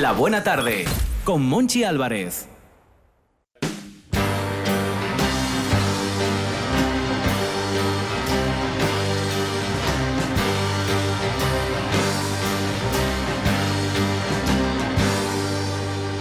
La 0.00 0.12
Buena 0.12 0.42
Tarde 0.42 0.86
con 1.22 1.48
Monchi 1.48 1.84
Álvarez. 1.84 2.46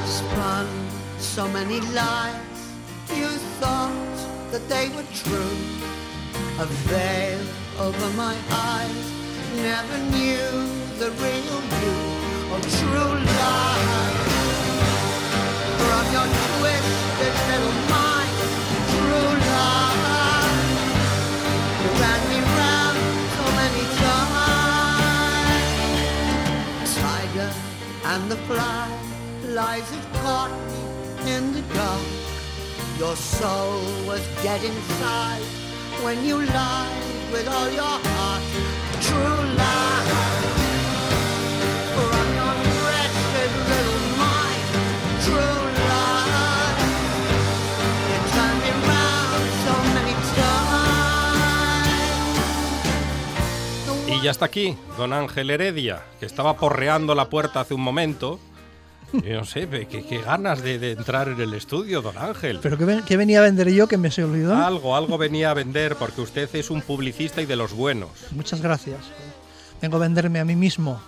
Spun 0.05 0.67
so 1.17 1.47
many 1.47 1.79
lies, 1.93 2.35
you 3.09 3.27
thought 3.59 3.91
that 4.51 4.61
they 4.69 4.89
were 4.89 5.05
true. 5.15 5.57
A 6.59 6.65
veil 6.87 7.39
over 7.79 8.09
my 8.15 8.35
eyes, 8.51 9.11
never 9.55 9.97
knew 10.11 10.67
the 10.99 11.09
real 11.19 11.61
you 11.81 12.02
and 28.13 28.29
the 28.29 28.35
fly, 28.47 28.87
lies 29.47 29.89
have 29.89 30.13
caught 30.21 30.51
me 30.67 31.31
in 31.33 31.51
the 31.53 31.61
dark. 31.73 32.01
Your 32.99 33.15
soul 33.15 33.81
was 34.05 34.21
dead 34.43 34.63
inside 34.63 35.41
when 36.03 36.23
you 36.23 36.37
lied 36.37 37.31
with 37.31 37.47
all 37.47 37.69
your 37.71 37.97
heart. 38.05 38.43
True 39.01 39.57
love. 39.57 40.32
Ya 54.23 54.31
está 54.31 54.45
aquí, 54.45 54.77
don 54.97 55.11
Ángel 55.11 55.49
Heredia, 55.49 56.01
que 56.19 56.25
estaba 56.25 56.55
porreando 56.55 57.13
la 57.13 57.29
puerta 57.29 57.59
hace 57.59 57.73
un 57.73 57.81
momento. 57.81 58.39
Y 59.13 59.29
no 59.29 59.45
sé, 59.45 59.67
qué, 59.69 59.87
qué 59.87 60.21
ganas 60.21 60.63
de, 60.63 60.79
de 60.79 60.93
entrar 60.93 61.27
en 61.27 61.39
el 61.39 61.53
estudio, 61.53 62.01
don 62.01 62.17
Ángel. 62.17 62.59
¿Pero 62.63 62.77
qué, 62.77 63.01
qué 63.05 63.17
venía 63.17 63.39
a 63.39 63.41
vender 63.43 63.69
yo 63.71 63.87
que 63.87 63.97
me 63.97 64.09
se 64.09 64.23
olvidó? 64.23 64.55
Algo, 64.55 64.95
algo 64.95 65.19
venía 65.19 65.51
a 65.51 65.53
vender 65.53 65.97
porque 65.97 66.21
usted 66.21 66.49
es 66.55 66.71
un 66.71 66.81
publicista 66.81 67.41
y 67.41 67.45
de 67.45 67.55
los 67.55 67.73
buenos. 67.73 68.09
Muchas 68.31 68.61
gracias. 68.61 69.01
Vengo 69.81 69.97
a 69.97 69.99
venderme 69.99 70.39
a 70.39 70.45
mí 70.45 70.55
mismo. 70.55 70.99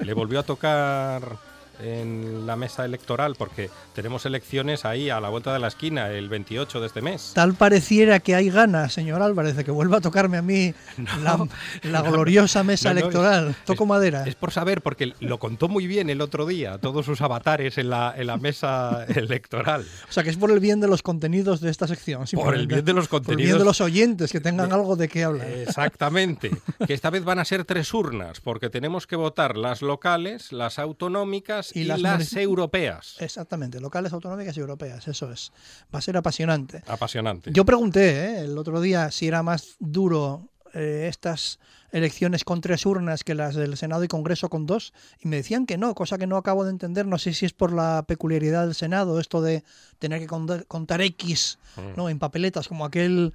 Le 0.00 0.14
volvió 0.14 0.40
a 0.40 0.42
tocar 0.42 1.36
en 1.80 2.46
la 2.46 2.56
mesa 2.56 2.84
electoral 2.84 3.34
porque 3.36 3.70
tenemos 3.94 4.26
elecciones 4.26 4.84
ahí 4.84 5.10
a 5.10 5.20
la 5.20 5.28
vuelta 5.28 5.52
de 5.52 5.58
la 5.58 5.68
esquina 5.68 6.10
el 6.10 6.28
28 6.28 6.80
de 6.80 6.86
este 6.86 7.00
mes. 7.02 7.32
Tal 7.34 7.54
pareciera 7.54 8.20
que 8.20 8.34
hay 8.34 8.50
ganas, 8.50 8.92
señor 8.92 9.22
Álvarez, 9.22 9.56
de 9.56 9.64
que 9.64 9.70
vuelva 9.70 9.98
a 9.98 10.00
tocarme 10.00 10.36
a 10.38 10.42
mí 10.42 10.74
la, 11.22 11.46
la 11.82 12.02
gloriosa 12.02 12.62
mesa 12.62 12.92
No, 12.92 13.00
electoral. 13.00 13.48
es- 13.50 13.64
Toco 13.64 13.86
madera. 13.86 14.24
Es 14.26 14.34
por 14.34 14.50
saber, 14.52 14.82
porque 14.82 15.12
lo 15.20 15.38
contó 15.38 15.68
muy 15.68 15.86
bien 15.86 16.10
el 16.10 16.20
otro 16.20 16.46
día, 16.46 16.78
todos 16.78 17.06
sus 17.06 17.20
avatares 17.20 17.78
en 17.78 17.90
la, 17.90 18.14
en 18.16 18.26
la 18.26 18.36
mesa 18.36 19.04
electoral. 19.08 19.84
O 20.08 20.12
sea, 20.12 20.22
que 20.22 20.30
es 20.30 20.36
por 20.36 20.50
el 20.50 20.60
bien 20.60 20.80
de 20.80 20.88
los 20.88 21.02
contenidos 21.02 21.60
de 21.60 21.70
esta 21.70 21.86
sección. 21.86 22.24
Por 22.34 22.54
el 22.54 22.66
bien 22.66 22.84
de 22.84 22.92
los 22.92 23.08
Por 23.08 23.18
el 23.20 23.22
bien 23.22 23.34
contenidos. 23.36 23.58
de 23.58 23.64
los 23.64 23.80
oyentes, 23.80 24.32
que 24.32 24.40
tengan 24.40 24.72
algo 24.72 24.96
de 24.96 25.08
qué 25.08 25.24
hablar. 25.24 25.48
Exactamente. 25.48 26.50
Que 26.86 26.92
esta 26.94 27.08
vez 27.10 27.24
van 27.24 27.38
a 27.38 27.44
ser 27.44 27.64
tres 27.64 27.94
urnas, 27.94 28.40
porque 28.40 28.68
tenemos 28.68 29.06
que 29.06 29.16
votar 29.16 29.56
las 29.56 29.80
locales, 29.80 30.52
las 30.52 30.78
autonómicas 30.78 31.63
y, 31.74 31.80
Y 31.80 31.84
las, 31.84 32.32
europeas. 32.34 33.16
Exactamente, 33.20 33.80
locales, 33.80 34.12
autonómicas 34.12 34.56
y 34.56 34.60
europeas, 34.60 35.06
eso 35.08 35.30
es. 35.30 35.52
Va 35.94 35.98
a 35.98 36.02
ser 36.02 36.16
apasionante. 36.16 36.82
Apasionante. 36.86 37.50
Yo 37.52 37.64
pregunté 37.64 38.10
¿eh? 38.10 38.40
el 38.44 38.58
otro 38.58 38.80
día 38.80 39.10
si 39.10 39.28
era 39.28 39.42
más 39.42 39.76
duro 39.78 40.48
eh, 40.74 41.06
estas 41.08 41.58
elecciones 41.92 42.42
con 42.42 42.60
tres 42.60 42.84
urnas 42.84 43.22
que 43.22 43.34
las 43.34 43.54
del 43.54 43.76
Senado 43.76 44.02
y 44.02 44.08
Congreso 44.08 44.50
con 44.50 44.66
dos, 44.66 44.92
y 45.20 45.28
me 45.28 45.36
decían 45.36 45.64
que 45.64 45.78
no, 45.78 45.94
cosa 45.94 46.18
que 46.18 46.26
no 46.26 46.36
acabo 46.36 46.64
de 46.64 46.70
entender. 46.70 47.06
No 47.06 47.18
sé 47.18 47.32
si 47.32 47.46
es 47.46 47.52
por 47.52 47.72
la 47.72 48.04
peculiaridad 48.08 48.66
del 48.66 48.74
Senado, 48.74 49.20
esto 49.20 49.40
de 49.40 49.62
tener 50.00 50.18
que 50.18 50.26
contar, 50.26 50.66
contar 50.66 51.00
X 51.00 51.58
Mm. 51.76 51.96
¿no? 51.96 52.08
en 52.08 52.18
papeletas, 52.18 52.68
como 52.68 52.84
aquel, 52.84 53.32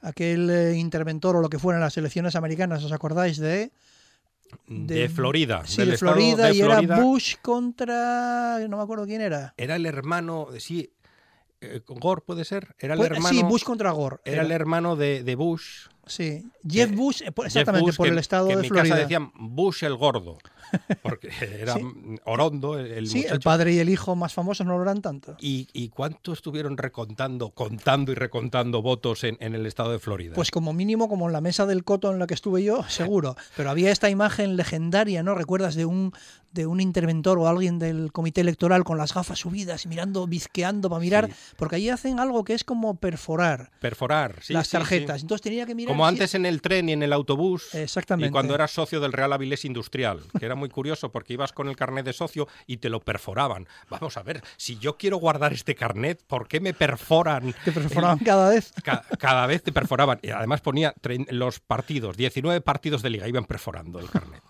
aquel 0.00 0.50
eh, 0.50 0.76
interventor 0.76 1.36
o 1.36 1.40
lo 1.40 1.48
que 1.48 1.58
fuera 1.58 1.78
en 1.78 1.84
las 1.84 1.96
elecciones 1.96 2.36
americanas, 2.36 2.84
¿os 2.84 2.92
acordáis 2.92 3.38
de? 3.38 3.72
De, 4.66 4.94
de- 4.94 5.08
Florida. 5.08 5.62
Sí, 5.66 5.78
del 5.78 5.90
de 5.92 5.98
Florida, 5.98 6.46
de 6.48 6.54
y 6.54 6.60
Florida. 6.62 6.94
era 6.94 7.02
Bush 7.04 7.34
contra... 7.42 8.58
no 8.68 8.76
me 8.76 8.82
acuerdo 8.82 9.06
quién 9.06 9.20
era. 9.20 9.54
Era 9.56 9.76
el 9.76 9.86
hermano, 9.86 10.48
sí, 10.58 10.90
eh, 11.60 11.80
Gore 11.86 12.22
puede 12.26 12.44
ser. 12.44 12.74
Era 12.78 12.94
el 12.94 12.98
Pues, 12.98 13.10
hermano. 13.10 13.38
sí, 13.38 13.42
Bush 13.44 13.62
contra 13.62 13.90
Gore. 13.92 14.16
Era 14.24 14.42
el 14.42 14.50
hermano 14.50 14.96
de, 14.96 15.22
de 15.22 15.34
Bush. 15.34 15.86
Sí, 16.06 16.44
Jeff 16.68 16.90
Eh, 16.90 16.94
Bush, 16.94 17.22
eh, 17.22 17.24
Jeff 17.34 17.46
exactamente, 17.46 17.86
Bush, 17.86 17.96
por 17.96 18.06
que- 18.06 18.12
el 18.12 18.18
estado 18.18 18.46
que 18.48 18.52
en 18.52 18.58
de 18.58 18.62
mi 18.62 18.68
Florida. 18.68 18.94
casa 18.94 19.02
decían 19.02 19.32
Bush 19.34 19.84
el 19.84 19.96
gordo. 19.96 20.36
Porque 21.02 21.30
era 21.60 21.74
Sí. 21.74 21.82
Orondo, 22.24 22.78
el, 22.78 22.86
el 22.92 23.06
sí, 23.08 23.18
el 23.18 23.24
muchacho. 23.24 23.40
padre 23.40 23.72
y 23.72 23.78
el 23.78 23.88
hijo 23.88 24.14
más 24.16 24.32
famosos 24.32 24.66
no 24.66 24.76
lo 24.76 24.82
eran 24.82 25.02
tanto. 25.02 25.36
¿Y, 25.40 25.68
y 25.72 25.88
cuánto 25.88 26.32
estuvieron 26.32 26.76
recontando, 26.76 27.50
contando 27.50 28.12
y 28.12 28.14
recontando 28.14 28.82
votos 28.82 29.24
en, 29.24 29.36
en 29.40 29.54
el 29.54 29.66
estado 29.66 29.92
de 29.92 29.98
Florida? 29.98 30.34
Pues 30.34 30.50
como 30.50 30.72
mínimo, 30.72 31.08
como 31.08 31.26
en 31.26 31.32
la 31.32 31.40
mesa 31.40 31.66
del 31.66 31.84
coto 31.84 32.12
en 32.12 32.18
la 32.18 32.26
que 32.26 32.34
estuve 32.34 32.62
yo, 32.62 32.82
seguro. 32.88 33.36
Pero 33.56 33.70
había 33.70 33.90
esta 33.90 34.10
imagen 34.10 34.56
legendaria, 34.56 35.22
¿no? 35.22 35.34
¿Recuerdas 35.34 35.74
de 35.74 35.84
un, 35.84 36.12
de 36.52 36.66
un 36.66 36.80
interventor 36.80 37.38
o 37.38 37.48
alguien 37.48 37.78
del 37.78 38.12
comité 38.12 38.40
electoral 38.42 38.84
con 38.84 38.98
las 38.98 39.12
gafas 39.14 39.40
subidas 39.40 39.84
y 39.84 39.88
mirando, 39.88 40.26
bizqueando 40.26 40.88
para 40.88 41.00
mirar? 41.00 41.28
Sí. 41.28 41.54
Porque 41.56 41.76
allí 41.76 41.88
hacen 41.88 42.20
algo 42.20 42.44
que 42.44 42.54
es 42.54 42.64
como 42.64 42.94
perforar 42.96 43.70
Perforar, 43.80 44.36
sí, 44.42 44.52
las 44.52 44.66
sí, 44.66 44.70
sí. 44.72 44.76
tarjetas. 44.76 45.22
Entonces 45.22 45.42
tenía 45.42 45.66
que 45.66 45.74
mirar... 45.74 45.92
Como 45.92 46.06
antes 46.06 46.34
en 46.34 46.46
el 46.46 46.60
tren 46.62 46.88
y 46.88 46.92
en 46.92 47.02
el 47.02 47.12
autobús. 47.12 47.74
Exactamente. 47.74 48.28
Y 48.28 48.32
cuando 48.32 48.54
eras 48.54 48.70
socio 48.70 49.00
del 49.00 49.12
Real 49.12 49.32
Avilés 49.32 49.64
Industrial, 49.64 50.20
que 50.38 50.44
era 50.46 50.53
muy 50.54 50.68
curioso 50.68 51.10
porque 51.12 51.32
ibas 51.34 51.52
con 51.52 51.68
el 51.68 51.76
carnet 51.76 52.04
de 52.04 52.12
socio 52.12 52.48
y 52.66 52.78
te 52.78 52.88
lo 52.88 53.00
perforaban. 53.00 53.66
Vamos 53.90 54.16
a 54.16 54.22
ver, 54.22 54.42
si 54.56 54.78
yo 54.78 54.96
quiero 54.96 55.16
guardar 55.18 55.52
este 55.52 55.74
carnet, 55.74 56.22
¿por 56.26 56.48
qué 56.48 56.60
me 56.60 56.74
perforan? 56.74 57.54
Te 57.64 57.72
perforaban 57.72 58.18
cada 58.18 58.50
vez. 58.50 58.72
Ca- 58.84 59.04
cada 59.18 59.46
vez 59.46 59.62
te 59.62 59.72
perforaban. 59.72 60.18
Y 60.22 60.30
además 60.30 60.60
ponía 60.60 60.94
los 61.30 61.60
partidos, 61.60 62.16
19 62.16 62.60
partidos 62.60 63.02
de 63.02 63.10
liga, 63.10 63.28
iban 63.28 63.44
perforando 63.44 63.98
el 63.98 64.08
carnet. 64.10 64.42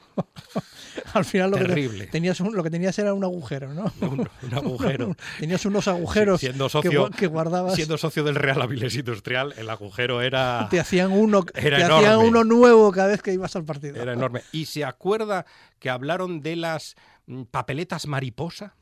Al 1.19 1.25
final 1.25 1.51
lo 1.51 1.57
que, 1.57 1.63
te- 1.65 1.69
Terrible. 1.69 2.07
tenías 2.09 2.41
un- 2.41 2.55
lo 2.55 2.63
que 2.63 2.71
tenías 2.71 2.99
era 2.99 3.15
un 3.15 3.25
agujero, 3.25 3.73
¿no? 3.73 3.85
Un, 4.01 4.21
un 4.43 4.55
agujero. 4.55 5.17
tenías 5.39 5.65
unos 5.65 5.89
agujeros 5.89 6.41
Sí, 6.41 6.47
siendo 6.47 6.67
que 6.67 6.71
socio, 6.71 7.11
que, 7.11 7.27
guardabas. 7.27 7.75
siendo 7.75 7.97
socio 7.99 8.25
del 8.25 8.35
Real 8.35 8.61
Avilés 8.63 8.95
Industrial, 8.97 9.55
el 9.57 9.71
agujero 9.71 10.21
era, 10.23 10.69
te 10.71 10.81
hacían 10.81 11.13
uno, 11.13 11.45
Era 11.55 11.77
te 11.79 11.85
hacían 11.85 12.19
uno 12.19 12.45
nuevo 12.45 12.91
cada 12.93 13.09
vez 13.09 13.23
que 13.23 13.33
ibas 13.33 13.55
al 13.57 13.65
partido. 13.65 14.01
era 14.03 14.13
enorme. 14.13 14.43
¿Y 14.53 14.67
se 14.67 14.85
acuerda 14.85 15.47
que 15.79 15.91
hablaron 15.91 16.41
de 16.41 16.57
las 16.57 16.95
mm, 17.27 17.43
papeletas 17.45 18.07
mariposa? 18.07 18.75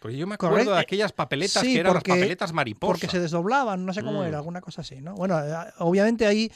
Porque 0.00 0.16
yo 0.16 0.26
me 0.28 0.34
acuerdo 0.34 0.54
Correcto. 0.54 0.74
de 0.74 0.80
aquellas 0.80 1.12
papeletas 1.12 1.60
Sí, 1.62 1.74
que 1.74 1.80
eran 1.80 1.92
porque- 1.92 2.10
las 2.12 2.18
papeletas 2.18 2.52
mariposa. 2.52 2.92
Porque 2.92 3.08
se 3.08 3.18
desdoblaban, 3.18 3.84
no 3.84 3.92
sé 3.92 4.02
cómo 4.04 4.22
Mm. 4.22 4.26
era, 4.26 4.38
alguna 4.38 4.60
cosa 4.60 4.82
así, 4.82 5.00
¿no? 5.00 5.14
Bueno, 5.14 5.38
eh, 5.40 5.52
obviamente 5.78 6.24
hay 6.26 6.52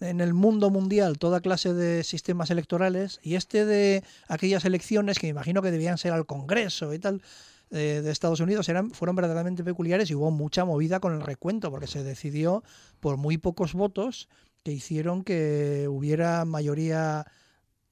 en 0.00 0.20
el 0.20 0.34
mundo 0.34 0.70
mundial 0.70 1.18
toda 1.18 1.40
clase 1.40 1.74
de 1.74 2.04
sistemas 2.04 2.50
electorales 2.50 3.18
y 3.22 3.34
este 3.34 3.64
de 3.64 4.04
aquellas 4.28 4.64
elecciones 4.64 5.18
que 5.18 5.26
me 5.26 5.30
imagino 5.30 5.62
que 5.62 5.70
debían 5.70 5.98
ser 5.98 6.12
al 6.12 6.26
Congreso 6.26 6.94
y 6.94 6.98
tal 6.98 7.22
eh, 7.70 8.00
de 8.02 8.10
Estados 8.10 8.40
Unidos 8.40 8.68
eran 8.68 8.90
fueron 8.92 9.16
verdaderamente 9.16 9.64
peculiares 9.64 10.10
y 10.10 10.14
hubo 10.14 10.30
mucha 10.30 10.64
movida 10.64 11.00
con 11.00 11.14
el 11.14 11.20
recuento 11.20 11.70
porque 11.70 11.86
se 11.86 12.02
decidió 12.02 12.62
por 13.00 13.16
muy 13.16 13.38
pocos 13.38 13.74
votos 13.74 14.28
que 14.62 14.72
hicieron 14.72 15.24
que 15.24 15.86
hubiera 15.88 16.44
mayoría 16.44 17.26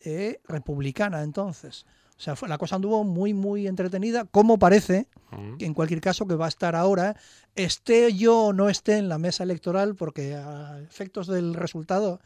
eh, 0.01 0.41
republicana 0.47 1.23
entonces. 1.23 1.87
O 2.17 2.21
sea, 2.21 2.35
fue- 2.37 2.49
la 2.49 2.57
cosa 2.59 2.77
anduvo 2.77 3.05
muy, 3.05 3.35
muy 3.35 3.67
entretenida, 3.67 4.25
como 4.25 4.59
parece, 4.59 5.07
Mm. 5.33 5.57
en 5.61 5.75
cualquier 5.75 6.01
caso, 6.01 6.27
que 6.27 6.35
va 6.35 6.47
a 6.47 6.49
estar 6.49 6.75
ahora, 6.75 7.17
esté 7.55 8.13
yo 8.15 8.47
o 8.47 8.53
no 8.53 8.69
esté 8.69 8.97
en 8.97 9.09
la 9.09 9.19
mesa 9.19 9.43
electoral, 9.45 9.95
porque 9.97 10.35
a 10.35 10.79
efectos 10.81 11.27
del 11.27 11.55
resultado 11.55 12.21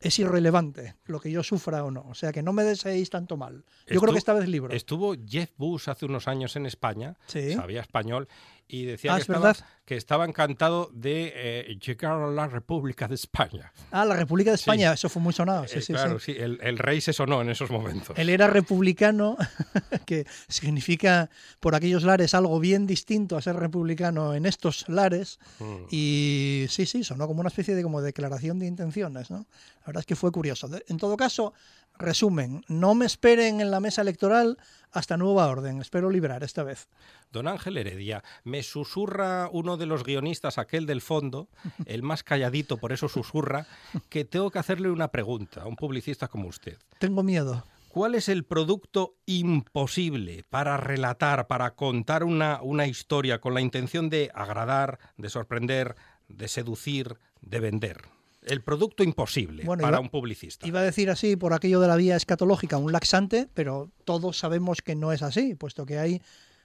es 0.00 0.18
irrelevante 0.18 0.96
lo 1.06 1.20
que 1.20 1.30
yo 1.30 1.42
sufra 1.44 1.84
o 1.84 1.90
no. 1.92 2.04
O 2.08 2.14
sea, 2.14 2.32
que 2.32 2.42
no 2.42 2.52
me 2.52 2.64
deseéis 2.64 3.08
tanto 3.10 3.36
mal. 3.36 3.64
Yo 3.86 4.00
creo 4.00 4.12
que 4.12 4.18
esta 4.18 4.32
vez 4.34 4.48
libro. 4.48 4.74
Estuvo 4.74 5.14
Jeff 5.26 5.50
Bush 5.56 5.88
hace 5.88 6.06
unos 6.06 6.26
años 6.28 6.56
en 6.56 6.66
España, 6.66 7.16
Sí. 7.26 7.52
sabía 7.54 7.80
español, 7.80 8.26
y 8.68 8.84
decía 8.84 9.12
Ah, 9.12 9.16
que, 9.16 9.22
es 9.22 9.28
estaba, 9.28 9.54
que 9.84 9.96
estaba 9.96 10.24
encantado 10.24 10.90
de 10.92 11.32
eh, 11.34 11.78
llegar 11.84 12.12
a 12.20 12.26
la 12.28 12.46
República 12.48 13.06
de 13.08 13.14
España. 13.16 13.72
Ah, 13.90 14.04
la 14.04 14.16
República 14.16 14.50
de 14.52 14.56
Sí. 14.56 14.62
España, 14.62 14.92
eso 14.92 15.08
fue 15.08 15.20
muy 15.20 15.32
sonado. 15.32 15.66
Sí, 15.68 15.78
Eh, 15.78 15.82
sí, 15.82 15.92
claro, 15.92 16.18
sí. 16.18 16.32
sí, 16.32 16.38
el, 16.40 16.58
el 16.62 16.78
rey 16.78 17.00
se 17.00 17.12
sonó 17.12 17.42
en 17.42 17.50
esos 17.50 17.70
momentos. 17.70 18.18
Él 18.18 18.28
era 18.30 18.46
republicano, 18.46 19.36
que 20.06 20.26
significa 20.48 21.28
por 21.60 21.74
aquellos 21.74 22.02
lares 22.04 22.34
algo 22.34 22.58
bien 22.60 22.86
distinto 22.86 23.36
a 23.36 23.42
ser 23.42 23.56
republicano 23.56 24.34
en 24.34 24.46
estos 24.46 24.88
lares. 24.88 25.38
Mm. 25.58 25.74
Y 25.90 26.66
sí, 26.68 26.86
sí, 26.86 27.04
sonó 27.04 27.26
como 27.26 27.40
una 27.40 27.48
especie 27.48 27.74
de 27.74 27.82
como 27.82 28.00
declaración 28.00 28.58
de 28.58 28.66
intenciones, 28.66 29.30
¿no? 29.30 29.46
La 29.80 29.86
verdad 29.86 30.00
es 30.00 30.06
que 30.06 30.16
fue 30.16 30.30
curioso. 30.30 30.70
En 30.86 30.96
todo 30.96 31.16
caso, 31.16 31.52
resumen, 31.98 32.64
no 32.68 32.94
me 32.94 33.06
esperen 33.06 33.60
en 33.60 33.70
la 33.70 33.80
mesa 33.80 34.02
electoral 34.02 34.58
hasta 34.92 35.16
nueva 35.16 35.46
orden. 35.48 35.80
Espero 35.80 36.10
librar 36.10 36.42
esta 36.44 36.62
vez. 36.62 36.88
Don 37.32 37.48
Ángel 37.48 37.78
Heredia, 37.78 38.22
me 38.44 38.62
susurra 38.62 39.48
uno 39.50 39.76
de 39.76 39.86
los 39.86 40.04
guionistas, 40.04 40.58
aquel 40.58 40.86
del 40.86 41.00
fondo, 41.00 41.48
el 41.86 42.02
más 42.02 42.22
calladito, 42.22 42.76
por 42.76 42.92
eso 42.92 43.08
susurra, 43.08 43.66
que 44.10 44.24
tengo 44.24 44.50
que 44.50 44.58
hacerle 44.58 44.90
una 44.90 45.08
pregunta 45.08 45.62
a 45.62 45.66
un 45.66 45.76
publicista 45.76 46.28
como 46.28 46.48
usted. 46.48 46.76
Tengo 46.98 47.22
miedo. 47.22 47.64
¿Cuál 47.88 48.14
es 48.14 48.28
el 48.28 48.44
producto 48.44 49.16
imposible 49.26 50.44
para 50.48 50.78
relatar, 50.78 51.46
para 51.46 51.74
contar 51.74 52.24
una, 52.24 52.60
una 52.62 52.86
historia 52.86 53.40
con 53.40 53.52
la 53.54 53.60
intención 53.60 54.08
de 54.08 54.30
agradar, 54.34 54.98
de 55.18 55.28
sorprender, 55.28 55.96
de 56.28 56.48
seducir, 56.48 57.18
de 57.42 57.60
vender? 57.60 58.02
El 58.44 58.62
producto 58.62 59.04
imposible 59.04 59.64
Bueno, 59.64 59.82
para 59.82 59.96
iba- 59.96 60.00
un 60.00 60.08
publicista. 60.10 60.66
Iba 60.66 60.80
a 60.80 60.82
decir 60.82 61.10
así 61.10 61.36
por 61.36 61.52
aquello 61.54 61.80
de 61.80 61.88
la 61.88 61.96
vía 61.96 62.16
escatológica, 62.16 62.76
un 62.76 62.90
laxante, 62.92 63.48
pero 63.54 63.90
todos 64.04 64.38
sabemos 64.38 64.82
que 64.82 64.94
no 64.96 65.12
es 65.12 65.22
así, 65.22 65.54
puesto 65.54 65.86
que 65.86 65.98
hay 65.98 66.20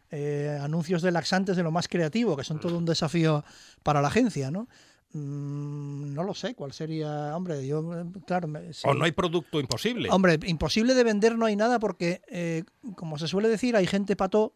eh, 0.09 0.57
anuncios 0.61 1.01
de 1.01 1.11
laxantes 1.11 1.55
de 1.57 1.63
lo 1.63 1.71
más 1.71 1.87
creativo, 1.87 2.35
que 2.37 2.43
son 2.45 2.59
todo 2.59 2.77
un 2.77 2.85
desafío 2.85 3.43
para 3.83 4.01
la 4.01 4.07
agencia, 4.07 4.49
¿no? 4.51 4.67
Mm, 5.13 6.13
no 6.13 6.23
lo 6.23 6.33
sé 6.33 6.55
cuál 6.55 6.73
sería, 6.73 7.35
hombre, 7.35 7.65
yo, 7.67 7.79
eh, 7.99 8.05
claro, 8.25 8.47
me- 8.47 8.73
sí. 8.73 8.87
O 8.87 8.93
no 8.93 9.05
hay 9.05 9.11
producto 9.11 9.59
imposible. 9.59 10.09
Hombre, 10.11 10.39
imposible 10.45 10.93
de 10.95 11.03
vender 11.03 11.37
no 11.37 11.45
hay 11.45 11.55
nada 11.55 11.79
porque, 11.79 12.21
eh, 12.29 12.63
como 12.95 13.17
se 13.17 13.27
suele 13.27 13.49
decir, 13.49 13.75
hay 13.75 13.85
gente 13.87 14.15
pató 14.15 14.53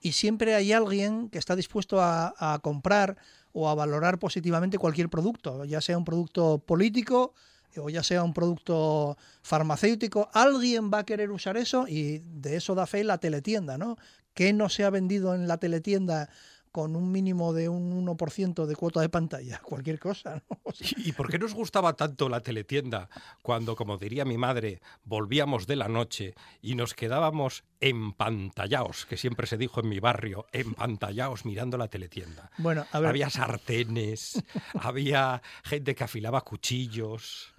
y 0.00 0.12
siempre 0.12 0.54
hay 0.54 0.72
alguien 0.72 1.28
que 1.30 1.38
está 1.38 1.54
dispuesto 1.56 2.00
a, 2.00 2.34
a 2.38 2.58
comprar 2.60 3.16
o 3.54 3.68
a 3.68 3.74
valorar 3.74 4.18
positivamente 4.18 4.78
cualquier 4.78 5.08
producto, 5.08 5.64
ya 5.64 5.80
sea 5.80 5.96
un 5.96 6.04
producto 6.04 6.58
político 6.58 7.32
o 7.76 7.88
ya 7.88 8.02
sea 8.02 8.22
un 8.22 8.34
producto 8.34 9.16
farmacéutico. 9.42 10.28
Alguien 10.32 10.90
va 10.92 10.98
a 10.98 11.04
querer 11.04 11.30
usar 11.30 11.56
eso 11.56 11.86
y 11.88 12.18
de 12.18 12.56
eso 12.56 12.74
da 12.74 12.86
fe 12.86 13.04
la 13.04 13.18
teletienda, 13.18 13.78
¿no? 13.78 13.96
Que 14.34 14.52
no 14.52 14.68
se 14.68 14.84
ha 14.84 14.90
vendido 14.90 15.34
en 15.34 15.46
la 15.46 15.58
teletienda 15.58 16.28
con 16.74 16.96
un 16.96 17.12
mínimo 17.12 17.52
de 17.52 17.68
un 17.68 18.04
1% 18.04 18.66
de 18.66 18.74
cuota 18.74 19.00
de 19.00 19.08
pantalla? 19.08 19.60
Cualquier 19.62 20.00
cosa, 20.00 20.42
¿no? 20.50 20.58
O 20.64 20.72
sea, 20.72 20.88
¿Y 20.96 21.12
por 21.12 21.30
qué 21.30 21.38
nos 21.38 21.54
gustaba 21.54 21.92
tanto 21.92 22.28
la 22.28 22.40
teletienda 22.40 23.08
cuando, 23.42 23.76
como 23.76 23.96
diría 23.96 24.24
mi 24.24 24.36
madre, 24.38 24.80
volvíamos 25.04 25.68
de 25.68 25.76
la 25.76 25.86
noche 25.86 26.34
y 26.60 26.74
nos 26.74 26.94
quedábamos 26.94 27.62
empantallados, 27.78 29.06
que 29.06 29.16
siempre 29.16 29.46
se 29.46 29.56
dijo 29.56 29.78
en 29.80 29.88
mi 29.88 30.00
barrio, 30.00 30.46
empantallados 30.52 31.44
mirando 31.44 31.76
la 31.78 31.86
teletienda? 31.86 32.50
bueno, 32.58 32.86
a 32.90 32.98
ver. 32.98 33.10
Había 33.10 33.30
sartenes, 33.30 34.42
había 34.80 35.42
gente 35.62 35.94
que 35.94 36.02
afilaba 36.02 36.40
cuchillos, 36.40 37.54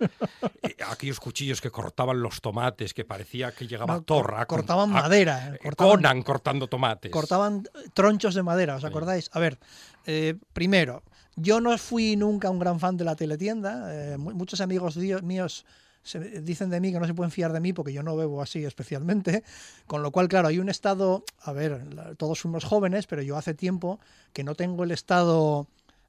eh, 0.63 0.75
aquellos 0.89 1.21
cuchillos 1.21 1.61
que 1.61 1.71
cortaban 1.71 2.21
los 2.21 2.41
tomates, 2.41 2.93
que 2.93 3.05
parecía 3.05 3.53
que 3.53 3.65
llegaba 3.67 3.93
No, 3.95 4.01
Torra. 4.01 4.45
cortaban 4.45 4.89
a- 4.89 5.01
madera, 5.03 5.55
eh, 5.55 5.59
cortaban- 5.63 5.95
Conan 5.95 6.23
cortando 6.23 6.67
tomates. 6.67 7.11
cortaban 7.11 7.63
tronchos 7.93 8.35
de 8.35 8.43
madera, 8.43 8.75
¿os 8.75 8.83
acordáis? 9.05 9.29
A 9.33 9.39
ver, 9.39 9.57
eh, 10.05 10.35
primero, 10.53 11.03
yo 11.35 11.61
no 11.61 11.77
fui 11.77 12.15
nunca 12.15 12.49
un 12.49 12.59
gran 12.59 12.79
fan 12.79 12.97
de 12.97 13.03
la 13.05 13.15
teletienda. 13.15 13.87
eh, 13.93 14.17
mu- 14.17 14.31
muchos 14.33 14.61
amigos 14.61 14.97
míos 15.23 15.65
se 16.03 16.19
dicen 16.41 16.69
de 16.69 16.79
mí 16.79 16.91
que 16.91 16.99
no 16.99 17.07
se 17.07 17.13
pueden 17.15 17.31
fiar 17.31 17.51
de 17.51 17.59
mí 17.59 17.73
porque 17.73 17.91
yo 17.91 18.03
no 18.03 18.15
bebo 18.15 18.41
así 18.41 18.63
especialmente. 18.63 19.43
Con 19.87 20.01
lo 20.03 20.11
cual, 20.11 20.27
claro, 20.27 20.47
hay 20.47 20.59
un 20.59 20.69
estado, 20.69 21.23
a 21.41 21.51
ver, 21.51 22.15
todos 22.17 22.39
fuimos 22.41 22.63
jóvenes, 22.63 23.07
pero 23.07 23.21
yo 23.21 23.37
hace 23.37 23.53
tiempo 23.53 23.99
que 24.33 24.43
no 24.43 24.53
tengo 24.55 24.83
el 24.83 24.91
estado 24.91 25.67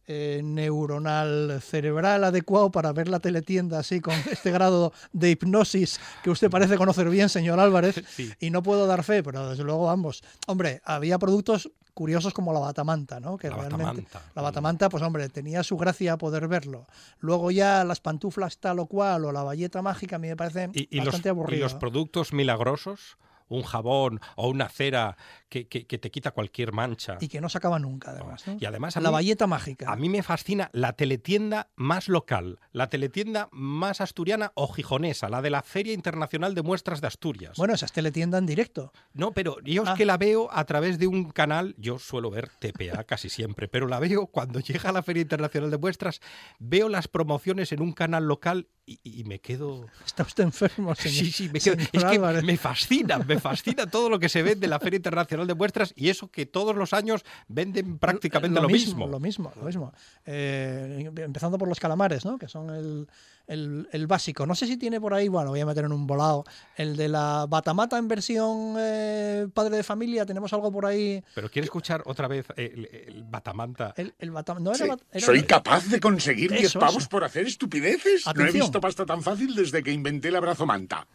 eh, 0.09 0.41
neuronal 0.45 1.61
cerebral 1.63 2.23
adecuado 2.25 2.71
para 2.71 2.93
ver 2.93 3.09
la 3.09 3.19
teletienda 3.19 3.79
así 3.81 4.01
con 4.01 4.15
este 4.31 4.51
grado 4.53 4.93
de 5.13 5.31
hipnosis 5.31 5.99
que 6.23 6.31
usted 6.31 6.49
parece 6.51 6.77
conocer 6.77 7.09
bien, 7.11 7.29
señor 7.29 7.59
Álvarez, 7.59 8.03
Sí. 8.15 8.31
y 8.39 8.51
no 8.51 8.63
puedo 8.63 8.87
dar 8.87 9.03
fe, 9.03 9.23
pero 9.25 9.49
desde 9.51 9.65
luego 9.65 9.87
vamos. 9.87 10.23
Hombre, 10.47 10.81
había 10.85 11.19
productos 11.19 11.71
curiosos 11.97 12.35
como 12.35 12.53
la 12.53 12.61
batamanta, 12.61 13.19
¿no? 13.21 13.39
Que 13.39 13.49
La 13.49 13.57
realmente 13.57 13.85
batamanta. 14.03 14.23
la 14.35 14.43
batamanta, 14.43 14.89
pues 14.91 15.03
hombre, 15.03 15.31
tenía 15.31 15.63
su 15.63 15.79
gracia 15.79 16.19
poder 16.19 16.47
verlo. 16.47 16.87
Luego 17.21 17.51
ya 17.51 17.85
las 17.85 18.01
pantuflas 18.01 18.59
tal 18.59 18.81
o 18.81 18.87
cual 18.87 19.25
o 19.25 19.33
la 19.33 19.43
valleta 19.43 19.81
mágica 19.81 20.17
a 20.17 20.19
mí 20.19 20.29
me 20.29 20.37
parece 20.37 20.69
y, 20.75 20.89
y 20.91 20.97
los, 20.99 21.07
bastante 21.07 21.29
y 21.29 21.31
aburrido. 21.31 21.63
los 21.65 21.75
productos 21.75 22.35
milagrosos, 22.35 23.17
un 23.49 23.63
jabón 23.63 24.21
o 24.37 24.49
una 24.49 24.69
cera 24.69 25.17
que, 25.49 25.69
que- 25.69 25.87
que 25.87 25.99
te 25.99 26.11
quita 26.11 26.33
cualquier 26.33 26.73
mancha. 26.73 27.19
Y 27.21 27.29
que 27.29 27.41
no 27.41 27.49
se 27.49 27.59
acaba 27.59 27.79
nunca, 27.79 28.11
además. 28.11 28.47
¿no? 28.47 28.57
Y 28.61 28.65
además 28.65 28.97
a 28.97 29.01
la 29.01 29.11
mí- 29.11 29.15
valleta 29.15 29.47
mágica. 29.47 29.91
A 29.91 29.97
mí 29.97 30.09
me 30.09 30.23
fascina 30.23 30.71
la 30.73 30.95
teletienda 30.95 31.69
más 31.77 32.09
local, 32.09 32.59
la 32.73 32.89
teletienda 32.89 33.49
más 33.53 34.01
asturiana 34.01 34.53
o 34.55 34.69
gijonesa, 34.73 35.29
la 35.29 35.43
de 35.43 35.51
la 35.51 35.63
Feria 35.63 35.93
Internacional 35.93 36.55
de 36.55 36.63
Muestras 36.63 37.01
de 37.01 37.07
Asturias. 37.07 37.57
Bueno, 37.57 37.75
esa 37.75 37.87
es 37.87 37.93
teletienda 37.93 38.39
en 38.39 38.47
directo. 38.47 38.93
No, 39.13 39.33
pero 39.33 39.61
yo 39.63 39.85
es 39.85 39.89
Ah. 39.91 39.95
que 39.97 40.05
la 40.05 40.17
veo 40.17 40.49
a 40.53 40.65
través 40.65 40.99
de 40.99 41.07
un 41.07 41.31
canal, 41.31 41.75
yo 41.79 41.99
suelo 41.99 42.31
ver 42.31 42.49
TPA 42.59 43.05
casi 43.05 43.29
siempre, 43.29 43.69
pero 43.69 43.87
la 43.87 44.01
veo 44.01 44.27
cuando 44.27 44.59
llega 44.61 44.91
a 44.91 44.93
la 44.93 45.03
Feria 45.03 45.23
Internacional 45.23 45.71
de 45.71 45.79
Muestras, 45.79 46.21
veo 46.59 46.89
las 46.89 47.07
promociones 47.09 47.71
en 47.73 47.81
un 47.83 47.93
canal 47.93 48.27
local 48.27 48.67
y, 48.85 48.99
y 49.03 49.25
me 49.25 49.41
quedo... 49.41 49.87
Está 50.05 50.23
usted 50.23 50.45
enfermo, 50.45 50.95
señor. 50.95 51.17
Sí, 51.25 51.33
sí, 51.33 51.49
me 51.53 51.61
quedo- 51.61 51.77
es 51.93 52.05
que 52.05 52.43
me 52.43 52.57
fascina, 52.57 53.19
me 53.19 53.36
fascina 53.41 53.87
todo 53.87 54.09
lo 54.11 54.19
que 54.19 54.29
se 54.29 54.43
vende 54.43 54.67
en 54.67 54.71
la 54.71 54.79
Feria 54.81 54.97
Internacional 54.97 55.47
de 55.47 55.55
Muestras 55.55 55.93
y 55.97 56.09
eso 56.09 56.29
que 56.31 56.47
todos 56.47 56.75
los 56.77 56.93
años 56.93 57.25
venden 57.49 57.99
prácticamente 57.99 58.61
lo, 58.61 58.69
mismo. 58.69 59.07
Lo 59.07 59.21
mismo, 59.21 59.53
lo 59.57 59.65
mismo. 59.65 59.93
Eh, 60.25 61.11
empezando 61.17 61.59
por 61.59 61.69
los 61.69 61.81
calamares, 61.81 62.25
¿no? 62.25 62.39
Que 62.39 62.49
son 62.49 62.71
el, 62.71 63.09
el- 63.47 63.89
el 63.93 64.07
básico. 64.07 64.45
No 64.47 64.55
sé 64.55 64.67
si 64.67 64.77
tiene 64.77 65.01
por 65.01 65.15
ahí, 65.15 65.29
bueno, 65.29 65.51
voy 65.51 65.61
a 65.61 65.67
meter 65.67 65.85
en 65.85 65.93
un 65.93 66.07
volado, 66.07 66.45
el 66.77 66.97
de 66.97 67.09
la 67.09 67.47
batamata 67.49 67.97
en 67.99 68.09
versión 68.09 68.75
eh, 68.79 69.47
padre 69.55 69.77
de 69.77 69.83
familia. 69.83 70.27
Tenemos 70.27 70.53
algo 70.53 70.71
por 70.73 70.87
ahí. 70.87 71.23
Pero 71.35 71.49
quiere 71.51 71.65
escuchar 71.65 72.03
otra 72.07 72.29
vez 72.29 72.47
el, 72.57 72.87
el 73.07 73.25
Batamanta. 73.25 73.95
El, 73.97 74.15
el 74.19 74.33
batam- 74.33 74.61
no 74.61 74.71
era 74.73 74.85
Sí, 74.85 74.91
bat- 74.91 75.03
era- 75.13 75.27
Soy 75.27 75.43
capaz 75.45 75.87
de 75.87 76.01
conseguir 76.01 76.51
10 76.51 76.65
Eso, 76.65 76.79
pavos 76.79 76.99
eso. 76.99 77.09
por 77.09 77.25
hacer 77.25 77.47
estupideces. 77.47 78.25
No 78.35 78.47
he 78.47 78.53
visto 78.53 78.81
pasta 78.81 79.07
tan 79.07 79.23
fácil 79.23 79.55
desde 79.55 79.83
que 79.83 79.93
inventé 79.93 80.29
el 80.29 80.37
abrazo 80.37 80.67
manta. 80.67 81.07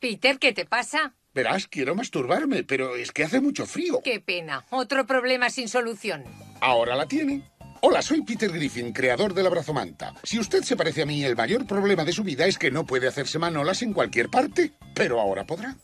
Peter, 0.00 0.38
¿qué 0.38 0.54
te 0.54 0.64
pasa? 0.64 1.14
Verás, 1.34 1.68
quiero 1.68 1.94
masturbarme, 1.94 2.64
pero 2.64 2.96
es 2.96 3.12
que 3.12 3.22
hace 3.22 3.38
mucho 3.38 3.66
frío. 3.66 4.00
Qué 4.02 4.18
pena. 4.18 4.64
Otro 4.70 5.06
problema 5.06 5.50
sin 5.50 5.68
solución. 5.68 6.24
Ahora 6.62 6.96
la 6.96 7.06
tiene. 7.06 7.42
Hola, 7.82 8.00
soy 8.00 8.22
Peter 8.22 8.50
Griffin, 8.50 8.94
creador 8.94 9.34
del 9.34 9.46
abrazo 9.46 9.74
manta. 9.74 10.14
Si 10.22 10.38
usted 10.38 10.62
se 10.62 10.74
parece 10.74 11.02
a 11.02 11.06
mí, 11.06 11.22
el 11.22 11.36
mayor 11.36 11.66
problema 11.66 12.04
de 12.04 12.12
su 12.12 12.24
vida 12.24 12.46
es 12.46 12.56
que 12.56 12.70
no 12.70 12.86
puede 12.86 13.08
hacerse 13.08 13.38
manolas 13.38 13.82
en 13.82 13.92
cualquier 13.92 14.30
parte, 14.30 14.72
pero 14.94 15.20
ahora 15.20 15.46
podrá. 15.46 15.76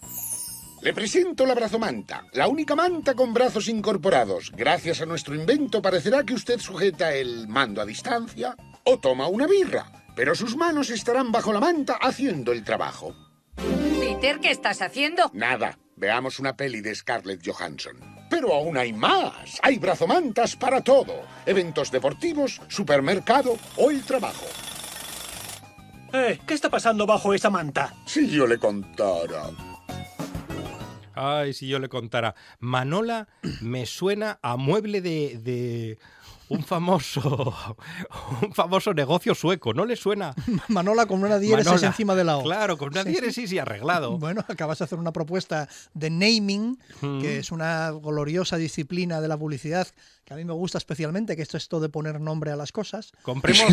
Le 0.81 0.95
presento 0.95 1.45
el 1.45 1.51
abrazo 1.51 1.79
manta, 1.79 2.25
la 2.33 2.49
única 2.49 2.75
manta 2.75 3.15
con 3.15 3.35
brazos 3.35 3.69
incorporados. 3.69 4.51
Gracias 4.57 5.03
a 5.03 5.07
nuestro 5.07 5.35
invento 5.35 5.83
parecerá 5.83 6.25
que 6.25 6.35
usted 6.35 6.59
sujeta 6.59 7.15
el 7.15 7.49
mando 7.49 7.83
a 7.83 7.87
distancia 7.87 8.57
o 8.85 8.99
toma 8.99 9.27
una 9.29 9.47
birra, 9.47 9.87
pero 10.15 10.35
sus 10.35 10.57
manos 10.57 10.89
estarán 10.89 11.33
bajo 11.33 11.53
la 11.53 11.61
manta 11.61 11.99
haciendo 12.01 12.53
el 12.53 12.65
trabajo. 12.65 13.15
Peter, 14.17 14.41
¿qué 14.41 14.51
estás 14.51 14.81
haciendo? 14.81 15.31
Nada, 15.35 15.79
veamos 15.95 16.39
una 16.39 16.57
peli 16.57 16.81
de 16.81 16.95
Scarlett 16.95 17.47
Johansson. 17.47 17.97
Pero 18.31 18.55
aún 18.55 18.79
hay 18.79 18.91
más. 18.91 19.61
Hay 19.63 19.79
brazomantas 19.79 20.57
para 20.57 20.81
todo. 20.81 21.21
Eventos 21.45 21.91
deportivos, 21.91 22.63
supermercado 22.67 23.59
o 23.77 23.91
el 23.91 24.03
trabajo. 24.05 24.47
Eh, 26.15 26.41
¿qué 26.47 26.55
está 26.55 26.71
pasando 26.71 27.05
bajo 27.05 27.35
esa 27.35 27.51
manta? 27.51 27.95
Si 28.07 28.31
yo 28.31 28.47
le 28.47 28.57
contara. 28.57 29.51
Ay, 31.15 31.53
si 31.53 31.69
yo 31.69 31.79
le 31.79 31.91
contara. 31.91 32.35
Manola 32.59 33.29
me 33.61 33.85
suena 33.85 34.39
a 34.41 34.57
mueble 34.57 35.03
de, 35.03 35.39
de 35.43 35.99
un 36.49 36.63
famoso 36.65 37.55
un 38.43 38.53
famoso 38.53 38.95
negocio 38.95 39.35
sueco. 39.35 39.75
¿No 39.75 39.85
le 39.85 39.97
suena? 39.97 40.35
Manola 40.69 41.07
con 41.07 41.23
una 41.23 41.39
diéresis 41.39 41.67
Manola. 41.73 41.87
encima 41.89 42.15
de 42.15 42.25
la 42.25 42.39
O. 42.39 42.43
Claro, 42.45 42.77
con 42.79 42.89
una 42.91 43.05
diéresis 43.05 43.53
y 43.53 43.59
arreglado. 43.59 44.19
Bueno, 44.27 44.45
acabas 44.49 44.79
de 44.79 44.85
hacer 44.85 44.99
una 44.99 45.13
propuesta 45.13 45.69
de 45.95 46.11
naming, 46.11 46.79
Mm. 47.01 47.21
que 47.21 47.39
es 47.39 47.53
una 47.53 47.91
gloriosa 47.91 48.57
disciplina 48.57 49.21
de 49.21 49.29
la 49.29 49.37
publicidad 49.37 49.87
que 50.25 50.35
a 50.35 50.37
mí 50.37 50.45
me 50.45 50.53
gusta 50.55 50.79
especialmente, 50.79 51.37
que 51.37 51.43
esto 51.43 51.57
es 51.57 51.65
esto 51.65 51.79
de 51.81 51.89
poner 51.89 52.21
nombre 52.21 52.51
a 52.51 52.57
las 52.57 52.73
cosas. 52.73 53.13
Compremos. 53.23 53.71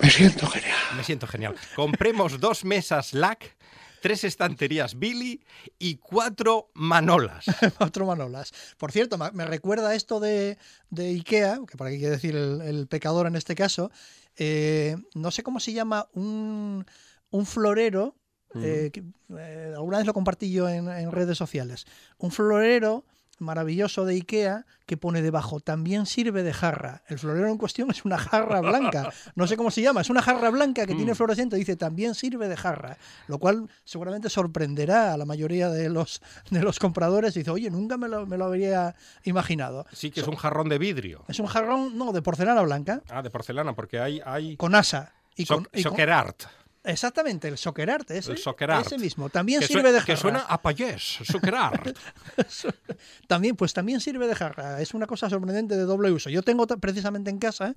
Me 0.00 0.10
siento 0.10 0.46
genial. 0.48 0.76
Me 0.96 1.04
siento 1.04 1.26
genial. 1.26 1.54
Compremos 1.76 2.40
dos 2.40 2.64
mesas 2.64 3.12
LAC, 3.14 3.56
tres 4.02 4.24
estanterías 4.24 4.98
Billy 4.98 5.40
y 5.78 5.96
cuatro 5.96 6.70
manolas. 6.74 7.46
Otro 7.78 8.04
Manolas. 8.04 8.52
Por 8.76 8.92
cierto, 8.92 9.16
me 9.16 9.46
recuerda 9.46 9.94
esto 9.94 10.20
de, 10.20 10.58
de 10.90 11.06
Ikea, 11.08 11.60
que 11.66 11.76
para 11.78 11.90
qué 11.90 11.96
quiere 11.98 12.16
decir 12.16 12.36
el, 12.36 12.60
el 12.60 12.86
pecador 12.88 13.26
en 13.26 13.36
este 13.36 13.54
caso. 13.54 13.90
eh, 14.36 14.96
no 15.14 15.30
sé 15.30 15.42
cómo 15.42 15.60
se 15.60 15.72
llama 15.72 16.08
un, 16.12 16.84
un 17.30 17.46
florero. 17.46 18.14
eh, 18.54 18.90
que, 18.92 19.02
eh, 19.38 19.72
alguna 19.74 19.96
vez 19.96 20.06
lo 20.06 20.12
compartí 20.12 20.52
yo 20.52 20.68
en, 20.68 20.88
en 20.90 21.10
redes 21.10 21.38
sociales. 21.38 21.86
Un 22.18 22.30
florero 22.30 23.06
maravilloso 23.38 24.04
de 24.04 24.14
Ikea 24.14 24.66
que 24.86 24.96
pone 24.96 25.22
debajo, 25.22 25.60
también 25.60 26.06
sirve 26.06 26.42
de 26.42 26.52
jarra. 26.52 27.02
El 27.08 27.18
florero 27.18 27.48
en 27.48 27.58
cuestión 27.58 27.90
es 27.90 28.04
una 28.04 28.18
jarra 28.18 28.60
blanca, 28.60 29.12
no 29.34 29.46
sé 29.46 29.56
cómo 29.56 29.70
se 29.70 29.80
llama, 29.82 30.00
es 30.02 30.10
una 30.10 30.22
jarra 30.22 30.50
blanca 30.50 30.86
que 30.86 30.94
tiene 30.94 31.14
fluorescente, 31.14 31.56
dice, 31.56 31.76
también 31.76 32.14
sirve 32.14 32.48
de 32.48 32.56
jarra, 32.56 32.98
lo 33.28 33.38
cual 33.38 33.68
seguramente 33.84 34.28
sorprenderá 34.28 35.14
a 35.14 35.16
la 35.16 35.24
mayoría 35.24 35.70
de 35.70 35.88
los, 35.88 36.20
de 36.50 36.62
los 36.62 36.78
compradores. 36.78 37.34
Dice, 37.34 37.50
oye, 37.50 37.70
nunca 37.70 37.96
me 37.96 38.08
lo, 38.08 38.26
me 38.26 38.36
lo 38.36 38.44
habría 38.44 38.94
imaginado. 39.24 39.86
Sí, 39.92 40.10
que 40.10 40.20
es 40.20 40.28
un 40.28 40.36
jarrón 40.36 40.68
de 40.68 40.78
vidrio. 40.78 41.24
Es 41.28 41.38
un 41.40 41.46
jarrón, 41.46 41.96
no, 41.96 42.12
de 42.12 42.22
porcelana 42.22 42.62
blanca, 42.62 43.02
Ah, 43.10 43.22
de 43.22 43.30
porcelana, 43.30 43.74
porque 43.74 43.98
hay... 43.98 44.20
hay... 44.24 44.56
con 44.56 44.74
asa. 44.74 45.12
Y 45.34 45.46
So- 45.46 45.54
con, 45.56 45.68
y 45.72 45.82
con- 45.82 45.98
art. 46.10 46.42
Exactamente, 46.84 47.46
el 47.46 47.58
soccer 47.58 47.90
art, 47.90 48.10
ese, 48.10 48.32
El 48.32 48.38
soccer 48.38 48.70
art. 48.70 48.86
ese 48.86 48.98
mismo. 48.98 49.30
También 49.30 49.60
que 49.60 49.68
sirve 49.68 49.92
de 49.92 50.00
jarra. 50.00 50.14
Que 50.14 50.16
suena 50.16 50.40
a 50.40 50.60
payés, 50.60 51.18
soccer 51.24 51.54
art. 51.54 51.96
También, 53.28 53.54
pues 53.54 53.72
también 53.72 54.00
sirve 54.00 54.26
de 54.26 54.34
jarra. 54.34 54.80
Es 54.80 54.92
una 54.92 55.06
cosa 55.06 55.30
sorprendente 55.30 55.76
de 55.76 55.84
doble 55.84 56.10
uso. 56.10 56.28
Yo 56.28 56.42
tengo 56.42 56.66
precisamente 56.66 57.30
en 57.30 57.38
casa 57.38 57.74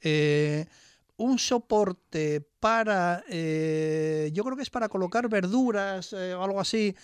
eh, 0.00 0.66
un 1.16 1.38
soporte 1.38 2.40
para, 2.58 3.24
eh, 3.28 4.30
yo 4.32 4.42
creo 4.44 4.56
que 4.56 4.62
es 4.62 4.70
para 4.70 4.88
colocar 4.88 5.28
verduras 5.28 6.12
eh, 6.12 6.34
o 6.34 6.42
algo 6.42 6.60
así, 6.60 6.96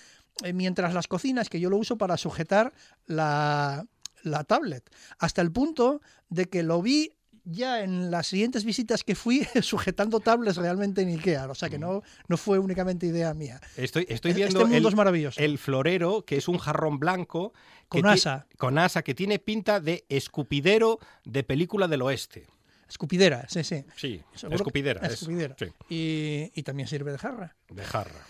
mientras 0.52 0.94
las 0.94 1.06
cocinas, 1.06 1.48
que 1.48 1.60
yo 1.60 1.70
lo 1.70 1.76
uso 1.76 1.96
para 1.96 2.16
sujetar 2.16 2.72
la, 3.06 3.86
la 4.22 4.44
tablet. 4.44 4.90
Hasta 5.18 5.42
el 5.42 5.52
punto 5.52 6.00
de 6.28 6.46
que 6.46 6.62
lo 6.62 6.82
vi 6.82 7.12
ya 7.46 7.82
en 7.82 8.10
las 8.10 8.26
siguientes 8.26 8.64
visitas 8.64 9.02
que 9.04 9.14
fui 9.14 9.46
sujetando 9.62 10.20
tablets 10.20 10.56
realmente 10.56 11.00
en 11.02 11.08
Ikea. 11.08 11.46
O 11.50 11.54
sea 11.54 11.70
que 11.70 11.78
no, 11.78 12.02
no 12.28 12.36
fue 12.36 12.58
únicamente 12.58 13.06
idea 13.06 13.32
mía. 13.32 13.60
Estoy, 13.76 14.04
estoy 14.08 14.32
Este 14.32 14.42
viendo 14.42 14.60
mundo 14.60 14.76
el, 14.76 14.86
es 14.86 14.94
maravilloso. 14.94 15.40
el 15.40 15.56
florero, 15.58 16.24
que 16.24 16.36
es 16.36 16.48
un 16.48 16.58
jarrón 16.58 16.98
blanco. 16.98 17.52
que 17.90 18.00
Con 18.02 18.10
asa. 18.10 18.46
Con 18.58 18.76
asa, 18.78 19.02
que 19.02 19.14
tiene 19.14 19.38
pinta 19.38 19.80
de 19.80 20.04
escupidero 20.08 20.98
de 21.24 21.42
película 21.44 21.88
del 21.88 22.02
oeste. 22.02 22.46
Escupidera, 22.88 23.46
sí, 23.48 23.64
sí. 23.64 23.84
Sí, 23.96 24.22
que- 24.48 24.54
escupidera. 24.54 25.04
es- 25.06 25.14
escupidera. 25.14 25.56
sí, 25.58 25.66
Y, 25.88 26.52
y 26.54 26.62
también 26.62 26.88
sirve 26.88 27.10
de 27.12 27.18
jarra. 27.18 27.56
de 27.70 27.82
jarra. 27.84 28.20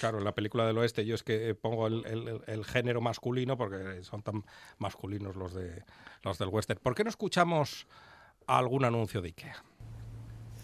Claro, 0.00 0.18
en 0.18 0.24
la 0.24 0.34
película 0.34 0.66
del 0.66 0.78
oeste 0.78 1.04
yo 1.06 1.14
es 1.14 1.22
que 1.22 1.54
pongo 1.54 1.86
el, 1.86 2.04
el- 2.06 2.40
el 2.46 2.64
género 2.64 3.00
masculino 3.00 3.56
porque 3.56 4.02
son 4.02 4.22
tan 4.22 4.44
masculinos 4.78 5.36
los, 5.36 5.54
de, 5.54 5.84
los 6.22 6.38
del 6.38 6.48
western. 6.48 6.80
¿Por 6.82 6.94
qué 6.94 7.04
no 7.04 7.10
escuchamos 7.10 7.86
algún 8.46 8.84
anuncio 8.84 9.20
de 9.22 9.28
Ikea? 9.28 9.64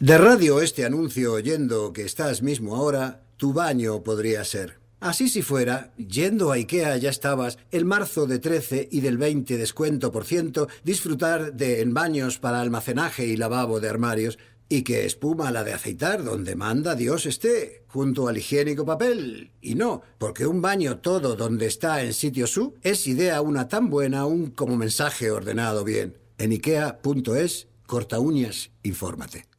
De 0.01 0.19
radio 0.19 0.61
este 0.61 0.85
anuncio 0.85 1.35
oyendo 1.35 1.93
que 1.93 2.03
estás 2.03 2.43
mismo 2.43 2.75
ahora, 2.77 3.23
tu 3.37 3.53
baño 3.53 4.03
podría 4.03 4.43
ser. 4.45 4.81
Así 5.01 5.29
si 5.29 5.43
fuera, 5.43 5.93
yendo 5.97 6.51
a 6.51 6.55
Ikea 6.55 6.97
ya 6.97 7.11
estabas 7.11 7.59
el 7.71 7.85
marzo 7.85 8.27
de 8.27 8.39
13 8.39 8.89
y 8.91 9.01
del 9.03 9.19
20 9.19 9.59
descuento 9.59 10.11
por 10.11 10.25
ciento, 10.25 10.67
disfrutar 10.83 11.53
de 11.53 11.83
en 11.83 11.93
baños 11.95 12.39
para 12.39 12.61
almacenaje 12.61 13.27
y 13.27 13.37
lavabo 13.37 13.81
de 13.81 13.89
armarios, 13.91 14.39
y 14.69 14.83
que 14.83 15.05
espuma 15.05 15.51
la 15.51 15.65
de 15.65 15.73
aceitar 15.73 16.25
donde 16.25 16.57
manda 16.57 16.95
Dios 16.95 17.27
esté, 17.27 17.85
junto 17.87 18.29
al 18.29 18.39
higiénico 18.39 18.85
papel. 18.85 19.51
Y 19.61 19.75
no, 19.75 20.03
porque 20.19 20.47
un 20.47 20.63
baño 20.63 20.99
todo 20.99 21.37
donde 21.37 21.67
está 21.67 22.03
en 22.03 22.13
sitio 22.13 22.47
su 22.47 22.75
es 22.83 23.07
idea 23.07 23.41
una 23.41 23.69
tan 23.69 23.91
buena 23.91 24.27
un 24.27 24.51
como 24.51 24.77
mensaje 24.77 25.31
ordenado 25.31 25.85
bien. 25.85 26.17
En 26.39 26.53
ikea.es, 26.53 27.69
corta 27.87 28.19
uñas, 28.19 28.71
infórmate. 28.83 29.54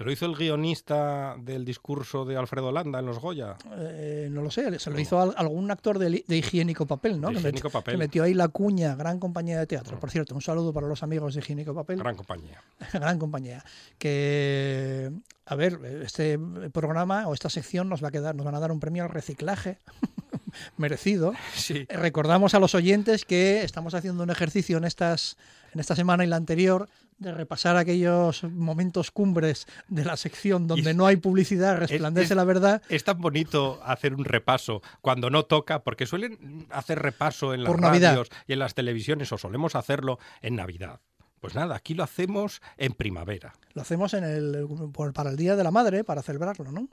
¿Se 0.00 0.04
lo 0.06 0.12
hizo 0.12 0.24
el 0.24 0.34
guionista 0.34 1.36
del 1.38 1.62
discurso 1.66 2.24
de 2.24 2.34
Alfredo 2.34 2.72
Landa 2.72 3.00
en 3.00 3.04
Los 3.04 3.18
Goya? 3.18 3.56
Eh, 3.76 4.28
no 4.30 4.40
lo 4.40 4.50
sé, 4.50 4.78
se 4.78 4.90
lo 4.90 4.98
hizo 4.98 5.20
al- 5.20 5.34
algún 5.36 5.70
actor 5.70 5.98
de, 5.98 6.24
de 6.26 6.36
higiénico 6.38 6.86
papel, 6.86 7.20
¿no? 7.20 7.28
De 7.28 7.34
que, 7.34 7.40
Higiénico 7.40 7.68
meti- 7.68 7.72
Papel. 7.72 7.92
que 7.92 7.98
metió 7.98 8.22
ahí 8.22 8.32
la 8.32 8.48
cuña, 8.48 8.94
gran 8.94 9.20
compañía 9.20 9.58
de 9.58 9.66
teatro. 9.66 10.00
Por 10.00 10.10
cierto, 10.10 10.34
un 10.34 10.40
saludo 10.40 10.72
para 10.72 10.86
los 10.86 11.02
amigos 11.02 11.34
de 11.34 11.40
higiénico 11.40 11.74
papel. 11.74 11.98
Gran 11.98 12.16
compañía. 12.16 12.62
gran 12.94 13.18
compañía. 13.18 13.62
Que, 13.98 15.10
a 15.44 15.54
ver, 15.54 15.78
este 16.02 16.38
programa 16.72 17.28
o 17.28 17.34
esta 17.34 17.50
sección 17.50 17.90
nos 17.90 18.02
va 18.02 18.08
a 18.08 18.10
quedar, 18.10 18.34
nos 18.34 18.46
van 18.46 18.54
a 18.54 18.60
dar 18.60 18.72
un 18.72 18.80
premio 18.80 19.02
al 19.04 19.10
reciclaje 19.10 19.76
merecido. 20.78 21.34
Sí. 21.54 21.84
Recordamos 21.90 22.54
a 22.54 22.58
los 22.58 22.74
oyentes 22.74 23.26
que 23.26 23.64
estamos 23.64 23.92
haciendo 23.92 24.22
un 24.22 24.30
ejercicio 24.30 24.78
en 24.78 24.84
estas 24.84 25.36
en 25.74 25.78
esta 25.78 25.94
semana 25.94 26.24
y 26.24 26.26
la 26.26 26.34
anterior 26.36 26.88
de 27.20 27.32
repasar 27.32 27.76
aquellos 27.76 28.42
momentos 28.44 29.10
cumbres 29.10 29.66
de 29.88 30.04
la 30.04 30.16
sección 30.16 30.66
donde 30.66 30.90
Y- 30.90 30.94
no 30.94 31.06
hay 31.06 31.16
publicidad, 31.16 31.76
resplandece 31.76 32.32
es- 32.32 32.36
la 32.36 32.44
verdad. 32.44 32.82
Es 32.88 33.04
tan 33.04 33.20
bonito 33.20 33.78
hacer 33.84 34.14
un 34.14 34.24
repaso 34.24 34.82
cuando 35.02 35.30
no 35.30 35.44
toca, 35.44 35.84
porque 35.84 36.06
suelen 36.06 36.66
hacer 36.70 36.98
repaso 36.98 37.54
en 37.54 37.62
las 37.62 37.70
Por 37.70 37.80
Navidad. 37.80 38.10
radios 38.12 38.28
y 38.48 38.54
en 38.54 38.58
las 38.58 38.74
televisiones, 38.74 39.30
o 39.32 39.38
solemos 39.38 39.76
hacerlo 39.76 40.18
en 40.40 40.56
Navidad. 40.56 41.00
Pues 41.40 41.54
nada, 41.54 41.76
aquí 41.76 41.94
lo 41.94 42.02
hacemos 42.04 42.60
en 42.78 42.92
primavera. 42.94 43.52
Lo 43.74 43.82
hacemos 43.82 44.12
en 44.14 44.24
el, 44.24 44.66
para 45.14 45.30
el 45.30 45.36
Día 45.36 45.56
de 45.56 45.64
la 45.64 45.70
Madre, 45.70 46.04
para 46.04 46.22
celebrarlo, 46.22 46.72
¿no? 46.72 46.88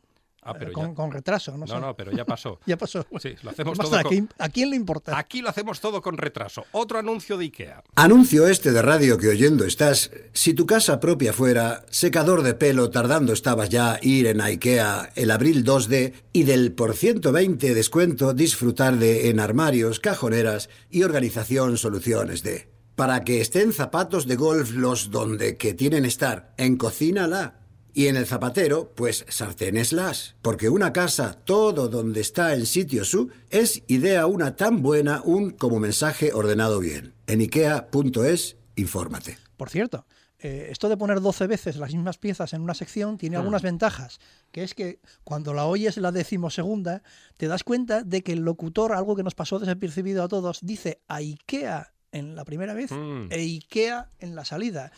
Ah, 0.49 0.53
pero 0.57 0.71
con, 0.71 0.89
ya- 0.89 0.93
con 0.95 1.11
retraso, 1.11 1.51
no, 1.51 1.59
No, 1.59 1.67
sé. 1.67 1.79
no, 1.79 1.95
pero 1.95 2.11
ya 2.11 2.25
pasó. 2.25 2.59
Ya 2.65 2.77
pasó. 2.77 3.05
Sí, 3.19 3.35
lo 3.43 3.49
hacemos 3.51 3.77
¿Qué 3.77 3.83
todo 3.83 3.91
con- 3.91 3.99
¿A 3.99 4.09
quién- 4.09 4.29
¿A 4.39 4.49
quién 4.49 4.69
le 4.69 4.75
importa? 4.75 5.17
Aquí 5.17 5.41
lo 5.41 5.49
hacemos 5.49 5.79
todo 5.79 6.01
con 6.01 6.17
retraso. 6.17 6.65
Otro 6.71 6.97
anuncio 6.99 7.37
de 7.37 7.45
Ikea. 7.45 7.83
Anuncio 7.95 8.47
este 8.47 8.71
de 8.71 8.81
radio 8.81 9.17
que 9.17 9.27
oyendo 9.29 9.65
estás, 9.65 10.11
si 10.33 10.53
tu 10.53 10.65
casa 10.65 10.99
propia 10.99 11.33
fuera 11.33 11.85
secador 11.89 12.43
de 12.43 12.53
pelo, 12.53 12.89
tardando 12.89 13.33
estabas 13.33 13.69
ya 13.69 13.99
ir 14.01 14.27
en 14.27 14.41
IKEA 14.41 15.11
el 15.15 15.31
abril 15.31 15.63
2D 15.65 16.13
y 16.33 16.43
del 16.43 16.71
por 16.73 16.95
120 16.95 17.73
descuento 17.73 18.33
disfrutar 18.33 18.95
de 18.97 19.29
en 19.29 19.39
armarios, 19.39 19.99
cajoneras 19.99 20.69
y 20.89 21.03
organización 21.03 21.77
soluciones 21.77 22.43
de. 22.43 22.69
Para 22.95 23.23
que 23.23 23.41
estén 23.41 23.73
zapatos 23.73 24.25
de 24.25 24.35
golf 24.35 24.71
los 24.71 25.11
donde 25.11 25.57
que 25.57 25.73
tienen 25.73 26.03
estar, 26.05 26.53
en 26.57 26.77
cocina 26.77 27.27
la. 27.27 27.59
Y 27.97 28.09
en 28.09 28.15
el 28.15 28.27
zapatero, 28.27 28.91
pues 28.93 29.25
sartenes 29.27 29.91
las. 29.91 30.35
Porque 30.43 30.69
una 30.69 30.93
casa, 30.93 31.33
todo 31.33 31.89
donde 31.89 32.21
está 32.21 32.53
en 32.53 32.67
sitio 32.67 33.03
su, 33.03 33.31
es 33.49 33.81
idea 33.87 34.27
una 34.27 34.55
tan 34.55 34.83
buena 34.83 35.23
un 35.25 35.49
como 35.49 35.79
mensaje 35.79 36.31
ordenado 36.31 36.79
bien. 36.79 37.15
En 37.25 37.41
ikea.es, 37.41 38.57
infórmate. 38.75 39.39
Por 39.57 39.71
cierto, 39.71 40.05
eh, 40.37 40.67
esto 40.69 40.89
de 40.89 40.97
poner 40.97 41.21
12 41.21 41.47
veces 41.47 41.77
las 41.77 41.91
mismas 41.91 42.19
piezas 42.19 42.53
en 42.53 42.61
una 42.61 42.75
sección 42.75 43.17
tiene 43.17 43.37
algunas 43.37 43.63
ventajas, 43.63 44.19
que 44.51 44.61
es 44.61 44.75
que 44.75 44.99
cuando 45.23 45.55
la 45.55 45.65
oyes 45.65 45.97
la 45.97 46.11
decimosegunda, 46.11 47.01
te 47.37 47.47
das 47.47 47.63
cuenta 47.63 48.03
de 48.03 48.21
que 48.21 48.33
el 48.33 48.41
locutor, 48.41 48.93
algo 48.93 49.15
que 49.15 49.23
nos 49.23 49.33
pasó 49.33 49.57
desapercibido 49.57 50.21
a 50.21 50.27
todos, 50.27 50.59
dice 50.61 51.01
a 51.07 51.15
IKEA 51.15 51.93
en 52.11 52.35
la 52.35 52.45
primera 52.45 52.75
vez 52.75 52.91
Mm. 52.91 53.31
e 53.31 53.39
IKEA 53.39 54.11
en 54.19 54.35
la 54.35 54.45
salida. 54.45 54.91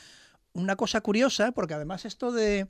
Una 0.52 0.76
cosa 0.76 1.00
curiosa, 1.00 1.54
porque 1.54 1.76
además 1.76 2.04
esto 2.04 2.34
de... 2.34 2.68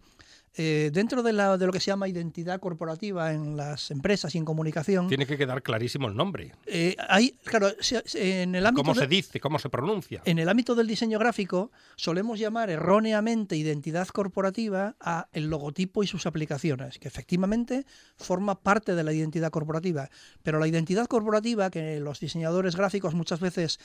eh, 0.56 0.90
dentro 0.94 1.24
de, 1.24 1.32
la- 1.34 1.58
de 1.58 1.66
lo 1.66 1.72
que 1.72 1.80
se 1.80 1.88
llama 1.92 2.08
identidad 2.08 2.60
corporativa 2.60 3.34
en 3.34 3.56
las 3.56 3.92
empresas 3.92 4.34
y 4.36 4.38
en 4.40 4.46
comunicación, 4.46 5.08
Tiene 5.08 5.26
que 5.26 5.38
quedar 5.38 5.62
clarísimo 5.62 6.08
el 6.08 6.16
nombre. 6.16 6.54
eh, 6.66 6.96
hay, 7.08 7.32
claro, 7.44 7.70
se- 7.80 8.04
se- 8.06 8.42
en 8.44 8.56
el 8.56 8.66
ámbito 8.66 8.84
¿Cómo 8.84 8.94
de- 8.96 9.02
se 9.02 9.08
dice? 9.08 9.40
¿Cómo 9.40 9.60
se 9.60 9.70
pronuncia? 9.70 10.22
en 10.26 10.40
el 10.40 10.50
ámbito 10.50 10.76
del 10.76 10.88
diseño 10.88 11.20
gráfico 11.20 11.72
solemos 11.96 12.40
llamar 12.40 12.70
erróneamente 12.70 13.56
identidad 13.56 14.08
corporativa 14.08 14.96
a 15.00 15.28
el 15.34 15.50
logotipo 15.50 16.04
y 16.04 16.08
sus 16.08 16.26
aplicaciones, 16.26 17.00
que 17.00 17.08
efectivamente 17.08 17.86
forma 18.18 18.62
parte 18.62 18.96
de 18.96 19.04
la 19.04 19.14
identidad 19.14 19.52
corporativa. 19.52 20.10
Pero 20.44 20.60
la 20.60 20.68
identidad 20.68 21.06
corporativa, 21.08 21.70
que 21.70 22.00
los 22.00 22.20
diseñadores 22.20 22.76
gráficos 22.76 23.14
muchas 23.14 23.40
veces 23.40 23.80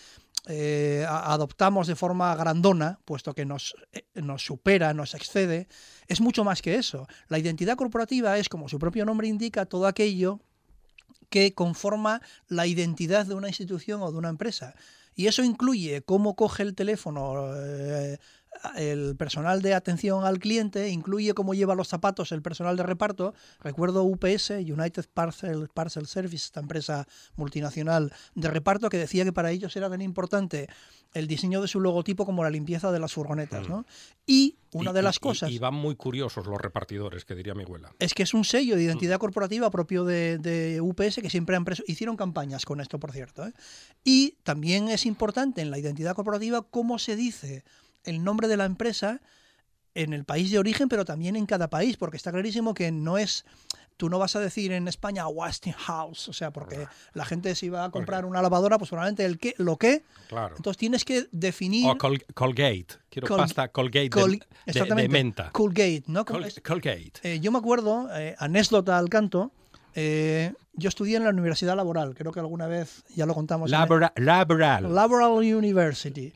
eh, 0.46 1.06
adoptamos 1.08 1.86
de 1.86 1.94
forma 1.96 2.34
grandona, 2.36 2.98
puesto 3.04 3.34
que 3.34 3.44
nos, 3.46 3.74
eh, 3.92 4.04
nos 4.14 4.44
supera, 4.44 4.92
nos 4.92 5.14
excede, 5.14 5.68
es 6.06 6.20
mucho 6.20 6.44
más 6.44 6.53
que 6.62 6.76
eso. 6.76 7.06
La 7.28 7.38
identidad 7.38 7.76
corporativa 7.76 8.38
es, 8.38 8.48
como 8.48 8.68
su 8.68 8.78
propio 8.78 9.04
nombre 9.04 9.28
indica, 9.28 9.66
todo 9.66 9.86
aquello 9.86 10.40
que 11.30 11.54
conforma 11.54 12.22
la 12.48 12.66
identidad 12.66 13.26
de 13.26 13.34
una 13.34 13.48
institución 13.48 14.02
o 14.02 14.12
de 14.12 14.18
una 14.18 14.28
empresa. 14.28 14.74
Y 15.16 15.26
eso 15.26 15.42
incluye 15.44 16.02
cómo 16.02 16.34
coge 16.34 16.62
el 16.62 16.74
teléfono 16.74 17.52
eh, 17.56 18.18
el 18.76 19.16
personal 19.16 19.62
de 19.62 19.74
atención 19.74 20.24
al 20.24 20.38
cliente, 20.38 20.88
incluye 20.88 21.34
cómo 21.34 21.54
lleva 21.54 21.74
los 21.74 21.88
zapatos 21.88 22.32
el 22.32 22.42
personal 22.42 22.76
de 22.76 22.82
reparto. 22.82 23.34
Recuerdo 23.60 24.04
UPS, 24.04 24.50
United 24.50 25.06
Parcel, 25.12 25.68
Parcel 25.72 26.06
Service, 26.06 26.46
esta 26.46 26.60
empresa 26.60 27.06
multinacional 27.36 28.12
de 28.34 28.48
reparto, 28.48 28.88
que 28.88 28.98
decía 28.98 29.24
que 29.24 29.32
para 29.32 29.50
ellos 29.50 29.74
era 29.76 29.90
tan 29.90 30.02
importante 30.02 30.68
el 31.12 31.28
diseño 31.28 31.60
de 31.62 31.68
su 31.68 31.78
logotipo 31.78 32.26
como 32.26 32.42
la 32.42 32.50
limpieza 32.50 32.90
de 32.90 32.98
las 32.98 33.12
furgonetas. 33.12 33.68
¿no? 33.68 33.86
Y 34.26 34.56
una 34.72 34.92
de 34.92 35.02
las 35.02 35.16
y- 35.16 35.20
cosas... 35.20 35.50
Y, 35.50 35.58
van 35.58 35.74
muy 35.74 35.94
curiosos 35.94 36.46
los 36.46 36.60
repartidores, 36.60 37.24
que 37.24 37.36
diría 37.36 37.54
mi 37.54 37.62
abuela. 37.62 37.92
Es 38.00 38.14
que 38.14 38.24
es 38.24 38.34
un 38.34 38.44
sello 38.44 38.74
de 38.74 38.82
identidad 38.82 39.18
corporativa 39.18 39.70
propio 39.70 40.04
de, 40.04 40.38
de 40.38 40.80
UPS 40.80 41.16
que 41.22 41.30
siempre 41.30 41.54
han 41.54 41.64
preso- 41.64 41.84
hicieron 41.86 42.16
campañas 42.16 42.64
con 42.64 42.80
esto, 42.80 42.98
por 42.98 43.12
cierto. 43.12 43.46
¿eh? 43.46 43.52
Y 44.02 44.38
también 44.42 44.88
es 44.88 45.06
importante 45.06 45.62
en 45.62 45.70
la 45.70 45.78
identidad 45.78 46.16
corporativa 46.16 46.62
cómo 46.68 46.98
se 46.98 47.14
dice 47.14 47.62
el 48.04 48.22
nombre 48.24 48.48
de 48.48 48.56
la 48.56 48.64
empresa 48.64 49.20
en 49.94 50.12
el 50.12 50.24
país 50.24 50.50
de 50.50 50.58
origen, 50.58 50.88
pero 50.88 51.04
también 51.04 51.36
en 51.36 51.46
cada 51.46 51.68
país, 51.70 51.96
porque 51.96 52.16
está 52.16 52.32
clarísimo 52.32 52.74
que 52.74 52.90
no 52.90 53.16
es 53.18 53.44
tú 53.96 54.08
no 54.10 54.18
vas 54.18 54.34
a 54.34 54.40
decir 54.40 54.72
en 54.72 54.88
España 54.88 55.28
Westinghouse, 55.28 56.28
o 56.28 56.32
sea, 56.32 56.50
porque 56.50 56.88
la 57.12 57.24
gente 57.24 57.54
si 57.54 57.68
va 57.68 57.84
a 57.84 57.90
comprar 57.92 58.24
una 58.24 58.42
lavadora, 58.42 58.76
pues 58.76 58.90
probablemente 58.90 59.24
el 59.24 59.38
qué, 59.38 59.54
lo 59.56 59.76
qué. 59.76 60.02
Claro. 60.28 60.56
Entonces 60.56 60.78
tienes 60.78 61.04
que 61.04 61.28
definir... 61.30 61.88
O 61.88 61.96
Col- 61.96 62.24
Colgate. 62.34 62.86
Quiero 63.08 63.28
Col- 63.28 63.36
pasta 63.36 63.68
Colgate 63.68 64.00
de- 64.00 64.10
Col- 64.10 64.30
de, 64.32 64.38
de 64.38 64.46
exactamente, 64.66 65.08
menta. 65.12 65.50
Colgate, 65.52 66.02
¿no? 66.08 66.24
Col- 66.24 66.44
Colgate. 66.66 67.12
eh, 67.22 67.38
yo 67.38 67.52
me 67.52 67.58
acuerdo, 67.58 68.08
eh, 68.18 68.34
anécdota 68.40 68.98
al 68.98 69.08
canto, 69.08 69.52
eh, 69.94 70.52
yo 70.72 70.88
estudié 70.88 71.16
en 71.18 71.22
la 71.22 71.30
Universidad 71.30 71.76
Laboral, 71.76 72.16
creo 72.16 72.32
que 72.32 72.40
alguna 72.40 72.66
vez 72.66 73.04
ya 73.14 73.26
lo 73.26 73.34
contamos. 73.34 73.70
en 73.70 73.76
el- 73.76 73.80
Labora- 73.80 74.12
laboral. 74.16 74.92
Laboral 74.92 75.30
University. 75.54 76.32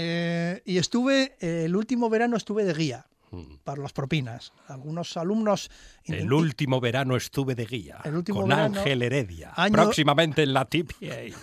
Eh, 0.00 0.62
y 0.64 0.78
estuve, 0.78 1.36
eh, 1.40 1.64
el 1.66 1.74
último 1.76 2.08
verano 2.08 2.36
estuve 2.36 2.64
de 2.64 2.74
guía 2.74 3.06
para 3.62 3.82
las 3.82 3.92
propinas. 3.92 4.54
Algunos 4.68 5.14
alumnos... 5.18 5.70
El 6.04 6.32
último 6.32 6.80
verano 6.80 7.14
estuve 7.14 7.54
de 7.54 7.66
guía 7.66 7.98
El 8.04 8.16
último 8.16 8.40
con 8.40 8.48
verano, 8.48 8.78
Ángel 8.80 9.02
Heredia. 9.02 9.52
año- 9.54 9.72
Próximamente 9.74 10.42
en 10.44 10.54
la 10.54 10.64
TPA. 10.64 11.36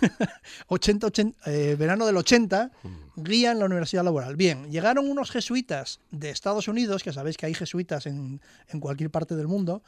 80, 0.66 1.06
80, 1.06 1.50
eh, 1.50 1.76
verano 1.78 2.04
del 2.06 2.16
80, 2.16 2.72
Mm. 2.82 3.22
guía 3.22 3.52
en 3.52 3.60
la 3.60 3.66
Universidad 3.66 4.02
Laboral. 4.02 4.34
Bien, 4.34 4.68
llegaron 4.70 5.08
unos 5.08 5.30
jesuitas 5.30 6.00
de 6.10 6.30
Estados 6.30 6.66
Unidos, 6.66 7.04
que 7.04 7.12
sabéis 7.12 7.36
que 7.36 7.46
hay 7.46 7.54
jesuitas 7.54 8.06
en, 8.06 8.40
en 8.68 8.80
cualquier 8.80 9.10
parte 9.10 9.36
del 9.36 9.46
mundo. 9.46 9.82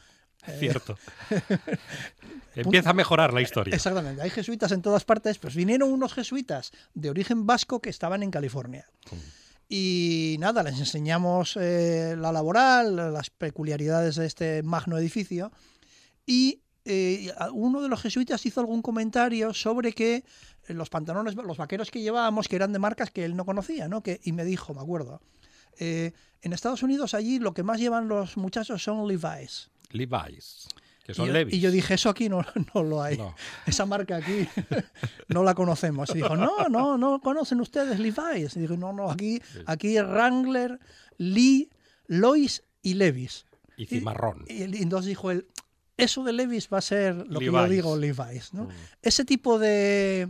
Cierto. 0.59 0.99
Empieza 2.55 2.91
a 2.91 2.95
mejorar 2.95 3.33
la 3.33 3.43
historia. 3.43 3.75
Exactamente, 3.75 4.23
hay 4.23 4.31
jesuitas 4.31 4.73
en 4.73 4.83
todas 4.83 5.05
partes, 5.05 5.39
pues 5.39 5.55
vinieron 5.55 5.93
unos 5.93 6.15
jesuitas 6.15 6.73
de 6.95 7.11
origen 7.11 7.47
vasco 7.47 7.81
que 7.81 7.91
estaban 7.91 8.23
en 8.23 8.31
California. 8.31 8.87
Y 9.69 10.37
nada, 10.39 10.63
les 10.63 10.79
enseñamos 10.79 11.57
eh, 11.61 12.17
la 12.19 12.33
laboral, 12.33 13.13
las 13.13 13.31
peculiaridades 13.31 14.17
de 14.17 14.27
este 14.27 14.63
magno 14.63 14.97
edificio. 14.97 15.53
Y 16.25 16.63
eh, 16.91 17.31
uno 17.53 17.83
de 17.83 17.89
los 17.89 18.01
jesuitas 18.01 18.47
hizo 18.47 18.61
algún 18.61 18.81
comentario 18.81 19.53
sobre 19.53 19.93
que 19.93 20.25
eh, 20.69 20.75
los 20.75 20.89
pantalones, 20.89 21.35
los 21.35 21.59
vaqueros 21.59 21.91
que 21.91 22.01
llevábamos, 22.01 22.49
que 22.49 22.57
eran 22.57 22.73
de 22.73 22.79
marcas 22.79 23.11
que 23.11 23.27
él 23.27 23.37
no 23.37 23.45
conocía, 23.45 23.89
¿no? 23.89 24.03
Que, 24.03 24.21
y 24.25 24.33
me 24.33 24.47
dijo, 24.47 24.73
me 24.73 24.81
acuerdo, 24.81 25.21
eh, 25.79 26.13
en 26.41 26.53
Estados 26.55 26.83
Unidos 26.83 27.13
allí 27.13 27.39
lo 27.41 27.53
que 27.53 27.63
más 27.63 27.79
llevan 27.79 28.09
los 28.09 28.39
muchachos 28.39 28.83
son 28.83 29.07
Levi's. 29.07 29.71
Levi's. 29.91 30.69
Que 31.05 31.13
Y 31.13 31.15
son 31.15 31.27
yo, 31.27 31.33
Levi's. 31.33 31.55
y 31.55 31.61
yo 31.61 31.71
dije, 31.71 31.95
eso 31.95 32.11
aquí 32.11 32.29
no, 32.29 32.45
no 32.75 32.83
lo 32.83 33.03
hay. 33.03 33.17
No. 33.17 33.35
Esa 33.67 33.87
marca 33.87 34.17
aquí 34.17 34.47
no 35.29 35.43
la 35.43 35.55
conocemos. 35.55 36.11
Y 36.11 36.15
dijo, 36.15 36.37
no, 36.37 36.69
no, 36.69 36.99
no 36.99 37.21
conocen 37.21 37.61
ustedes 37.61 37.99
Levi's. 37.99 38.57
Y 38.57 38.61
digo, 38.61 38.77
no, 38.77 38.93
no, 38.93 39.11
aquí, 39.11 39.41
aquí 39.67 39.97
es 39.97 40.05
Wrangler, 40.05 40.79
Lee, 41.17 41.71
Lois 42.07 42.63
y 42.83 42.95
Levis. 42.95 43.47
Y 43.77 43.87
cimarrón. 43.87 44.45
Y, 44.49 44.77
y 44.77 44.83
entonces 44.83 45.09
dijo 45.09 45.31
él, 45.31 45.47
eso 45.99 46.23
de 46.25 46.33
Levis 46.33 46.69
va 46.73 46.79
a 46.79 46.83
ser 46.83 47.27
lo 47.29 47.41
que 47.41 47.47
yo 47.47 47.69
digo 47.69 47.97
Levi's. 47.97 48.55
¿no? 48.55 48.69
Ese 49.03 49.25
tipo 49.25 49.59
de, 49.59 50.29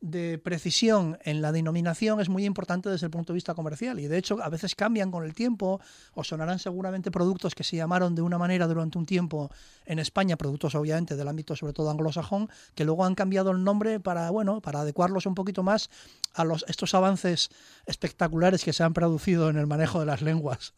de 0.00 0.38
precisión 0.38 1.18
en 1.24 1.42
la 1.42 1.50
denominación 1.50 2.20
es 2.20 2.28
muy 2.28 2.44
importante 2.44 2.88
desde 2.88 3.06
el 3.06 3.10
punto 3.10 3.32
de 3.32 3.34
vista 3.36 3.54
comercial 3.54 3.98
y 3.98 4.06
de 4.06 4.16
hecho 4.16 4.40
a 4.40 4.48
veces 4.48 4.76
cambian 4.76 5.10
con 5.10 5.24
el 5.24 5.34
tiempo 5.34 5.80
o 6.14 6.22
sonarán 6.22 6.60
seguramente 6.60 7.10
productos 7.10 7.54
que 7.56 7.64
se 7.64 7.76
llamaron 7.76 8.14
de 8.14 8.22
una 8.22 8.38
manera 8.38 8.68
durante 8.68 8.96
un 8.96 9.06
tiempo 9.06 9.50
en 9.86 9.98
España, 9.98 10.36
productos 10.36 10.76
obviamente 10.76 11.16
del 11.16 11.26
ámbito 11.26 11.56
sobre 11.56 11.72
todo 11.72 11.90
anglosajón, 11.90 12.48
que 12.76 12.84
luego 12.84 13.04
han 13.04 13.16
cambiado 13.16 13.50
el 13.50 13.64
nombre 13.64 13.98
para 13.98 14.30
bueno, 14.30 14.60
para 14.60 14.82
adecuarlos 14.82 15.26
un 15.26 15.34
poquito 15.34 15.64
más 15.64 15.90
a 16.34 16.44
los 16.44 16.64
estos 16.68 16.94
avances 16.94 17.50
espectaculares 17.86 18.62
que 18.64 18.72
se 18.72 18.84
han 18.84 18.92
producido 18.92 19.48
en 19.50 19.56
el 19.56 19.66
manejo 19.66 19.98
de 19.98 20.06
las 20.06 20.22
lenguas 20.22 20.74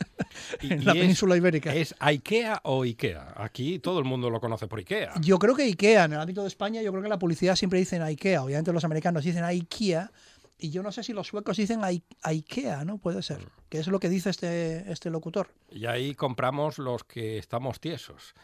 en 0.62 0.84
la 0.84 0.92
es- 0.92 0.98
península 0.98 1.36
ibérica. 1.36 1.74
¿Es 1.74 1.94
IKEA 1.98 2.60
o 2.64 2.84
IKEA? 2.84 3.34
Aquí 3.36 3.78
todo 3.80 3.98
el 3.98 4.04
mundo 4.06 4.30
lo 4.30 4.40
conoce 4.40 4.66
por 4.66 4.78
IKEA. 4.78 5.12
Yo 5.20 5.38
creo 5.38 5.54
que 5.54 5.64
IKEA, 5.64 6.04
en 6.04 6.14
el 6.14 6.20
ámbito 6.20 6.40
de 6.42 6.48
España, 6.48 6.80
yo 6.80 6.90
creo 6.92 7.02
que 7.02 7.08
la 7.10 7.18
publicidad 7.18 7.56
siempre 7.56 7.78
dicen 7.78 8.00
IKEA. 8.00 8.42
Obviamente 8.42 8.72
los 8.72 8.84
americanos 8.84 9.09
dicen 9.24 9.44
IKEA. 9.44 10.10
Y 10.58 10.70
yo 10.70 10.82
no 10.82 10.92
sé 10.92 11.02
si 11.02 11.12
los 11.12 11.26
suecos 11.28 11.56
dicen 11.56 11.80
I- 11.90 12.02
IKEA, 12.22 12.84
¿no? 12.84 12.98
Puede 12.98 13.22
ser. 13.22 13.48
Que 13.68 13.78
es 13.78 13.86
lo 13.86 13.98
que 13.98 14.08
dice 14.10 14.30
este, 14.30 14.90
este 14.92 15.08
locutor. 15.10 15.48
Y 15.70 15.86
ahí 15.86 16.14
compramos 16.14 16.78
los 16.78 17.02
que 17.04 17.38
estamos 17.38 17.80
tiesos. 17.80 18.34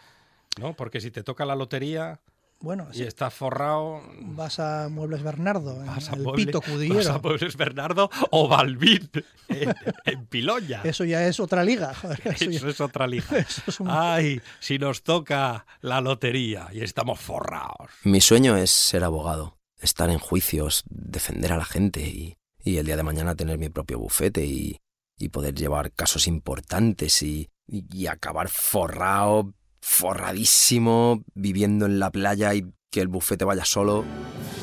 ¿No? 0.59 0.73
Porque 0.75 1.01
si 1.03 1.11
te 1.11 1.23
toca 1.23 1.45
la 1.45 1.55
lotería 1.55 2.19
Bueno, 2.61 2.89
y 2.91 2.97
sí, 2.97 3.03
estás 3.03 3.35
forrado, 3.35 4.01
vas 4.21 4.59
a 4.59 4.89
Muebles 4.89 5.23
Bernardo, 5.23 5.79
en 5.83 5.87
vas 5.87 6.09
a 6.11 6.15
el 6.17 6.23
Muebles- 6.25 6.47
Pito 6.47 6.61
vas 6.61 6.69
a 6.69 6.73
Cudillero. 6.73 7.21
Muebles 7.21 7.57
Bernardo 7.59 8.11
o 8.31 8.49
Balbín 8.49 9.11
en, 9.49 9.75
en 10.07 10.27
Piloña. 10.27 10.81
Eso 10.85 11.05
ya 11.05 11.27
es 11.27 11.39
otra 11.39 11.63
liga. 11.63 11.93
joder, 11.95 12.19
eso 12.25 12.45
ya- 12.47 12.57
Eso 12.57 12.69
es 12.71 12.81
otra 12.81 13.07
liga. 13.07 13.27
eso 13.39 13.63
es 13.67 13.79
un- 13.81 13.89
Ay, 13.91 14.41
si 14.61 14.79
nos 14.79 15.03
toca 15.03 15.67
la 15.83 16.01
lotería 16.01 16.69
y 16.73 16.81
estamos 16.81 17.21
forrados. 17.21 17.91
Mi 18.05 18.23
sueño 18.23 18.57
es 18.57 18.71
ser 18.71 19.05
abogado, 19.05 19.59
estar 19.81 20.11
en 20.11 20.19
juicios, 20.19 20.83
defender 20.89 21.53
a 21.53 21.57
la 21.59 21.65
gente 21.65 22.01
y, 22.03 22.37
y 22.63 22.79
el 22.79 22.87
día 22.87 22.97
de 22.97 23.03
mañana 23.03 23.35
tener 23.35 23.59
mi 23.59 23.69
propio 23.69 23.99
bufete 23.99 24.45
y, 24.45 24.79
y 25.19 25.29
poder 25.29 25.55
llevar 25.55 25.93
casos 25.93 26.27
importantes 26.27 27.23
y, 27.23 27.49
y- 27.67 27.85
y 27.93 28.07
acabar 28.07 28.49
forrado, 28.49 29.55
forradísimo, 29.81 31.23
viviendo 31.35 31.87
en 31.87 31.99
la 31.99 32.11
playa 32.11 32.55
y 32.55 32.65
que 32.91 33.01
el 33.01 33.09
bufete 33.09 33.45
vaya 33.45 33.65
solo. 33.65 34.05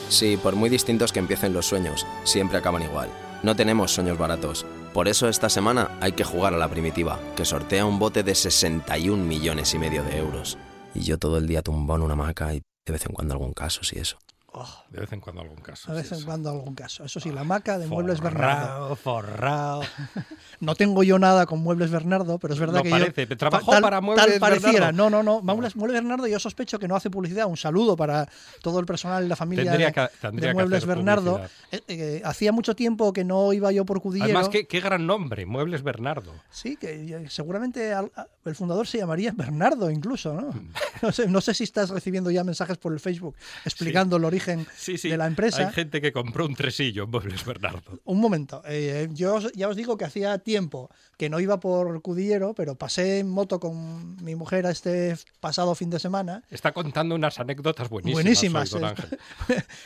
Sí, 0.09 0.37
por 0.41 0.55
muy 0.55 0.69
distintos 0.69 1.11
que 1.13 1.19
empiecen 1.19 1.53
los 1.53 1.65
sueños, 1.65 2.05
siempre 2.23 2.57
acaban 2.57 2.81
igual. 2.83 3.09
No 3.43 3.55
tenemos 3.55 3.91
sueños 3.91 4.17
baratos. 4.17 4.65
Por 4.93 5.07
eso 5.07 5.27
esta 5.27 5.49
semana 5.49 5.97
hay 6.01 6.13
que 6.13 6.23
jugar 6.23 6.53
a 6.53 6.57
la 6.57 6.69
primitiva, 6.69 7.19
que 7.35 7.45
sortea 7.45 7.85
un 7.85 7.99
bote 7.99 8.23
de 8.23 8.35
61 8.35 9.23
millones 9.23 9.73
y 9.73 9.79
medio 9.79 10.03
de 10.03 10.17
euros. 10.17 10.57
Y 10.93 11.01
yo 11.01 11.17
todo 11.17 11.37
el 11.37 11.47
día 11.47 11.61
tumbado 11.61 11.97
en 11.99 12.03
una 12.05 12.13
hamaca 12.13 12.53
y 12.53 12.61
de 12.85 12.93
vez 12.93 13.05
en 13.05 13.13
cuando 13.13 13.33
algún 13.33 13.53
caso, 13.53 13.83
sí 13.83 13.97
eso. 13.99 14.17
Oh, 14.55 14.83
De 14.91 14.99
vez 14.99 15.11
en 15.11 15.19
cuando 15.19 15.41
algún 15.41 15.57
caso. 15.57 15.87
sí, 15.87 15.93
vez 15.93 16.11
en 16.11 16.17
eso. 16.19 16.25
cuando 16.27 16.49
algún 16.51 16.75
caso. 16.75 17.03
Eso 17.03 17.19
sí, 17.19 17.31
la 17.31 17.43
maca 17.43 17.79
de 17.79 17.87
Muebles 17.87 18.21
Bernardo. 18.21 18.95
Forrado, 18.95 18.95
forrado. 18.95 19.81
No 20.59 20.75
tengo 20.75 21.03
yo 21.03 21.19
nada 21.19 21.45
con 21.45 21.59
Muebles 21.59 21.91
Bernardo, 21.91 22.37
pero 22.39 22.53
es 22.53 22.59
verdad 22.59 22.75
No 22.77 22.83
que 22.83 22.89
parece, 22.91 23.27
yo... 23.27 23.35
trabajó 23.35 23.71
tal, 23.71 23.81
para 23.81 23.99
Muebles 23.99 24.25
Tal 24.25 24.39
pareciera. 24.39 24.85
Bernardo. 24.87 25.09
No, 25.09 25.09
no, 25.09 25.23
no. 25.23 25.41
Muebles, 25.41 25.75
Muebles 25.75 26.01
Bernardo 26.01 26.27
yo 26.27 26.39
sospecho 26.39 26.79
que 26.79 26.87
no 26.87 26.95
hace 26.95 27.09
publicidad. 27.09 27.47
Un 27.47 27.57
saludo 27.57 27.97
para 27.97 28.29
todo 28.61 28.79
el 28.79 28.85
personal 28.85 29.25
y 29.25 29.27
la 29.27 29.35
familia 29.35 29.65
Tendría 29.65 29.87
de, 29.87 29.93
que- 29.93 30.07
tendría 30.21 30.47
de 30.49 30.51
que 30.51 30.53
Muebles 30.53 30.83
hacer 30.83 30.95
Bernardo. 30.95 31.41
Eh, 31.71 31.81
eh, 31.87 32.21
hacía 32.23 32.51
mucho 32.53 32.75
tiempo 32.75 33.11
que 33.11 33.25
no 33.25 33.51
iba 33.51 33.71
yo 33.73 33.85
por 33.85 33.99
Cudillero. 34.01 34.25
Además, 34.25 34.49
qué, 34.49 34.65
qué 34.67 34.79
gran 34.79 35.05
nombre, 35.05 35.45
Muebles 35.45 35.83
Bernardo. 35.83 36.31
Sí, 36.51 36.77
que 36.77 36.93
eh, 37.23 37.25
seguramente 37.29 37.91
al- 37.93 38.11
el 38.45 38.55
fundador 38.55 38.87
se 38.87 38.99
llamaría 38.99 39.33
Bernardo 39.35 39.89
incluso, 39.89 40.33
¿no? 40.33 40.47
Mm. 40.53 40.71
No 41.01 41.11
sé, 41.11 41.27
no 41.27 41.41
sé 41.41 41.53
si 41.53 41.65
estás 41.65 41.89
recibiendo 41.89 42.31
ya 42.31 42.45
mensajes 42.45 42.77
por 42.77 42.93
el 42.93 42.99
Facebook 43.01 43.35
explicando 43.65 44.15
el 44.15 44.23
origen 44.23 44.42
Sí, 44.75 44.97
sí. 44.97 45.09
de 45.09 45.17
la 45.17 45.27
empresa. 45.27 45.67
Hay 45.67 45.73
gente 45.73 46.01
que 46.01 46.11
compró 46.11 46.45
un 46.45 46.55
tresillo 46.55 47.03
en 47.05 47.09
Muebles 47.11 47.45
Bernardo. 47.45 47.99
Un 48.03 48.19
momento, 48.19 48.61
eh, 48.67 49.07
yo 49.11 49.35
os- 49.35 49.51
ya 49.53 49.67
os 49.69 49.75
digo 49.75 49.97
que 49.97 50.05
hacía 50.05 50.37
tiempo 50.39 50.89
que 51.17 51.29
no 51.29 51.39
iba 51.39 51.59
por 51.59 52.01
Cudillero, 52.01 52.53
pero 52.53 52.75
pasé 52.75 53.19
en 53.19 53.29
moto 53.29 53.59
con 53.59 54.15
mi 54.23 54.35
mujer 54.35 54.65
a 54.65 54.71
este 54.71 55.15
pasado 55.39 55.75
fin 55.75 55.89
de 55.89 55.99
semana. 55.99 56.43
Está 56.49 56.71
contando 56.71 57.15
unas 57.15 57.39
anécdotas 57.39 57.87
buenísimas. 57.89 58.23
Buenísimas. 58.23 58.73
hoy, 58.73 58.81
don 58.81 58.89
eh. 58.89 58.93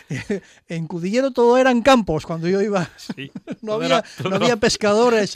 Ángel. 0.09 0.41
en 0.69 0.87
Cudillero 0.87 1.31
todo 1.31 1.57
eran 1.57 1.81
campos 1.81 2.25
cuando 2.25 2.47
yo 2.47 2.61
iba. 2.61 2.89
Sí. 2.97 3.31
No 3.61 3.73
había, 3.73 3.87
era- 3.87 4.03
todo- 4.17 4.29
no 4.29 4.35
había 4.37 4.55
pescadores 4.57 5.35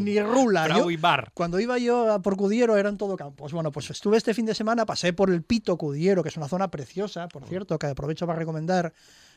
ni 0.00 0.20
rula. 0.20 0.64
Prau 0.64 0.78
Yo- 0.84 0.90
y 0.90 0.96
bar. 0.96 1.30
Cuando 1.34 1.60
iba 1.60 1.78
yo 1.78 2.12
a 2.12 2.20
por 2.20 2.36
Cudillero 2.36 2.76
eran 2.76 2.96
todo 2.98 3.16
campos. 3.16 3.52
Bueno, 3.52 3.70
pues 3.72 3.90
estuve 3.90 4.16
este 4.16 4.34
fin 4.34 4.44
de 4.46 4.54
semana, 4.54 4.84
pasé 4.86 5.12
por 5.12 5.30
el 5.30 5.42
Pito 5.42 5.76
Cudillero, 5.78 6.22
que 6.22 6.28
es 6.28 6.36
una 6.36 6.48
zona 6.48 6.70
preciosa, 6.70 7.28
por 7.28 7.44
cierto, 7.46 7.78
que 7.78 7.86
aprovecho 7.86 8.26
para 8.26 8.38
recomendar 8.44 8.92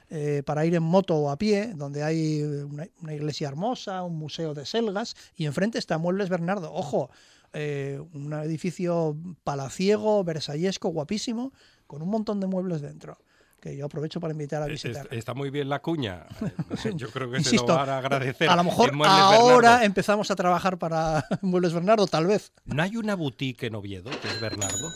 eh, 0.09 0.41
para 0.45 0.65
ir 0.65 0.73
en 0.75 0.83
moto 0.83 1.15
o 1.17 1.29
a 1.29 1.37
pie, 1.37 1.73
donde 1.75 2.03
hay 2.03 2.41
una, 2.41 2.87
una 3.01 3.13
iglesia 3.13 3.47
hermosa, 3.49 4.03
un 4.03 4.17
museo 4.17 4.53
de 4.53 4.65
selgas, 4.65 5.15
y 5.35 5.45
enfrente 5.45 5.77
está 5.79 5.97
Muebles 5.97 6.29
Bernardo. 6.29 6.71
Ojo, 6.73 7.09
eh, 7.53 7.99
un 8.13 8.31
edificio 8.33 9.17
palaciego, 9.43 10.23
versallesco, 10.23 10.89
guapísimo, 10.89 11.51
con 11.87 12.01
un 12.01 12.09
montón 12.09 12.39
de 12.39 12.47
muebles 12.47 12.81
dentro, 12.81 13.17
que 13.59 13.75
yo 13.75 13.85
aprovecho 13.85 14.19
para 14.19 14.31
invitar 14.33 14.61
a 14.61 14.67
visitar. 14.67 15.07
Está 15.11 15.33
muy 15.33 15.49
bien 15.49 15.67
la 15.67 15.81
cuña. 15.81 16.25
Eh, 16.85 16.93
Yo 16.95 17.09
creo 17.09 17.31
que 17.31 17.37
se 17.37 17.49
Insisto, 17.49 17.67
lo 17.67 17.75
van 17.75 17.89
a 17.89 17.97
agradecer. 17.97 18.49
a 18.49 18.55
lo 18.55 18.63
mejor 18.63 18.91
ahora 19.05 19.55
Bernardo. 19.55 19.85
empezamos 19.85 20.29
a 20.31 20.35
trabajar 20.35 20.77
para 20.77 21.25
Muebles 21.41 21.73
Bernardo, 21.73 22.05
tal 22.07 22.27
vez. 22.27 22.51
¿No 22.65 22.83
hay 22.83 22.95
una 22.97 23.15
boutique 23.15 23.63
en 23.67 23.75
Oviedo 23.75 24.09
que 24.21 24.27
es 24.27 24.39
Bernardo? 24.39 24.89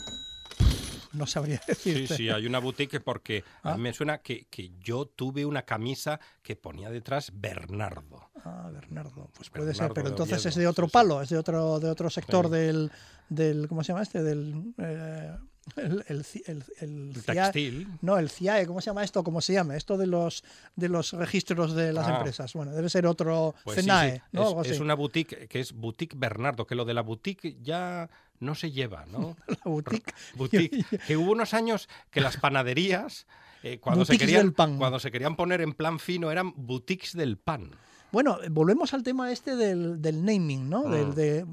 No 1.12 1.26
sabría 1.26 1.60
Sí, 1.76 1.92
decirte. 1.92 2.16
sí, 2.16 2.28
hay 2.30 2.46
una 2.46 2.58
boutique 2.58 3.00
porque 3.00 3.44
a 3.62 3.72
Ah. 3.72 3.76
mí 3.76 3.82
me 3.82 3.92
suena 3.92 4.18
que, 4.18 4.46
que 4.50 4.70
yo 4.80 5.06
tuve 5.06 5.44
una 5.44 5.62
camisa 5.62 6.20
que 6.42 6.56
ponía 6.56 6.90
detrás 6.90 7.32
Bernardo. 7.34 8.30
Ah, 8.44 8.70
Bernardo, 8.72 9.30
pues 9.36 9.50
puede 9.50 9.66
Bernardo 9.66 9.86
ser, 9.88 9.94
pero 9.94 10.08
entonces 10.08 10.38
Oviedo, 10.38 10.48
es 10.48 10.54
de 10.56 10.66
otro 10.66 10.86
sí, 10.86 10.90
sí. 10.90 10.92
palo, 10.92 11.22
es 11.22 11.28
de 11.28 11.38
otro, 11.38 11.78
de 11.80 11.90
otro 11.90 12.10
sector 12.10 12.46
Sí. 12.46 12.52
del, 12.52 12.90
del, 13.28 13.68
¿cómo 13.68 13.82
se 13.84 13.88
llama 13.92 14.02
este? 14.02 14.22
Del, 14.22 14.74
eh, 14.78 15.36
el, 15.76 16.04
el, 16.08 16.64
el, 16.80 17.14
CIA 17.22 17.52
textil. 17.52 17.86
No, 18.00 18.18
el 18.18 18.28
CIAE, 18.30 18.66
¿cómo 18.66 18.80
se 18.80 18.86
llama 18.86 19.04
esto? 19.04 19.22
¿Cómo 19.22 19.40
se 19.40 19.52
llama? 19.52 19.76
Esto 19.76 19.96
de 19.96 20.08
los, 20.08 20.42
de 20.74 20.88
los 20.88 21.12
registros 21.12 21.74
de 21.74 21.92
las 21.92 22.08
Ah. 22.08 22.16
empresas. 22.16 22.52
Bueno, 22.54 22.72
debe 22.72 22.88
ser 22.90 23.06
otro 23.06 23.54
Pues 23.62 23.76
sí, 23.76 23.82
CENAE, 23.82 24.16
sí, 24.16 24.22
¿no? 24.32 24.62
Es, 24.62 24.70
es 24.72 24.80
una 24.80 24.94
boutique 24.94 25.46
que 25.48 25.60
es 25.60 25.72
Boutique 25.72 26.16
Bernardo, 26.18 26.66
que 26.66 26.74
lo 26.74 26.84
de 26.84 26.94
la 26.94 27.02
boutique 27.02 27.56
ya 27.62 28.10
no 28.42 28.54
se 28.54 28.70
lleva, 28.70 29.06
¿no? 29.06 29.36
La 29.46 29.56
boutique. 29.64 30.12
Boutique. 30.34 30.84
Que 31.06 31.16
hubo 31.16 31.32
unos 31.32 31.54
años 31.54 31.88
que 32.10 32.20
las 32.20 32.36
panaderías, 32.36 33.26
eh, 33.62 33.78
cuando, 33.80 34.04
se 34.04 34.18
querían, 34.18 34.42
del 34.42 34.52
pan. 34.52 34.76
cuando 34.78 34.98
se 34.98 35.10
querían 35.10 35.36
poner 35.36 35.60
en 35.60 35.72
plan 35.72 35.98
fino, 35.98 36.30
eran 36.30 36.52
boutiques 36.56 37.14
del 37.14 37.38
pan. 37.38 37.70
Bueno, 38.10 38.38
volvemos 38.50 38.92
al 38.92 39.02
tema 39.02 39.32
este 39.32 39.56
del, 39.56 40.02
del 40.02 40.22
naming, 40.22 40.68
¿no? 40.68 40.82
Del- 40.90 41.06
Mm. 41.08 41.14
de, 41.14 41.46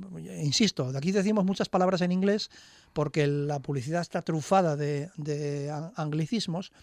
insisto, 0.44 0.92
de 0.92 0.98
aquí 0.98 1.14
decimos 1.14 1.46
muchas 1.46 1.70
palabras 1.70 2.02
en 2.02 2.12
inglés 2.12 2.50
porque 2.92 3.28
la 3.28 3.60
publicidad 3.60 4.02
está 4.02 4.22
trufada 4.24 4.76
de, 4.76 5.10
de 5.16 5.72
anglicismos, 5.96 6.74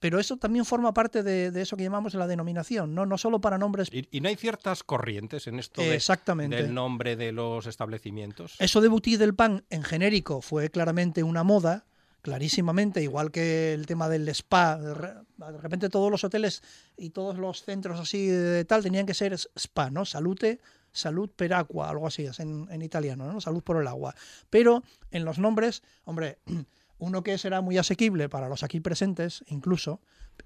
pero 0.00 0.20
eso 0.20 0.36
también 0.36 0.64
forma 0.64 0.94
parte 0.94 1.22
de, 1.22 1.50
de 1.50 1.62
eso 1.62 1.76
que 1.76 1.82
llamamos 1.82 2.14
la 2.14 2.26
denominación, 2.26 2.94
¿no? 2.94 3.04
No 3.06 3.18
solo 3.18 3.40
para 3.40 3.58
nombres... 3.58 3.88
Y, 3.92 4.06
y 4.10 4.20
no 4.20 4.28
hay 4.28 4.36
ciertas 4.36 4.82
corrientes 4.82 5.46
en 5.46 5.58
esto 5.58 5.82
de- 5.82 5.94
Exactamente. 5.94 6.56
del 6.56 6.72
nombre 6.74 7.16
de 7.16 7.32
los 7.32 7.66
establecimientos. 7.66 8.54
Eso 8.58 8.80
de 8.80 8.88
boutique 8.88 9.18
del 9.18 9.34
pan 9.34 9.64
en 9.70 9.82
genérico 9.82 10.40
fue 10.40 10.70
claramente 10.70 11.22
una 11.22 11.42
moda, 11.42 11.86
clarísimamente, 12.22 13.02
igual 13.02 13.30
que 13.30 13.72
el 13.74 13.86
tema 13.86 14.08
del 14.08 14.28
spa. 14.28 14.76
De 14.78 14.94
re- 14.94 15.14
de 15.36 15.58
repente 15.58 15.88
todos 15.88 16.10
los 16.10 16.22
hoteles 16.24 16.62
y 16.96 17.10
todos 17.10 17.38
los 17.38 17.62
centros 17.62 17.98
así 18.00 18.26
de 18.26 18.64
tal 18.64 18.82
tenían 18.82 19.06
que 19.06 19.14
ser 19.14 19.32
spa, 19.34 19.90
¿no? 19.90 20.04
Salute, 20.04 20.60
salud 20.92 21.30
per 21.30 21.54
aqua, 21.54 21.88
algo 21.90 22.06
así 22.06 22.24
es 22.24 22.40
en, 22.40 22.66
en 22.70 22.82
italiano, 22.82 23.32
¿no? 23.32 23.40
Salud 23.40 23.62
por 23.62 23.80
el 23.80 23.86
agua. 23.86 24.14
Pero 24.50 24.82
en 25.10 25.24
los 25.24 25.38
nombres, 25.38 25.82
hombre, 26.04 26.38
uno 26.98 27.22
que 27.22 27.38
será 27.38 27.60
muy 27.60 27.78
asequible 27.78 28.28
para 28.28 28.48
los 28.48 28.62
aquí 28.62 28.80
presentes, 28.80 29.44
incluso, 29.48 30.00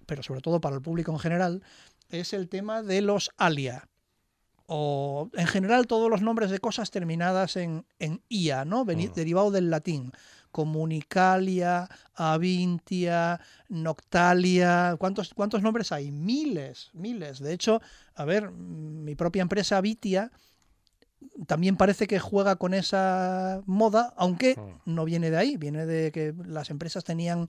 pero 0.06 0.22
sobre 0.22 0.40
todo 0.40 0.60
para 0.60 0.76
el 0.76 0.82
público 0.82 1.10
en 1.12 1.18
general, 1.18 1.62
es 2.10 2.32
el 2.32 2.48
tema 2.48 2.82
de 2.82 3.00
los 3.00 3.30
alia 3.38 3.88
o 4.66 5.28
en 5.34 5.46
general 5.46 5.86
todos 5.86 6.08
los 6.10 6.22
nombres 6.22 6.50
de 6.50 6.58
cosas 6.58 6.90
terminadas 6.90 7.56
en, 7.56 7.84
en 7.98 8.22
ia, 8.28 8.64
¿no? 8.64 8.84
Veni- 8.84 9.08
Mm. 9.08 9.12
Derivado 9.14 9.50
del 9.50 9.70
latín. 9.70 10.12
Comunicalia, 10.50 11.88
Avintia, 12.14 13.40
Noctalia. 13.68 14.96
¿Cuántos, 14.98 15.32
¿Cuántos 15.34 15.62
nombres 15.62 15.92
hay? 15.92 16.10
Miles, 16.12 16.90
miles. 16.92 17.38
De 17.40 17.52
hecho, 17.54 17.80
a 18.14 18.24
ver, 18.24 18.50
mi 18.50 19.14
propia 19.14 19.42
empresa 19.42 19.78
Avitia 19.78 20.30
también 21.46 21.76
parece 21.76 22.06
que 22.06 22.18
juega 22.18 22.56
con 22.56 22.74
esa 22.74 23.62
moda, 23.66 24.12
aunque 24.16 24.56
Mm. 24.56 24.94
no 24.94 25.04
viene 25.04 25.30
de 25.30 25.36
ahí, 25.36 25.56
viene 25.56 25.86
de 25.86 26.12
que 26.12 26.34
las 26.46 26.70
empresas 26.70 27.04
tenían 27.04 27.46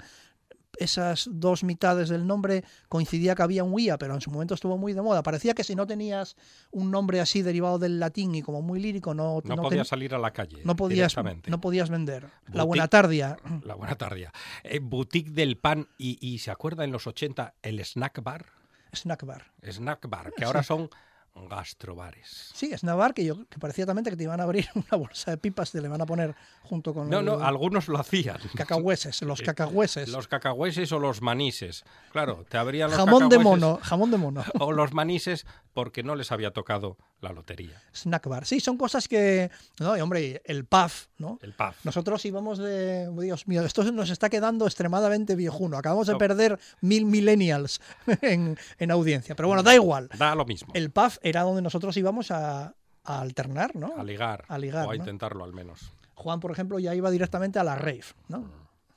esas 0.80 1.30
dos 1.32 1.64
mitades 1.64 2.10
del 2.10 2.26
nombre 2.26 2.64
coincidía 2.90 3.36
que 3.36 3.44
había 3.44 3.64
un 3.64 3.80
IA, 3.80 4.00
pero 4.00 4.16
en 4.16 4.22
su 4.22 4.32
momento 4.32 4.56
estuvo 4.56 4.76
muy 4.76 4.94
de 4.94 5.04
moda. 5.04 5.22
Parecía 5.22 5.54
que 5.54 5.64
si 5.64 5.76
no 5.76 5.86
tenías 5.86 6.36
un 6.72 6.90
nombre 6.90 7.22
así 7.22 7.44
derivado 7.44 7.78
del 7.78 8.00
latín 8.00 8.34
y 8.34 8.42
como 8.42 8.64
muy 8.64 8.80
lírico, 8.80 9.14
no, 9.14 9.40
No, 9.44 9.56
no 9.56 9.62
podías 9.62 9.88
salir 9.88 10.16
a 10.16 10.18
la 10.18 10.32
calle. 10.34 10.62
no 10.66 10.76
podías, 10.76 11.16
no 11.48 11.62
podías 11.62 11.90
vender. 11.92 12.28
La 12.52 12.64
buena 12.64 12.88
tardia. 12.88 13.38
La 13.64 13.76
buena 13.76 13.96
tarde. 13.96 14.30
Eh, 14.64 14.80
boutique 14.80 15.30
del 15.30 15.58
pan 15.58 15.88
y, 16.00 16.18
y 16.28 16.40
se 16.40 16.50
acuerda 16.50 16.84
en 16.84 16.92
los 16.92 17.06
80 17.06 17.54
el 17.62 17.80
snack 17.86 18.24
bar. 18.24 18.48
Snack 18.94 19.26
bar. 19.26 19.52
Snack 19.70 20.10
bar, 20.10 20.34
que 20.36 20.44
ahora 20.46 20.64
son 20.64 20.90
gastrobares. 21.36 22.52
Sí, 22.54 22.72
snack 22.78 22.96
bar, 22.98 23.14
que, 23.14 23.26
yo, 23.26 23.46
que 23.50 23.60
parecía 23.60 23.86
también 23.86 24.06
que 24.06 24.16
te 24.16 24.24
iban 24.24 24.40
a 24.40 24.44
abrir 24.44 24.68
una 24.76 24.98
bolsa 24.98 25.32
de 25.32 25.38
pipas, 25.38 25.72
te 25.72 25.82
le 25.82 25.88
van 25.88 26.02
a 26.02 26.06
poner 26.06 26.36
junto 26.64 26.94
con 26.94 27.10
No, 27.10 27.20
el- 27.20 27.26
no, 27.26 27.40
algunos 27.44 27.88
lo 27.88 28.00
hacían. 28.00 28.38
cacahueses, 28.56 29.22
los 29.24 29.42
cacahueses. 29.42 30.10
Los 30.10 30.28
cacahueses 30.28 30.92
o 30.92 31.00
los 31.00 31.22
manises. 31.22 31.84
Claro, 32.12 32.46
te 32.50 32.58
abrían 32.58 32.90
los 32.90 32.98
jamón 32.98 33.30
de 33.30 33.40
mono, 33.40 33.80
jamón 33.82 34.12
de 34.12 34.18
mono. 34.18 34.44
O 34.60 34.72
los 34.72 34.94
manises 34.94 35.46
porque 35.74 36.04
no 36.04 36.16
les 36.16 36.32
había 36.32 36.52
tocado 36.52 36.98
la 37.22 37.32
lotería. 37.34 37.82
Snack 37.94 38.28
bar. 38.28 38.46
Sí, 38.46 38.60
son 38.60 38.78
cosas 38.78 39.08
que. 39.08 39.50
No, 39.80 39.98
y 39.98 40.02
hombre, 40.02 40.42
el 40.46 40.66
puff, 40.66 41.08
¿no? 41.18 41.40
El 41.42 41.54
PAF. 41.54 41.84
Nosotros 41.86 42.24
íbamos 42.26 42.58
de. 42.60 43.10
Dios 43.22 43.48
mío, 43.48 43.64
esto 43.64 43.84
nos 43.92 44.10
está 44.10 44.30
quedando 44.30 44.66
extremadamente 44.66 45.36
viejuno. 45.36 45.78
Acabamos 45.78 46.08
de 46.08 46.14
No. 46.14 46.20
perder 46.20 46.60
mil 46.82 47.06
millennials 47.06 47.82
en, 48.22 48.58
en 48.78 48.92
audiencia. 48.92 49.36
Pero 49.36 49.48
bueno, 49.48 49.64
da 49.64 49.74
igual. 49.74 50.10
Da 50.18 50.36
lo 50.36 50.46
mismo. 50.46 50.72
El 50.76 50.92
PAF 50.92 51.18
era 51.22 51.42
donde 51.42 51.62
nosotros 51.62 51.98
íbamos 51.98 52.30
a, 52.32 52.76
a 53.04 53.20
alternar, 53.22 53.76
¿no? 53.76 53.94
A 53.98 54.04
ligar. 54.04 54.46
A 54.48 54.58
ligar, 54.58 54.86
o 54.88 54.92
a 54.92 54.94
¿no? 54.94 54.96
intentarlo 54.96 55.44
al 55.44 55.54
menos. 55.54 55.92
Juan, 56.16 56.40
por 56.40 56.52
ejemplo, 56.52 56.78
ya 56.80 56.94
iba 56.94 57.10
directamente 57.10 57.58
a 57.60 57.64
la 57.64 57.76
rave, 57.76 58.04
¿no? 58.28 58.48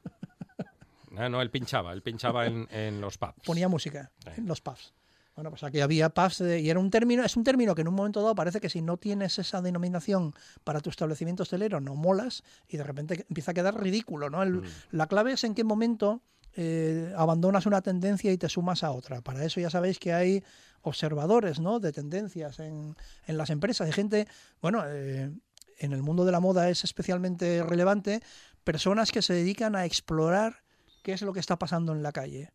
No, 1.10 1.28
no, 1.28 1.42
él 1.42 1.50
pinchaba. 1.50 1.92
Él 1.92 2.00
pinchaba 2.02 2.46
en, 2.46 2.66
en 2.70 3.00
los 3.02 3.18
pubs. 3.18 3.34
Ponía 3.44 3.68
música 3.68 4.10
en 4.34 4.46
los 4.46 4.62
pubs. 4.62 4.94
Bueno, 5.34 5.48
pues 5.50 5.62
aquí 5.64 5.80
había 5.80 6.10
pubs 6.10 6.38
de- 6.38 6.60
y 6.60 6.68
era 6.68 6.78
un 6.78 6.90
término, 6.90 7.24
es 7.24 7.36
un 7.36 7.44
término 7.44 7.74
que 7.74 7.80
en 7.80 7.88
un 7.88 7.94
momento 7.94 8.20
dado 8.20 8.34
parece 8.34 8.60
que 8.60 8.68
si 8.68 8.82
no 8.82 8.98
tienes 8.98 9.38
esa 9.38 9.62
denominación 9.62 10.34
para 10.62 10.80
tu 10.80 10.90
establecimiento 10.90 11.42
hostelero 11.44 11.80
no 11.80 11.94
molas 11.94 12.42
y 12.68 12.76
de 12.76 12.84
repente 12.84 13.24
empieza 13.28 13.52
a 13.52 13.54
quedar 13.54 13.80
ridículo, 13.80 14.28
¿no? 14.28 14.42
El- 14.42 14.60
Mm. 14.60 14.64
La 14.90 15.06
clave 15.06 15.32
es 15.32 15.44
en 15.44 15.54
qué 15.54 15.64
momento 15.64 16.20
eh, 16.54 17.14
abandonas 17.16 17.64
una 17.64 17.80
tendencia 17.80 18.30
y 18.30 18.36
te 18.36 18.46
sumas 18.50 18.84
a 18.84 18.90
otra. 18.90 19.22
Para 19.22 19.42
eso 19.42 19.58
ya 19.58 19.70
sabéis 19.70 19.98
que 19.98 20.12
hay 20.12 20.44
observadores, 20.82 21.60
¿no? 21.60 21.80
De 21.80 21.92
tendencias 21.92 22.58
en, 22.58 22.94
en 23.26 23.38
las 23.38 23.48
empresas. 23.48 23.86
Hay 23.86 23.92
gente, 23.94 24.28
bueno, 24.60 24.82
eh, 24.86 25.30
en 25.78 25.92
el 25.94 26.02
mundo 26.02 26.26
de 26.26 26.32
la 26.32 26.40
moda 26.40 26.68
es 26.68 26.84
especialmente 26.84 27.62
relevante, 27.62 28.20
personas 28.64 29.12
que 29.12 29.22
se 29.22 29.32
dedican 29.32 29.74
a 29.76 29.86
explorar 29.86 30.62
qué 31.02 31.12
es 31.14 31.22
lo 31.22 31.32
que 31.32 31.40
está 31.40 31.58
pasando 31.58 31.92
en 31.92 32.02
la 32.02 32.12
calle. 32.12 32.50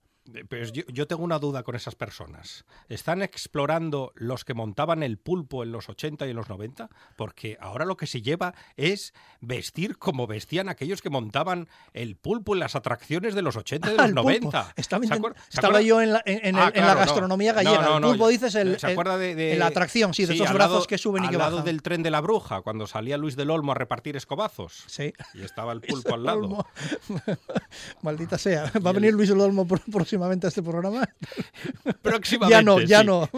Pues 0.49 0.71
yo, 0.73 0.83
yo 0.87 1.07
tengo 1.07 1.23
una 1.23 1.39
duda 1.39 1.63
con 1.63 1.75
esas 1.75 1.95
personas. 1.95 2.65
¿Están 2.89 3.21
explorando 3.21 4.11
los 4.15 4.43
que 4.43 4.53
montaban 4.53 5.01
el 5.03 5.17
pulpo 5.17 5.63
en 5.63 5.71
los 5.71 5.89
80 5.89 6.27
y 6.27 6.31
en 6.31 6.35
los 6.35 6.49
90? 6.49 6.89
Porque 7.15 7.57
ahora 7.61 7.85
lo 7.85 7.95
que 7.97 8.07
se 8.07 8.21
lleva 8.21 8.53
es 8.75 9.13
vestir 9.41 9.97
como 9.97 10.27
vestían 10.27 10.69
aquellos 10.69 11.01
que 11.01 11.09
montaban 11.09 11.69
el 11.93 12.15
pulpo 12.15 12.53
en 12.53 12.59
las 12.59 12.75
atracciones 12.75 13.35
de 13.35 13.41
los 13.41 13.55
80 13.55 13.87
y 13.87 13.91
de 13.91 13.97
los 13.97 14.05
el 14.07 14.13
pulpo. 14.15 14.51
90. 14.51 14.73
Estaba, 14.75 15.81
yo 15.81 16.01
en 16.01 16.13
la, 16.13 16.21
en, 16.25 16.39
en 16.45 16.55
Ah, 16.57 16.63
el- 16.63 16.67
en 16.67 16.71
claro, 16.73 16.87
la 16.87 16.93
no. 16.93 16.99
gastronomía 16.99 17.53
No, 17.53 17.55
gallega. 17.63 17.81
no, 17.83 17.97
el 17.97 18.03
pulpo 18.03 18.27
dices 18.27 18.55
el, 18.55 18.79
¿Se 18.79 18.87
acuerda 18.87 19.17
de, 19.17 19.35
de- 19.35 19.53
en 19.53 19.59
la 19.59 19.67
atracción, 19.67 20.13
sí, 20.13 20.25
de 20.25 20.33
esos 20.33 20.47
al 20.47 20.53
brazos 20.55 20.73
lado- 20.73 20.87
que 20.87 20.97
suben 20.97 21.23
y 21.23 21.27
al 21.27 21.31
que 21.31 21.37
lado 21.37 21.51
bajan. 21.57 21.65
del 21.65 21.81
tren 21.81 22.03
de 22.03 22.11
la 22.11 22.21
bruja, 22.21 22.61
cuando 22.61 22.85
salía 22.87 23.17
Luis 23.17 23.35
del 23.35 23.49
Olmo 23.49 23.71
a 23.71 23.75
repartir 23.75 24.17
escobazos. 24.17 24.83
Sí. 24.87 25.13
Y 25.33 25.41
estaba 25.43 25.71
el 25.71 25.81
pulpo 25.87 26.13
al 26.15 26.23
lado. 26.23 26.65
Maldita 28.01 28.37
sea. 28.37 28.71
¿Va 28.85 28.89
a 28.89 28.93
venir 28.93 29.13
Luis 29.13 29.29
del 29.29 29.39
Olmo 29.41 29.65
pr- 29.67 29.81
próximamente 30.17 30.47
a 30.47 30.49
este 30.49 30.63
programa? 30.63 31.07
Próximamente. 32.01 32.51
ya 32.51 32.61
no, 32.63 32.79
ya 32.81 33.01
sí. 33.01 33.05
no. 33.05 33.29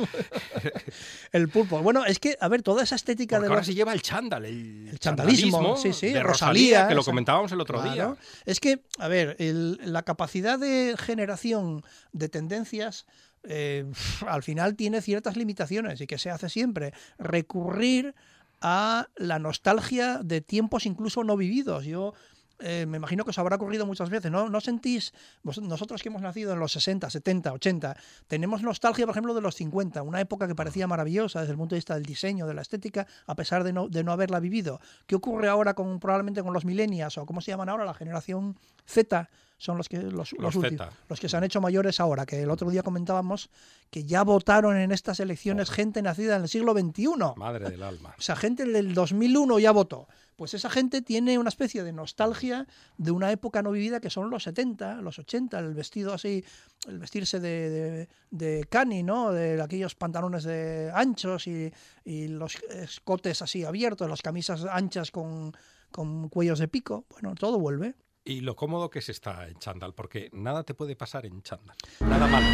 el 1.32 1.50
pulpo. 1.50 1.82
Bueno, 1.82 2.06
es 2.06 2.20
que, 2.20 2.38
a 2.40 2.48
ver, 2.48 2.62
toda 2.64 2.84
esa 2.84 2.96
estética 2.96 3.36
Porque 3.38 3.44
de 3.44 3.48
ahora 3.50 3.60
los- 3.62 3.68
se 3.68 3.74
lleva 3.76 3.94
el 3.94 4.02
chándal, 4.02 4.46
el, 4.46 4.88
El 4.90 5.00
chandalismo, 5.00 5.76
sí, 5.78 5.94
sí, 5.94 6.08
de 6.08 6.24
Rosalía, 6.24 6.24
Rosalía, 6.24 6.88
que 6.88 6.96
lo 6.96 7.02
esa- 7.02 7.12
comentábamos 7.12 7.52
el 7.52 7.62
otro 7.62 7.80
Claro. 7.82 7.94
día. 7.94 8.16
Es 8.46 8.60
que, 8.60 8.82
a 8.98 9.08
ver, 9.08 9.36
el- 9.40 9.80
la 9.84 10.04
capacidad 10.04 10.58
de 10.58 10.96
generación 10.98 11.84
de 12.14 12.30
tendencias 12.30 13.06
eh, 13.44 13.86
al 14.28 14.44
final 14.44 14.76
tiene 14.76 15.02
ciertas 15.02 15.38
limitaciones 15.38 16.02
y 16.02 16.08
que 16.08 16.18
se 16.18 16.30
hace 16.30 16.50
siempre. 16.50 16.94
Recurrir 17.18 18.14
a 18.62 19.08
la 19.16 19.40
nostalgia 19.40 20.20
de 20.22 20.42
tiempos 20.42 20.86
incluso 20.86 21.24
no 21.24 21.38
vividos. 21.38 21.86
Yo 21.86 22.14
eh, 22.60 22.86
me 22.86 22.98
imagino 22.98 23.24
que 23.24 23.32
os 23.32 23.40
habrá 23.40 23.56
ocurrido 23.56 23.86
muchas 23.86 24.10
veces, 24.10 24.32
¿no? 24.32 24.50
¿No 24.50 24.62
sentís, 24.62 25.14
vos- 25.44 25.62
nosotros 25.62 26.02
que 26.02 26.10
hemos 26.10 26.22
nacido 26.22 26.54
en 26.54 26.60
los 26.60 26.72
60, 26.74 27.10
70, 27.10 27.54
80, 27.54 27.96
tenemos 28.28 28.62
nostalgia, 28.62 29.06
por 29.06 29.14
ejemplo, 29.14 29.34
de 29.34 29.42
los 29.42 29.56
50, 29.56 30.02
una 30.04 30.20
época 30.22 30.48
que 30.48 30.56
parecía 30.56 30.88
maravillosa 30.88 31.40
desde 31.42 31.52
el 31.54 31.58
punto 31.58 31.76
de 31.76 31.80
vista 31.80 31.96
del 31.96 32.06
diseño, 32.06 32.48
de 32.48 32.54
la 32.54 32.62
estética, 32.62 33.08
a 33.28 33.36
pesar 33.36 33.64
de 33.64 33.74
no, 33.74 33.88
de 33.90 34.04
no 34.04 34.12
haberla 34.12 34.40
vivido? 34.40 34.80
¿Qué 35.08 35.16
ocurre 35.16 35.48
ahora 35.48 35.74
con 35.74 36.00
probablemente 36.00 36.44
con 36.44 36.54
los 36.54 36.66
millennials 36.66 37.18
o 37.18 37.26
cómo 37.26 37.42
se 37.42 37.52
llaman 37.52 37.70
ahora, 37.70 37.86
la 37.86 37.94
generación 37.94 38.58
Z? 38.86 39.30
Son 39.60 39.76
los 39.76 39.90
que 39.90 39.98
los, 39.98 40.32
Los 40.40 40.56
últimos, 40.56 40.88
los 41.10 41.20
que 41.20 41.28
se 41.28 41.36
han 41.36 41.44
hecho 41.44 41.60
mayores 41.60 42.00
ahora, 42.00 42.26
que 42.26 42.42
el 42.42 42.50
otro 42.50 42.70
día 42.70 42.82
comentábamos 42.82 43.50
que 43.92 44.06
ya 44.06 44.24
votaron 44.24 44.78
en 44.78 44.94
estas 44.94 45.20
elecciones 45.20 45.70
gente 45.70 46.02
nacida 46.02 46.38
en 46.38 46.44
el 46.44 46.48
siglo 46.48 46.72
XXI. 46.72 47.10
Madre 47.36 47.70
del 47.70 47.84
alma. 47.84 48.16
O 48.18 48.22
sea, 48.22 48.38
gente 48.38 48.64
del 48.64 48.94
2001 48.94 49.60
ya 49.60 49.72
votó. 49.72 50.08
Pues 50.38 50.54
esa 50.54 50.70
gente 50.70 51.02
tiene 51.02 51.38
una 51.38 51.50
especie 51.50 51.84
de 51.84 51.92
nostalgia 51.92 52.68
de 52.98 53.12
una 53.12 53.34
época 53.34 53.62
no 53.62 53.72
vivida 53.72 54.00
que 54.00 54.10
son 54.10 54.30
los 54.30 54.44
70, 54.44 55.02
los 55.02 55.20
80, 55.20 55.60
el 55.60 55.74
vestido 55.74 56.14
así, 56.14 56.46
el 56.88 56.98
vestirse 56.98 57.42
de, 57.42 57.70
de, 57.70 58.10
de 58.32 58.64
cani, 58.70 59.04
¿no? 59.04 59.34
De 59.34 59.62
aquellos 59.62 59.96
pantalones 59.96 60.46
de 60.46 60.90
anchos 60.96 61.48
y, 61.48 61.70
y 62.06 62.30
los 62.30 62.56
escotes 62.70 63.42
así 63.42 63.66
abiertos, 63.66 64.10
las 64.10 64.22
camisas 64.22 64.64
anchas 64.64 65.12
con, 65.12 65.52
con 65.92 66.30
cuellos 66.30 66.60
de 66.60 66.70
pico. 66.70 67.04
Bueno, 67.10 67.36
todo 67.36 67.60
vuelve. 67.60 67.96
Y 68.26 68.42
lo 68.42 68.56
cómodo 68.56 68.90
que 68.90 69.02
se 69.02 69.12
está 69.12 69.48
en 69.48 69.58
chándal, 69.60 69.94
porque 69.94 70.30
nada 70.34 70.64
te 70.64 70.74
puede 70.74 70.96
pasar 70.96 71.26
en 71.26 71.42
chándal. 71.42 71.76
Nada 72.02 72.28
malo. 72.28 72.48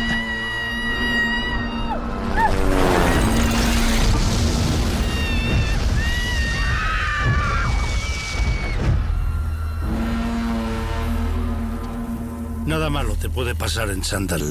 Nada 12.66 12.90
malo 12.90 13.16
te 13.16 13.30
puede 13.30 13.54
pasar 13.54 13.92
en 13.92 14.04
Sandal. 14.04 14.42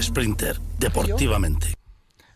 Sprinter, 0.00 0.58
deportivamente. 0.78 1.74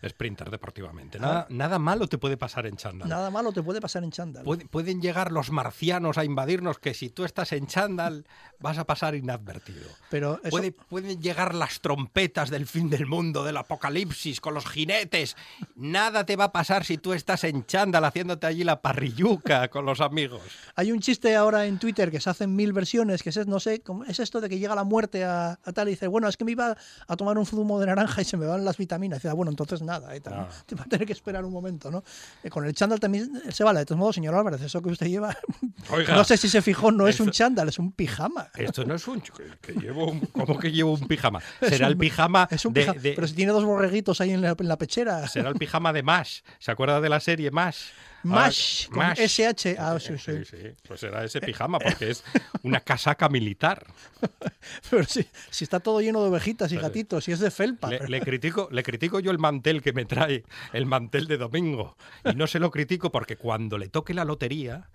Sprinter 0.07 0.49
deportivamente. 0.49 1.19
Nada, 1.19 1.45
nada 1.49 1.77
malo 1.79 2.07
te 2.07 2.17
puede 2.17 2.37
pasar 2.37 2.65
en 2.65 2.75
chándal. 2.77 3.07
Nada 3.07 3.29
malo 3.29 3.51
te 3.51 3.61
puede 3.61 3.79
pasar 3.81 4.03
en 4.03 4.11
chándal. 4.11 4.43
Puede- 4.43 4.65
pueden 4.67 5.01
llegar 5.01 5.31
los 5.31 5.51
marcianos 5.51 6.17
a 6.17 6.25
invadirnos 6.25 6.79
que 6.79 6.93
si 6.93 7.09
tú 7.09 7.23
estás 7.25 7.51
en 7.51 7.67
chándal 7.67 8.25
vas 8.59 8.77
a 8.77 8.85
pasar 8.85 9.15
inadvertido. 9.15 9.87
Pero 10.09 10.39
eso- 10.43 10.49
pueden 10.89 11.21
llegar 11.21 11.53
las 11.55 11.81
trompetas 11.81 12.49
del 12.49 12.67
fin 12.67 12.89
del 12.89 13.05
mundo, 13.05 13.43
del 13.43 13.57
apocalipsis, 13.57 14.41
con 14.41 14.53
los 14.53 14.65
jinetes. 14.67 15.35
Nada 15.75 16.25
te 16.25 16.35
va 16.35 16.45
a 16.45 16.51
pasar 16.51 16.83
si 16.85 16.97
tú 16.97 17.13
estás 17.13 17.43
en 17.43 17.65
chándal 17.65 18.05
haciéndote 18.05 18.47
allí 18.47 18.63
la 18.63 18.81
parrilluca 18.81 19.67
con 19.69 19.85
los 19.85 20.01
amigos. 20.01 20.41
Hay 20.75 20.91
un 20.91 20.99
chiste 20.99 21.35
ahora 21.35 21.65
en 21.65 21.79
Twitter 21.79 22.11
que 22.11 22.19
se 22.19 22.29
hacen 22.29 22.55
mil 22.55 22.73
versiones, 22.73 23.23
que 23.23 23.29
es, 23.29 23.47
no 23.47 23.59
sé, 23.59 23.81
es 24.07 24.19
esto 24.19 24.41
de 24.41 24.49
que 24.49 24.59
llega 24.59 24.75
la 24.75 24.83
muerte 24.83 25.23
a, 25.23 25.59
a 25.63 25.71
tal 25.73 25.87
y 25.87 25.91
dice, 25.91 26.07
bueno, 26.07 26.27
es 26.27 26.37
que 26.37 26.45
me 26.45 26.51
iba 26.51 26.75
a 27.07 27.15
tomar 27.17 27.37
un 27.37 27.45
zumo 27.45 27.79
de 27.79 27.85
naranja 27.87 28.21
y 28.21 28.25
se 28.25 28.37
me 28.37 28.45
van 28.45 28.63
las 28.65 28.77
vitaminas. 28.77 29.17
Y 29.17 29.19
dice, 29.19 29.29
"Ah, 29.29 29.33
bueno, 29.33 29.49
entonces 29.51 29.81
nada, 29.81 29.90
y 30.15 30.19
tal, 30.19 30.35
¿no? 30.35 30.41
Ah. 30.41 30.49
te 30.65 30.75
va 30.75 30.83
a 30.83 30.87
tener 30.87 31.05
que 31.07 31.13
esperar 31.13 31.43
un 31.45 31.51
momento, 31.53 31.89
¿no? 31.91 32.03
Eh, 32.43 32.49
con 32.49 32.65
el 32.65 32.73
chándal 32.73 32.99
también 32.99 33.31
se 33.51 33.63
vale. 33.63 33.79
De 33.79 33.85
todos 33.85 33.99
modos, 33.99 34.15
señor 34.15 34.35
Álvarez, 34.35 34.61
eso 34.61 34.81
que 34.81 34.89
usted 34.89 35.07
lleva, 35.07 35.35
Oiga, 35.89 36.15
no 36.15 36.23
sé 36.23 36.37
si 36.37 36.47
se 36.49 36.61
fijó, 36.61 36.91
no 36.91 37.07
es 37.07 37.19
un 37.19 37.31
chándal, 37.31 37.67
es 37.69 37.79
un 37.79 37.91
pijama. 37.91 38.49
Esto 38.55 38.85
no 38.85 38.95
es 38.95 39.07
un... 39.07 39.21
Que 39.61 39.73
llevo 39.73 40.09
un 40.11 40.19
¿Cómo 40.21 40.57
que 40.59 40.71
llevo 40.71 40.93
un 40.93 41.07
pijama? 41.07 41.41
Será 41.61 41.87
el 41.87 41.97
pijama 41.97 42.47
Es 42.51 42.65
un 42.65 42.73
de- 42.73 42.81
pijama, 42.81 42.99
de- 43.01 43.13
pero 43.13 43.27
si 43.27 43.33
tiene 43.33 43.51
dos 43.51 43.65
borreguitos 43.65 44.21
ahí 44.21 44.31
en 44.31 44.41
la, 44.41 44.55
en 44.57 44.67
la 44.67 44.77
pechera. 44.77 45.27
Será 45.27 45.49
el 45.49 45.55
pijama 45.55 45.91
de 45.93 46.03
Mash. 46.03 46.41
¿Se 46.59 46.71
acuerda 46.71 47.01
de 47.01 47.09
la 47.09 47.19
serie 47.19 47.51
Mash? 47.51 47.89
Mash, 48.23 48.87
con 48.89 48.99
Mash. 48.99 49.19
SH. 49.19 49.75
Ah, 49.79 49.97
sí, 49.99 50.17
sí. 50.17 50.31
Sí, 50.43 50.45
sí. 50.45 50.57
Pues 50.87 50.99
será 50.99 51.23
ese 51.23 51.41
pijama, 51.41 51.79
porque 51.79 52.11
es 52.11 52.23
una 52.63 52.79
casaca 52.81 53.29
militar. 53.29 53.85
Pero 54.89 55.03
si, 55.05 55.25
si 55.49 55.63
está 55.63 55.79
todo 55.79 56.01
lleno 56.01 56.21
de 56.21 56.29
ovejitas 56.29 56.71
y 56.71 56.77
gatitos, 56.77 57.27
y 57.27 57.31
es 57.31 57.39
de 57.39 57.51
felpa. 57.51 57.89
Le, 57.89 57.97
pero- 57.99 58.09
le 58.09 58.21
critico, 58.25 58.67
le 58.71 58.83
critico 58.83 59.19
yo 59.19 59.31
el 59.31 59.39
mantel 59.39 59.81
que 59.81 59.93
me 59.93 60.05
trae, 60.05 60.43
el 60.73 60.85
mantel 60.85 61.27
de 61.27 61.37
domingo. 61.37 61.97
Y 62.25 62.35
no 62.35 62.47
se 62.47 62.59
lo 62.59 62.71
critico 62.71 63.11
porque 63.11 63.37
cuando 63.37 63.77
le 63.77 63.89
toque 63.89 64.13
la 64.13 64.25
lotería, 64.25 64.89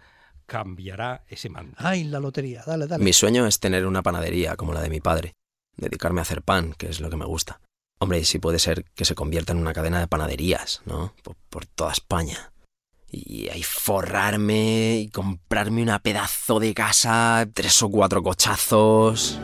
cambiará 0.47 1.25
ese 1.29 1.49
mantel. 1.49 1.75
Ay, 1.79 2.05
la 2.05 2.21
lotería, 2.21 2.63
dale, 2.67 2.87
dale. 2.87 3.03
Mi 3.05 3.13
sueño 3.13 3.47
es 3.47 3.59
tener 3.61 3.87
una 3.87 4.03
panadería 4.03 4.57
como 4.57 4.73
la 4.73 4.81
de 4.81 4.91
mi 4.91 5.01
padre, 5.01 5.33
dedicarme 5.77 6.21
a 6.21 6.23
hacer 6.23 6.43
pan, 6.43 6.73
que 6.79 6.89
es 6.89 7.01
lo 7.01 7.11
que 7.11 7.17
me 7.17 7.25
gusta. 7.25 7.61
Hombre, 7.99 8.19
y 8.19 8.25
si 8.25 8.39
puede 8.39 8.59
ser 8.59 8.85
que 8.95 9.05
se 9.07 9.15
convierta 9.15 9.53
en 9.53 9.59
una 9.59 9.73
cadena 9.73 9.99
de 10.01 10.07
panaderías, 10.07 10.83
¿no? 10.85 11.15
Por, 11.23 11.35
por 11.49 11.65
toda 11.67 11.93
España. 11.93 12.53
Y 13.11 13.49
ahí 13.49 13.63
forrarme 13.63 14.97
y 14.99 15.09
comprarme 15.09 15.83
una 15.83 16.01
pedazo 16.01 16.61
de 16.61 16.75
casa, 16.75 17.47
tres 17.55 17.83
o 17.83 17.89
cuatro 17.89 18.23
cochazos. 18.23 19.39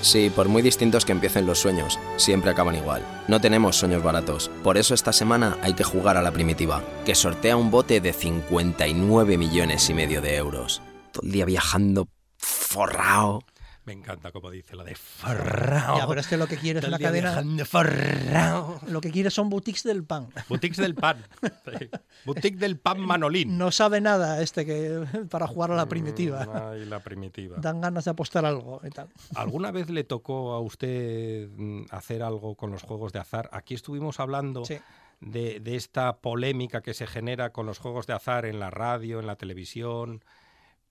Sí, 0.00 0.30
por 0.30 0.48
muy 0.48 0.62
distintos 0.62 1.04
que 1.04 1.12
empiecen 1.12 1.46
los 1.46 1.58
sueños, 1.58 1.98
siempre 2.16 2.50
acaban 2.50 2.76
igual. 2.76 3.02
No 3.26 3.40
tenemos 3.40 3.76
sueños 3.76 4.02
baratos. 4.02 4.50
Por 4.62 4.78
eso 4.78 4.94
esta 4.94 5.12
semana 5.12 5.58
hay 5.62 5.74
que 5.74 5.84
jugar 5.84 6.16
a 6.16 6.22
la 6.22 6.30
primitiva, 6.30 6.82
que 7.04 7.14
sortea 7.14 7.56
un 7.56 7.70
bote 7.70 8.00
de 8.00 8.12
59 8.12 9.36
millones 9.36 9.90
y 9.90 9.94
medio 9.94 10.20
de 10.20 10.36
euros. 10.36 10.82
Todo 11.12 11.26
el 11.26 11.32
día 11.32 11.44
viajando 11.44 12.08
forrao. 12.38 13.42
Me 13.88 13.94
encanta 13.94 14.30
como 14.32 14.50
dice 14.50 14.76
lo 14.76 14.84
de 14.84 14.94
forrao. 14.94 15.96
Ya, 15.96 16.06
pero 16.06 16.20
es 16.20 16.26
que 16.26 16.36
lo 16.36 16.46
que 16.46 16.58
quiere 16.58 16.80
es 16.80 16.84
una 16.86 16.98
día 16.98 17.08
cadena. 17.08 17.64
forrao. 17.64 18.80
Lo 18.86 19.00
que 19.00 19.10
quiere 19.10 19.30
son 19.30 19.48
boutiques 19.48 19.82
del 19.82 20.04
pan. 20.04 20.28
Boutiques 20.46 20.76
del 20.76 20.94
pan. 20.94 21.24
Sí. 21.42 21.88
Boutique 22.26 22.58
del 22.58 22.78
pan 22.78 23.00
Manolín. 23.00 23.56
No 23.56 23.70
sabe 23.70 24.02
nada 24.02 24.42
este 24.42 24.66
que 24.66 25.04
para 25.30 25.46
jugar 25.46 25.70
a 25.70 25.74
la 25.76 25.86
primitiva. 25.86 26.44
Mm, 26.44 26.50
Ay, 26.72 26.84
la 26.84 27.00
primitiva. 27.00 27.56
Dan 27.60 27.80
ganas 27.80 28.04
de 28.04 28.10
apostar 28.10 28.44
algo 28.44 28.80
y 28.84 28.90
tal. 28.90 29.08
¿Alguna 29.34 29.70
vez 29.70 29.88
le 29.88 30.04
tocó 30.04 30.52
a 30.52 30.60
usted 30.60 31.48
mm, 31.56 31.86
hacer 31.90 32.22
algo 32.22 32.56
con 32.56 32.70
los 32.70 32.82
juegos 32.82 33.12
de 33.14 33.20
azar? 33.20 33.48
Aquí 33.52 33.72
estuvimos 33.74 34.20
hablando 34.20 34.66
Sí. 34.66 34.76
de, 35.20 35.60
de 35.60 35.76
esta 35.76 36.18
polémica 36.18 36.82
que 36.82 36.92
se 36.92 37.06
genera 37.06 37.52
con 37.52 37.64
los 37.64 37.78
juegos 37.78 38.06
de 38.06 38.12
azar 38.12 38.44
en 38.44 38.60
la 38.60 38.68
radio, 38.70 39.18
en 39.20 39.26
la 39.26 39.36
televisión, 39.36 40.22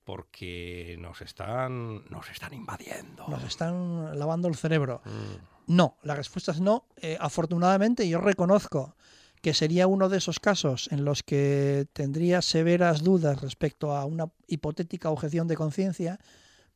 porque 0.08 0.96
nos 1.02 1.20
están, 1.20 2.06
nos 2.10 2.30
están 2.30 2.54
invadiendo. 2.54 3.28
Nos 3.28 3.44
están 3.44 4.18
lavando 4.18 4.48
el 4.48 4.56
cerebro. 4.56 5.02
Mm. 5.04 5.76
No, 5.76 5.98
la 6.02 6.16
respuesta 6.16 6.54
es 6.54 6.62
no. 6.62 6.86
Eh, 7.02 7.18
afortunadamente 7.20 8.08
yo 8.08 8.22
reconozco 8.22 8.96
que 9.42 9.54
sería 9.54 9.86
uno 9.86 10.08
de 10.08 10.20
esos 10.20 10.40
casos 10.40 10.88
en 10.94 11.04
los 11.04 11.24
que 11.24 11.88
tendría 11.92 12.42
severas 12.42 13.04
dudas 13.04 13.42
respecto 13.42 13.98
a 13.98 14.06
una 14.06 14.32
hipotética 14.48 15.10
objeción 15.10 15.50
de 15.50 15.58
conciencia, 15.58 16.20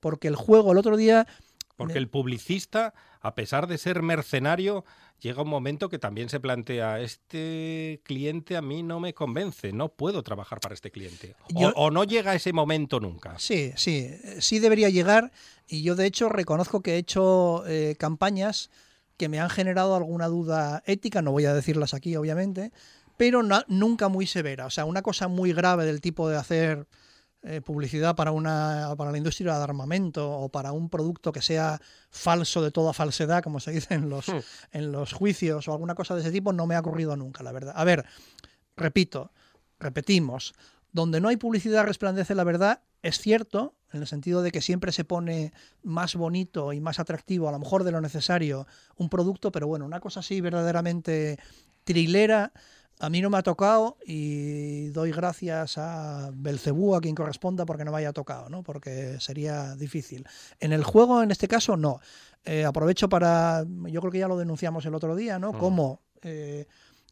porque 0.02 0.28
el 0.28 0.36
juego 0.36 0.74
el 0.74 0.78
otro 0.78 0.98
día 0.98 1.26
Porque 1.78 1.98
el 1.98 2.08
publicista, 2.10 2.94
a 3.22 3.34
pesar 3.36 3.68
de 3.68 3.78
ser 3.78 4.02
mercenario, 4.02 4.84
llega 5.20 5.42
un 5.42 5.50
momento 5.50 5.90
que 5.90 6.00
también 6.00 6.30
se 6.30 6.40
plantea, 6.40 7.00
este 7.02 8.02
cliente 8.04 8.58
a 8.58 8.62
mí 8.62 8.84
no 8.84 9.00
me 9.00 9.14
convence, 9.14 9.72
no 9.74 9.90
puedo 9.90 10.24
trabajar 10.24 10.60
para 10.60 10.74
este 10.76 10.92
cliente. 10.92 11.36
O, 11.56 11.62
Yo- 11.62 11.74
o 11.76 11.92
no 11.92 12.04
llega 12.04 12.36
ese 12.36 12.54
momento 12.54 13.00
nunca. 13.00 13.38
Sí, 13.40 13.72
sí, 13.76 14.10
sí 14.40 14.60
debería 14.60 14.90
llegar 14.90 15.32
y 15.68 15.84
yo 15.84 15.96
de 15.96 16.06
hecho 16.06 16.30
reconozco 16.30 16.82
que 16.82 16.96
he 16.96 16.98
hecho 16.98 17.64
eh, 17.68 17.96
campañas 18.00 18.70
que 19.18 19.30
me 19.30 19.40
han 19.40 19.50
generado 19.50 19.96
alguna 19.96 20.28
duda 20.28 20.82
ética, 20.86 21.22
no 21.22 21.32
voy 21.32 21.46
a 21.46 21.54
decirlas 21.54 21.94
aquí 21.94 22.16
obviamente, 22.16 22.72
pero 23.18 23.44
nunca 23.68 24.08
muy 24.08 24.26
severa. 24.26 24.66
O 24.66 24.70
sea, 24.72 24.86
una 24.86 25.04
cosa 25.04 25.28
muy 25.28 25.54
grave 25.54 25.86
del 25.86 26.02
tipo 26.02 26.28
de 26.28 26.38
hacer 26.38 26.88
eh, 27.44 27.60
publicidad 27.60 28.16
para, 28.16 28.32
una, 28.32 28.94
para 28.98 29.12
la 29.12 29.18
industria 29.18 29.58
de 29.58 29.64
armamento 29.64 30.30
o 30.30 30.50
para 30.50 30.74
un 30.74 30.90
producto 30.90 31.32
que 31.32 31.42
sea 31.42 31.82
falso 32.10 32.62
de 32.62 32.70
toda 32.70 32.94
falsedad, 32.94 33.42
como 33.42 33.60
se 33.60 33.72
dice 33.72 33.96
en 33.96 34.10
los, 34.10 34.26
en 34.72 34.92
los 34.92 35.14
juicios 35.14 35.68
o 35.68 35.72
alguna 35.72 35.96
cosa 35.96 36.14
de 36.14 36.22
ese 36.22 36.32
tipo, 36.32 36.54
no 36.54 36.68
me 36.68 36.76
ha 36.76 36.80
ocurrido 36.80 37.16
nunca, 37.16 37.42
la 37.44 37.52
verdad. 37.52 37.74
A 37.76 37.84
ver, 37.84 38.06
repito, 38.78 39.32
repetimos, 39.80 40.54
donde 40.92 41.20
no 41.20 41.30
hay 41.30 41.38
publicidad 41.38 41.86
resplandece 41.86 42.36
la 42.36 42.44
verdad, 42.44 42.82
es 43.02 43.18
cierto, 43.20 43.74
en 43.92 44.02
el 44.02 44.08
sentido 44.08 44.44
de 44.44 44.52
que 44.52 44.62
siempre 44.62 44.92
se 44.92 45.04
pone 45.04 45.54
más 45.84 46.16
bonito 46.16 46.74
y 46.74 46.80
más 46.80 47.00
atractivo, 47.00 47.50
a 47.50 47.52
lo 47.52 47.60
mejor 47.60 47.84
de 47.84 47.92
lo 47.92 48.02
necesario, 48.02 48.68
un 48.98 49.10
producto, 49.10 49.52
pero 49.52 49.68
bueno, 49.68 49.86
una 49.86 50.00
cosa 50.00 50.20
así 50.20 50.42
verdaderamente 50.42 51.40
trilera, 51.84 52.54
a 53.02 53.10
mí 53.10 53.20
no 53.20 53.32
me 53.32 53.38
ha 53.40 53.44
tocado 53.44 53.98
y 54.06 54.90
doy 54.90 55.12
gracias 55.12 55.80
a 55.80 56.30
Belcebú, 56.34 56.96
a 56.96 57.02
quien 57.02 57.16
corresponda, 57.16 57.66
porque 57.66 57.84
no 57.84 57.92
me 57.92 57.98
haya 57.98 58.14
tocado, 58.14 58.48
¿no? 58.48 58.62
porque 58.62 59.20
sería 59.20 59.76
difícil. 59.76 60.28
En 60.60 60.72
el 60.72 60.84
juego, 60.84 61.24
en 61.24 61.32
este 61.32 61.48
caso, 61.48 61.76
no. 61.78 62.00
Eh, 62.46 62.64
aprovecho 62.64 63.10
para, 63.10 63.66
yo 63.88 64.02
creo 64.02 64.12
que 64.12 64.20
ya 64.20 64.28
lo 64.28 64.38
denunciamos 64.38 64.86
el 64.86 64.94
otro 64.94 65.16
día, 65.16 65.40
¿no? 65.40 65.52
Mm. 65.52 65.58
Cómo 65.58 66.02
eh, 66.22 66.68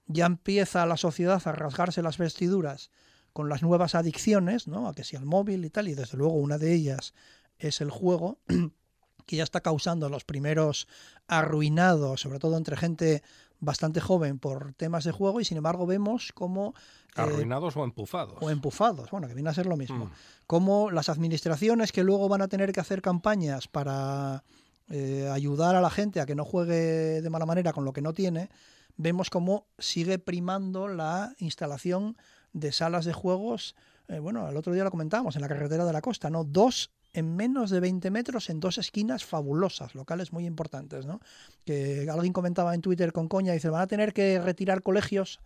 ya 0.05 0.27
empieza 0.27 0.85
la 0.85 0.95
sociedad 0.95 1.41
a 1.43 1.51
rasgarse 1.53 2.03
las 2.03 2.19
vestiduras 2.19 2.91
con 3.33 3.49
las 3.49 3.63
nuevas 3.63 3.95
adicciones, 3.95 4.67
¿no? 4.67 4.87
A 4.87 4.93
que 4.93 5.03
si 5.03 5.15
al 5.15 5.25
móvil 5.25 5.65
y 5.65 5.71
tal, 5.71 5.87
y 5.87 5.95
desde 5.95 6.17
luego 6.19 6.35
una 6.35 6.59
de 6.59 6.71
ellas 6.71 7.15
es 7.57 7.81
el 7.81 7.89
juego, 7.89 8.37
que 9.25 9.37
ya 9.37 9.43
está 9.43 9.61
causando 9.61 10.07
los 10.07 10.23
primeros 10.23 10.87
arruinados, 11.27 12.21
sobre 12.21 12.37
todo 12.37 12.57
entre 12.57 12.77
gente 12.77 13.23
bastante 13.59 13.99
joven 13.99 14.39
por 14.39 14.73
temas 14.73 15.03
de 15.03 15.11
juego, 15.11 15.41
y 15.41 15.45
sin 15.45 15.57
embargo 15.57 15.85
vemos 15.85 16.31
cómo... 16.33 16.73
eh, 17.15 17.21
Arruinados 17.21 17.75
o 17.75 17.83
empufados. 17.83 18.37
o 18.41 18.49
empufados, 18.49 19.11
bueno, 19.11 19.27
que 19.27 19.33
viene 19.33 19.49
a 19.49 19.53
ser 19.53 19.65
lo 19.65 19.75
mismo. 19.77 20.05
Mm. 20.05 20.11
Como 20.47 20.91
las 20.91 21.09
administraciones 21.09 21.91
que 21.91 22.03
luego 22.03 22.29
van 22.29 22.41
a 22.41 22.47
tener 22.47 22.71
que 22.71 22.79
hacer 22.79 23.01
campañas 23.01 23.67
para 23.67 24.43
eh, 24.89 25.29
ayudar 25.31 25.75
a 25.75 25.81
la 25.81 25.89
gente 25.89 26.21
a 26.21 26.25
que 26.25 26.35
no 26.35 26.45
juegue 26.45 27.21
de 27.21 27.29
mala 27.29 27.45
manera 27.45 27.73
con 27.73 27.85
lo 27.85 27.93
que 27.93 28.01
no 28.01 28.13
tiene, 28.13 28.49
vemos 28.97 29.29
cómo 29.29 29.67
sigue 29.77 30.19
primando 30.19 30.87
la 30.87 31.33
instalación 31.37 32.17
de 32.53 32.71
salas 32.71 33.05
de 33.05 33.13
juegos. 33.13 33.75
eh, 34.07 34.19
bueno, 34.19 34.47
el 34.49 34.57
otro 34.57 34.73
día 34.73 34.83
lo 34.83 34.91
comentábamos 34.91 35.35
en 35.35 35.41
la 35.41 35.47
carretera 35.47 35.85
de 35.85 35.93
la 35.93 36.01
costa, 36.01 36.29
¿no? 36.29 36.43
Dos 36.43 36.91
en 37.13 37.35
menos 37.35 37.69
de 37.69 37.79
20 37.79 38.11
metros 38.11 38.49
en 38.49 38.59
dos 38.59 38.77
esquinas 38.77 39.25
fabulosas, 39.25 39.95
locales 39.95 40.31
muy 40.31 40.45
importantes, 40.45 41.05
¿no? 41.05 41.19
Que 41.65 42.07
alguien 42.11 42.33
comentaba 42.33 42.75
en 42.75 42.81
Twitter 42.81 43.13
con 43.13 43.27
coña, 43.27 43.53
dice, 43.53 43.69
van 43.69 43.81
a 43.81 43.87
tener 43.87 44.13
que 44.13 44.39
retirar 44.39 44.81
colegios 44.81 45.39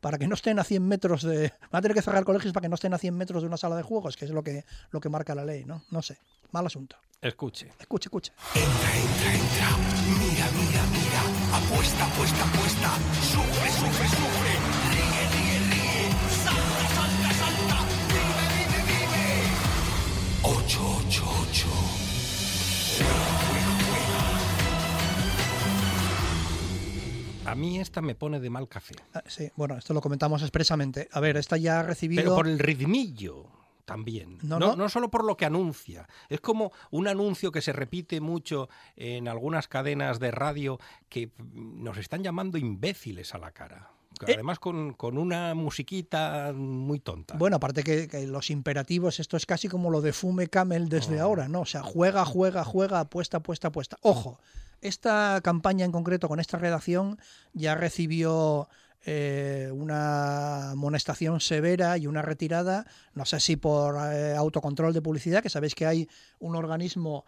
para 0.00 0.18
que 0.18 0.26
no 0.26 0.34
estén 0.34 0.58
a 0.58 0.64
100 0.64 0.86
metros 0.86 1.22
de... 1.22 1.52
Van 1.70 1.78
a 1.78 1.82
tener 1.82 1.94
que 1.94 2.02
cerrar 2.02 2.24
colegios 2.24 2.52
para 2.52 2.62
que 2.62 2.68
no 2.68 2.74
estén 2.74 2.94
a 2.94 2.98
100 2.98 3.14
metros 3.14 3.42
de 3.42 3.48
una 3.48 3.56
sala 3.56 3.76
de 3.76 3.82
juegos, 3.82 4.16
que 4.16 4.24
es 4.24 4.30
lo 4.30 4.42
que, 4.42 4.64
lo 4.90 5.00
que 5.00 5.08
marca 5.08 5.34
la 5.34 5.44
ley, 5.44 5.64
¿no? 5.64 5.82
No 5.90 6.02
sé. 6.02 6.18
Mal 6.52 6.66
asunto. 6.66 6.96
Escuche. 7.20 7.70
Escuche, 7.78 8.08
escuche. 8.08 8.32
Mira, 8.54 8.64
mira, 10.52 10.82
mira, 10.90 11.22
apuesta, 11.56 12.06
apuesta, 12.06 12.44
apuesta, 12.44 12.96
sufre, 13.20 13.70
sufre, 13.70 14.08
sufre, 14.08 14.89
A 27.46 27.54
mí 27.54 27.80
esta 27.80 28.00
me 28.00 28.14
pone 28.14 28.38
de 28.38 28.50
mal 28.50 28.68
café. 28.68 28.94
Ah, 29.14 29.22
Sí, 29.26 29.50
bueno, 29.56 29.76
esto 29.76 29.92
lo 29.94 30.00
comentamos 30.00 30.42
expresamente. 30.42 31.08
A 31.12 31.20
ver, 31.20 31.36
esta 31.36 31.56
ya 31.56 31.80
ha 31.80 31.82
recibido... 31.82 32.22
Pero 32.22 32.36
por 32.36 32.46
el 32.46 32.58
ritmillo 32.58 33.46
también. 33.84 34.38
No, 34.42 34.60
No, 34.60 34.76
no. 34.76 34.88
solo 34.88 35.10
por 35.10 35.24
lo 35.24 35.36
que 35.36 35.46
anuncia. 35.46 36.06
Es 36.28 36.40
como 36.40 36.70
un 36.92 37.08
anuncio 37.08 37.50
que 37.50 37.60
se 37.60 37.72
repite 37.72 38.20
mucho 38.20 38.68
en 38.94 39.26
algunas 39.26 39.66
cadenas 39.66 40.20
de 40.20 40.30
radio 40.30 40.78
que 41.08 41.28
mm, 41.38 41.82
nos 41.82 41.98
están 41.98 42.22
llamando 42.22 42.56
imbéciles 42.56 43.34
a 43.34 43.38
la 43.38 43.50
cara. 43.50 43.90
Además 44.26 44.58
con, 44.58 44.94
con 44.94 45.18
una 45.18 45.54
musiquita 45.54 46.52
muy 46.54 47.00
tonta. 47.00 47.36
Bueno, 47.36 47.56
aparte 47.56 47.82
que, 47.82 48.08
que 48.08 48.26
los 48.26 48.50
imperativos, 48.50 49.20
esto 49.20 49.36
es 49.36 49.46
casi 49.46 49.68
como 49.68 49.90
lo 49.90 50.00
de 50.00 50.12
fume 50.12 50.48
camel 50.48 50.88
desde 50.88 51.20
Oh. 51.20 51.24
ahora, 51.24 51.48
¿no? 51.48 51.62
O 51.62 51.66
sea, 51.66 51.82
juega, 51.82 52.24
juega, 52.24 52.64
juega, 52.64 53.00
apuesta, 53.00 53.38
apuesta, 53.38 53.68
apuesta. 53.68 53.96
Ojo, 54.02 54.38
esta 54.80 55.40
campaña 55.42 55.84
en 55.84 55.92
concreto 55.92 56.28
con 56.28 56.40
esta 56.40 56.58
redacción 56.58 57.18
ya 57.52 57.74
recibió 57.74 58.68
eh, 59.04 59.70
una 59.72 60.72
amonestación 60.72 61.40
severa 61.40 61.96
y 61.98 62.06
una 62.06 62.22
retirada, 62.22 62.86
no 63.14 63.24
sé 63.24 63.40
si 63.40 63.56
por 63.56 63.96
eh, 64.12 64.34
autocontrol 64.36 64.92
de 64.92 65.02
publicidad, 65.02 65.42
que 65.42 65.48
sabéis 65.48 65.74
que 65.74 65.86
hay 65.86 66.08
un 66.38 66.54
organismo 66.54 67.24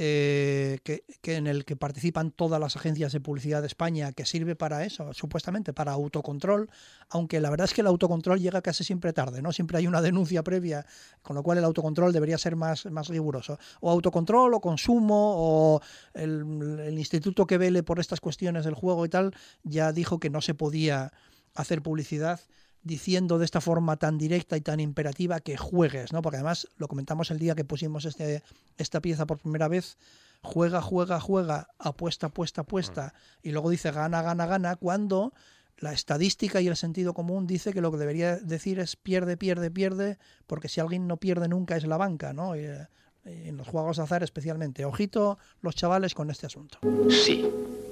eh, 0.00 0.78
que, 0.84 1.02
que 1.22 1.34
en 1.34 1.48
el 1.48 1.64
que 1.64 1.74
participan 1.74 2.30
todas 2.30 2.60
las 2.60 2.76
agencias 2.76 3.10
de 3.10 3.20
publicidad 3.20 3.62
de 3.62 3.66
España, 3.66 4.12
que 4.12 4.24
sirve 4.24 4.54
para 4.54 4.84
eso, 4.84 5.12
supuestamente 5.12 5.72
para 5.72 5.90
autocontrol, 5.90 6.70
aunque 7.08 7.40
la 7.40 7.50
verdad 7.50 7.64
es 7.64 7.74
que 7.74 7.80
el 7.80 7.88
autocontrol 7.88 8.38
llega 8.38 8.62
casi 8.62 8.84
siempre 8.84 9.12
tarde, 9.12 9.42
¿no? 9.42 9.50
Siempre 9.50 9.76
hay 9.76 9.88
una 9.88 10.00
denuncia 10.00 10.44
previa, 10.44 10.86
con 11.22 11.34
lo 11.34 11.42
cual 11.42 11.58
el 11.58 11.64
autocontrol 11.64 12.12
debería 12.12 12.38
ser 12.38 12.54
más, 12.54 12.86
más 12.86 13.08
riguroso. 13.08 13.58
O 13.80 13.90
autocontrol, 13.90 14.54
o 14.54 14.60
consumo, 14.60 15.34
o 15.36 15.80
el, 16.14 16.80
el 16.80 16.96
instituto 16.96 17.44
que 17.48 17.58
vele 17.58 17.82
por 17.82 17.98
estas 17.98 18.20
cuestiones 18.20 18.64
del 18.64 18.74
juego 18.74 19.04
y 19.04 19.08
tal, 19.08 19.34
ya 19.64 19.92
dijo 19.92 20.20
que 20.20 20.30
no 20.30 20.40
se 20.40 20.54
podía 20.54 21.12
hacer 21.54 21.82
publicidad 21.82 22.38
diciendo 22.82 23.38
de 23.38 23.44
esta 23.44 23.60
forma 23.60 23.96
tan 23.96 24.18
directa 24.18 24.56
y 24.56 24.60
tan 24.60 24.80
imperativa 24.80 25.40
que 25.40 25.56
juegues, 25.56 26.12
¿no? 26.12 26.22
Porque 26.22 26.36
además 26.36 26.68
lo 26.76 26.88
comentamos 26.88 27.30
el 27.30 27.38
día 27.38 27.54
que 27.54 27.64
pusimos 27.64 28.04
este, 28.04 28.42
esta 28.76 29.00
pieza 29.00 29.26
por 29.26 29.38
primera 29.38 29.68
vez, 29.68 29.98
juega, 30.42 30.80
juega, 30.80 31.20
juega, 31.20 31.68
apuesta, 31.78 32.28
apuesta, 32.28 32.62
apuesta, 32.62 33.14
y 33.42 33.50
luego 33.50 33.70
dice 33.70 33.90
gana, 33.90 34.22
gana, 34.22 34.46
gana, 34.46 34.76
cuando 34.76 35.32
la 35.78 35.92
estadística 35.92 36.60
y 36.60 36.68
el 36.68 36.76
sentido 36.76 37.14
común 37.14 37.46
dice 37.46 37.72
que 37.72 37.80
lo 37.80 37.92
que 37.92 37.98
debería 37.98 38.36
decir 38.36 38.80
es 38.80 38.96
pierde, 38.96 39.36
pierde, 39.36 39.70
pierde, 39.70 40.18
porque 40.46 40.68
si 40.68 40.80
alguien 40.80 41.06
no 41.06 41.18
pierde 41.18 41.48
nunca 41.48 41.76
es 41.76 41.86
la 41.86 41.96
banca, 41.96 42.32
¿no? 42.32 42.56
Y, 42.56 42.60
eh, 42.60 42.88
en 43.24 43.56
los 43.56 43.68
juegos 43.68 43.98
de 43.98 44.02
azar 44.04 44.22
especialmente. 44.22 44.84
Ojito 44.84 45.38
los 45.60 45.74
chavales 45.74 46.14
con 46.14 46.30
este 46.30 46.46
asunto. 46.46 46.78
Sí, 47.10 47.48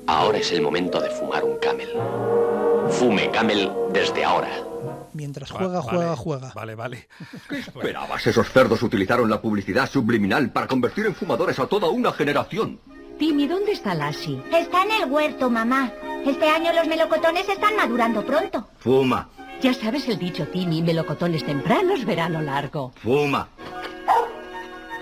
ahora 0.07 0.39
es 0.39 0.53
el 0.53 0.63
momento 0.63 1.01
de 1.01 1.11
fumar 1.11 1.45
un 1.45 1.59
camel. 1.59 1.89
Fume 2.91 3.31
camel 3.31 3.71
desde 3.93 4.25
ahora. 4.25 4.49
Mientras 5.13 5.51
juega, 5.51 5.81
vale, 5.81 5.91
juega, 5.91 6.17
juega. 6.17 6.53
Vale, 6.55 6.75
vale. 6.75 7.09
¿Qué 7.49 7.59
esperabas? 7.59 8.27
Esos 8.27 8.51
cerdos 8.51 8.83
utilizaron 8.83 9.31
la 9.31 9.41
publicidad 9.41 9.89
subliminal 9.89 10.51
para 10.51 10.67
convertir 10.67 11.07
en 11.07 11.15
fumadores 11.15 11.59
a 11.59 11.67
toda 11.67 11.89
una 11.89 12.13
generación. 12.13 12.79
Timmy, 13.19 13.47
¿dónde 13.47 13.73
está 13.73 13.95
Lassie? 13.95 14.43
Está 14.53 14.83
en 14.83 14.91
el 15.03 15.11
huerto, 15.11 15.49
mamá. 15.49 15.91
Este 16.27 16.49
año 16.51 16.71
los 16.75 16.87
melocotones 16.87 17.49
están 17.49 17.75
madurando 17.77 18.25
pronto. 18.27 18.69
Fuma, 18.79 19.31
Ya 19.63 19.73
sabes 19.73 20.07
el 20.09 20.19
dicho, 20.19 20.47
Timmy, 20.49 20.83
melocotones 20.83 21.43
tempranos, 21.45 22.05
verano 22.05 22.43
largo. 22.43 22.93
fuma. 22.97 23.49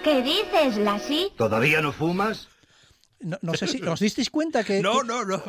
¿Qué 0.04 0.22
dices, 0.22 0.76
Lassie? 0.76 1.32
¿Todavía 1.36 1.80
no 1.80 1.90
fumas? 1.90 2.48
No, 3.20 3.38
no 3.40 3.54
sé 3.54 3.66
si 3.66 3.80
os 3.82 4.00
disteis 4.00 4.28
cuenta 4.28 4.64
que, 4.64 4.80
No, 4.82 5.02
no, 5.02 5.24
no. 5.24 5.42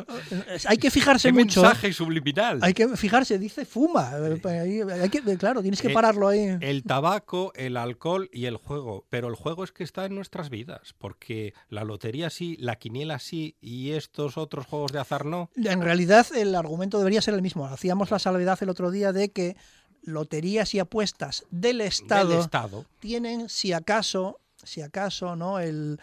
hay 0.66 0.78
que 0.78 0.90
fijarse 0.90 1.30
mucho. 1.32 1.60
mensaje 1.62 1.92
subliminal. 1.92 2.58
Hay 2.62 2.72
que 2.72 2.88
fijarse, 2.96 3.38
dice 3.38 3.64
fuma. 3.66 4.12
Eh, 4.16 4.40
ahí- 4.48 4.80
hay 4.80 5.10
que- 5.10 5.22
claro, 5.36 5.60
tienes 5.62 5.82
que 5.82 5.88
Eh, 5.88 5.92
pararlo 5.94 6.28
ahí. 6.28 6.56
El 6.60 6.84
tabaco, 6.84 7.52
el 7.54 7.76
alcohol 7.76 8.30
y 8.32 8.46
el 8.46 8.56
juego. 8.56 9.04
Pero 9.10 9.28
el 9.28 9.34
juego 9.34 9.62
es 9.64 9.72
que 9.72 9.84
está 9.84 10.06
en 10.06 10.14
nuestras 10.14 10.48
vidas. 10.48 10.94
Porque 10.96 11.52
la 11.68 11.84
lotería 11.84 12.30
sí, 12.30 12.56
la 12.60 12.76
quiniela 12.76 13.18
sí 13.18 13.56
y 13.60 13.90
estos 13.92 14.38
otros 14.38 14.66
juegos 14.66 14.92
de 14.92 15.00
azar 15.00 15.26
no. 15.26 15.50
En 15.56 15.82
realidad 15.82 16.26
el 16.34 16.54
argumento 16.54 16.98
debería 16.98 17.20
ser 17.20 17.34
el 17.34 17.42
mismo. 17.42 17.66
Hacíamos 17.66 18.10
la 18.10 18.18
salvedad 18.18 18.58
el 18.62 18.70
otro 18.70 18.90
día 18.90 19.12
de 19.12 19.30
que 19.32 19.56
loterías 20.02 20.72
y 20.74 20.78
apuestas 20.78 21.44
del 21.50 21.80
Estado, 21.80 22.30
Del 22.30 22.40
Estado. 22.40 22.86
tienen, 23.00 23.48
si 23.48 23.72
acaso, 23.72 24.40
si 24.62 24.80
acaso, 24.80 25.34
¿no? 25.36 25.58
El 25.58 25.98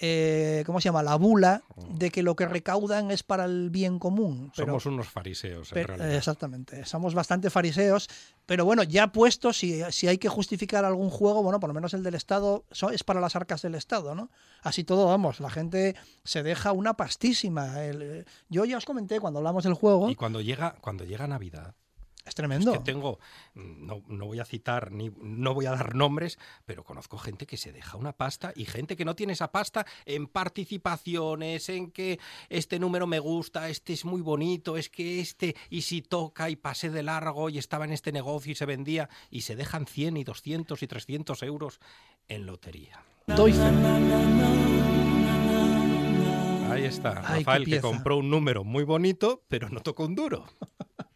eh, 0.00 0.62
¿cómo 0.66 0.80
se 0.80 0.86
llama? 0.88 1.02
La 1.02 1.16
bula 1.16 1.62
de 1.90 2.10
que 2.10 2.22
lo 2.22 2.36
que 2.36 2.46
recaudan 2.46 3.10
es 3.10 3.22
para 3.22 3.44
el 3.46 3.70
bien 3.70 3.98
común. 3.98 4.52
Pero- 4.54 4.66
Somos 4.68 4.86
unos 4.86 5.08
fariseos, 5.08 5.70
en 5.70 5.74
pero- 5.74 5.96
realidad. 5.96 6.14
exactamente, 6.16 6.84
somos 6.84 7.14
bastante 7.14 7.50
fariseos, 7.50 8.08
pero 8.46 8.64
bueno, 8.64 8.82
ya 8.82 9.08
puesto, 9.12 9.52
si, 9.52 9.82
si 9.90 10.08
hay 10.08 10.18
que 10.18 10.28
justificar 10.28 10.84
algún 10.84 11.10
juego, 11.10 11.42
bueno, 11.42 11.60
por 11.60 11.68
lo 11.68 11.74
menos 11.74 11.94
el 11.94 12.02
del 12.02 12.14
Estado 12.14 12.64
es 12.92 13.04
para 13.04 13.20
las 13.20 13.36
arcas 13.36 13.62
del 13.62 13.74
Estado, 13.74 14.14
¿no? 14.14 14.30
Así 14.62 14.84
todo, 14.84 15.06
vamos, 15.06 15.40
la 15.40 15.50
gente 15.50 15.94
se 16.24 16.42
deja 16.42 16.72
una 16.72 16.94
pastísima. 16.94 17.84
El- 17.84 18.02
eh, 18.02 18.24
yo 18.48 18.64
ya 18.64 18.76
os 18.78 18.84
comenté 18.84 19.20
cuando 19.20 19.38
hablamos 19.40 19.64
del 19.64 19.74
juego, 19.74 20.10
Y 20.10 20.14
cuando 20.14 20.40
llega, 20.40 20.76
cuando 20.80 21.04
llega 21.04 21.26
Navidad, 21.26 21.74
es 22.28 22.34
tremendo. 22.34 22.72
que 22.72 22.78
tengo, 22.80 23.18
no, 23.54 24.02
no 24.06 24.26
voy 24.26 24.40
a 24.40 24.44
citar 24.44 24.92
ni 24.92 25.10
no 25.20 25.54
voy 25.54 25.66
a 25.66 25.70
dar 25.70 25.94
nombres, 25.94 26.38
pero 26.64 26.84
conozco 26.84 27.18
gente 27.18 27.46
que 27.46 27.56
se 27.56 27.72
deja 27.72 27.96
una 27.96 28.12
pasta 28.12 28.52
y 28.54 28.64
gente 28.64 28.96
que 28.96 29.04
no 29.04 29.14
tiene 29.14 29.32
esa 29.32 29.50
pasta 29.50 29.86
en 30.04 30.26
participaciones, 30.26 31.68
en 31.68 31.90
que 31.90 32.18
este 32.48 32.78
número 32.78 33.06
me 33.06 33.18
gusta, 33.18 33.68
este 33.68 33.92
es 33.92 34.04
muy 34.04 34.20
bonito, 34.20 34.76
es 34.76 34.88
que 34.88 35.20
este 35.20 35.56
y 35.70 35.82
si 35.82 36.02
toca 36.02 36.50
y 36.50 36.56
pasé 36.56 36.90
de 36.90 37.02
largo 37.02 37.48
y 37.48 37.58
estaba 37.58 37.84
en 37.84 37.92
este 37.92 38.12
negocio 38.12 38.52
y 38.52 38.54
se 38.54 38.66
vendía 38.66 39.08
y 39.30 39.42
se 39.42 39.56
dejan 39.56 39.86
100 39.86 40.16
y 40.18 40.24
200 40.24 40.82
y 40.82 40.86
300 40.86 41.42
euros 41.42 41.80
en 42.28 42.46
lotería. 42.46 43.02
Doy. 43.26 43.52
Ahí 46.70 46.84
está, 46.84 47.22
Ay, 47.26 47.44
Rafael 47.44 47.64
que 47.64 47.80
compró 47.80 48.18
un 48.18 48.30
número 48.30 48.62
muy 48.62 48.84
bonito, 48.84 49.42
pero 49.48 49.68
no 49.68 49.80
tocó 49.80 50.04
un 50.04 50.14
duro. 50.14 50.44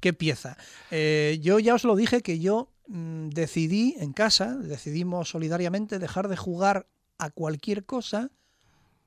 qué 0.00 0.12
pieza. 0.12 0.56
Eh, 0.90 1.38
yo 1.42 1.58
ya 1.58 1.74
os 1.74 1.84
lo 1.84 1.96
dije 1.96 2.22
que 2.22 2.38
yo 2.38 2.70
mm, 2.88 3.28
decidí 3.28 3.94
en 3.98 4.12
casa, 4.12 4.54
decidimos 4.56 5.30
solidariamente 5.30 5.98
dejar 5.98 6.28
de 6.28 6.36
jugar 6.36 6.86
a 7.18 7.30
cualquier 7.30 7.84
cosa 7.84 8.30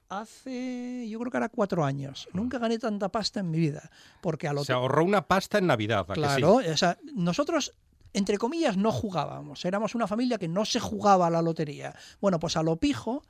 hace, 0.10 1.08
yo 1.08 1.20
creo 1.20 1.32
que 1.32 1.38
ahora 1.38 1.50
cuatro 1.50 1.86
años. 1.86 2.28
Nunca 2.34 2.58
gané 2.58 2.80
tanta 2.80 3.10
pasta 3.10 3.40
en 3.40 3.52
mi 3.52 3.60
vida. 3.60 3.90
Porque 4.22 4.48
a 4.48 4.54
lo 4.54 4.66
Se 4.66 4.74
ahorró 4.74 5.06
una 5.06 5.28
pasta 5.28 5.60
en 5.60 5.68
Navidad. 5.68 6.00
¿a 6.00 6.08
que 6.08 6.14
sí? 6.16 6.20
Claro, 6.20 6.56
o 6.56 6.78
sea, 6.78 6.98
nosotros, 7.14 7.76
entre 8.14 8.38
comillas, 8.38 8.76
no 8.76 8.92
jugábamos. 8.92 9.64
Éramos 9.66 9.96
una 9.96 10.08
familia 10.08 10.38
que 10.38 10.48
no 10.48 10.66
se 10.66 10.80
jugaba 10.80 11.28
a 11.28 11.30
la 11.30 11.42
lotería. 11.42 11.96
Bueno, 12.20 12.40
pues 12.40 12.58
a 12.58 12.64
lo 12.64 12.78
pijo, 12.78 13.24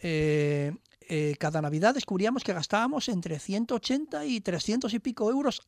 eh, 0.00 0.72
eh, 1.08 1.36
cada 1.38 1.62
Navidad 1.62 1.94
descubríamos 1.94 2.42
que 2.42 2.52
gastábamos 2.52 3.08
entre 3.08 3.38
180 3.38 4.26
y 4.26 4.40
300 4.40 4.92
y 4.92 4.98
pico 4.98 5.30
euros 5.30 5.62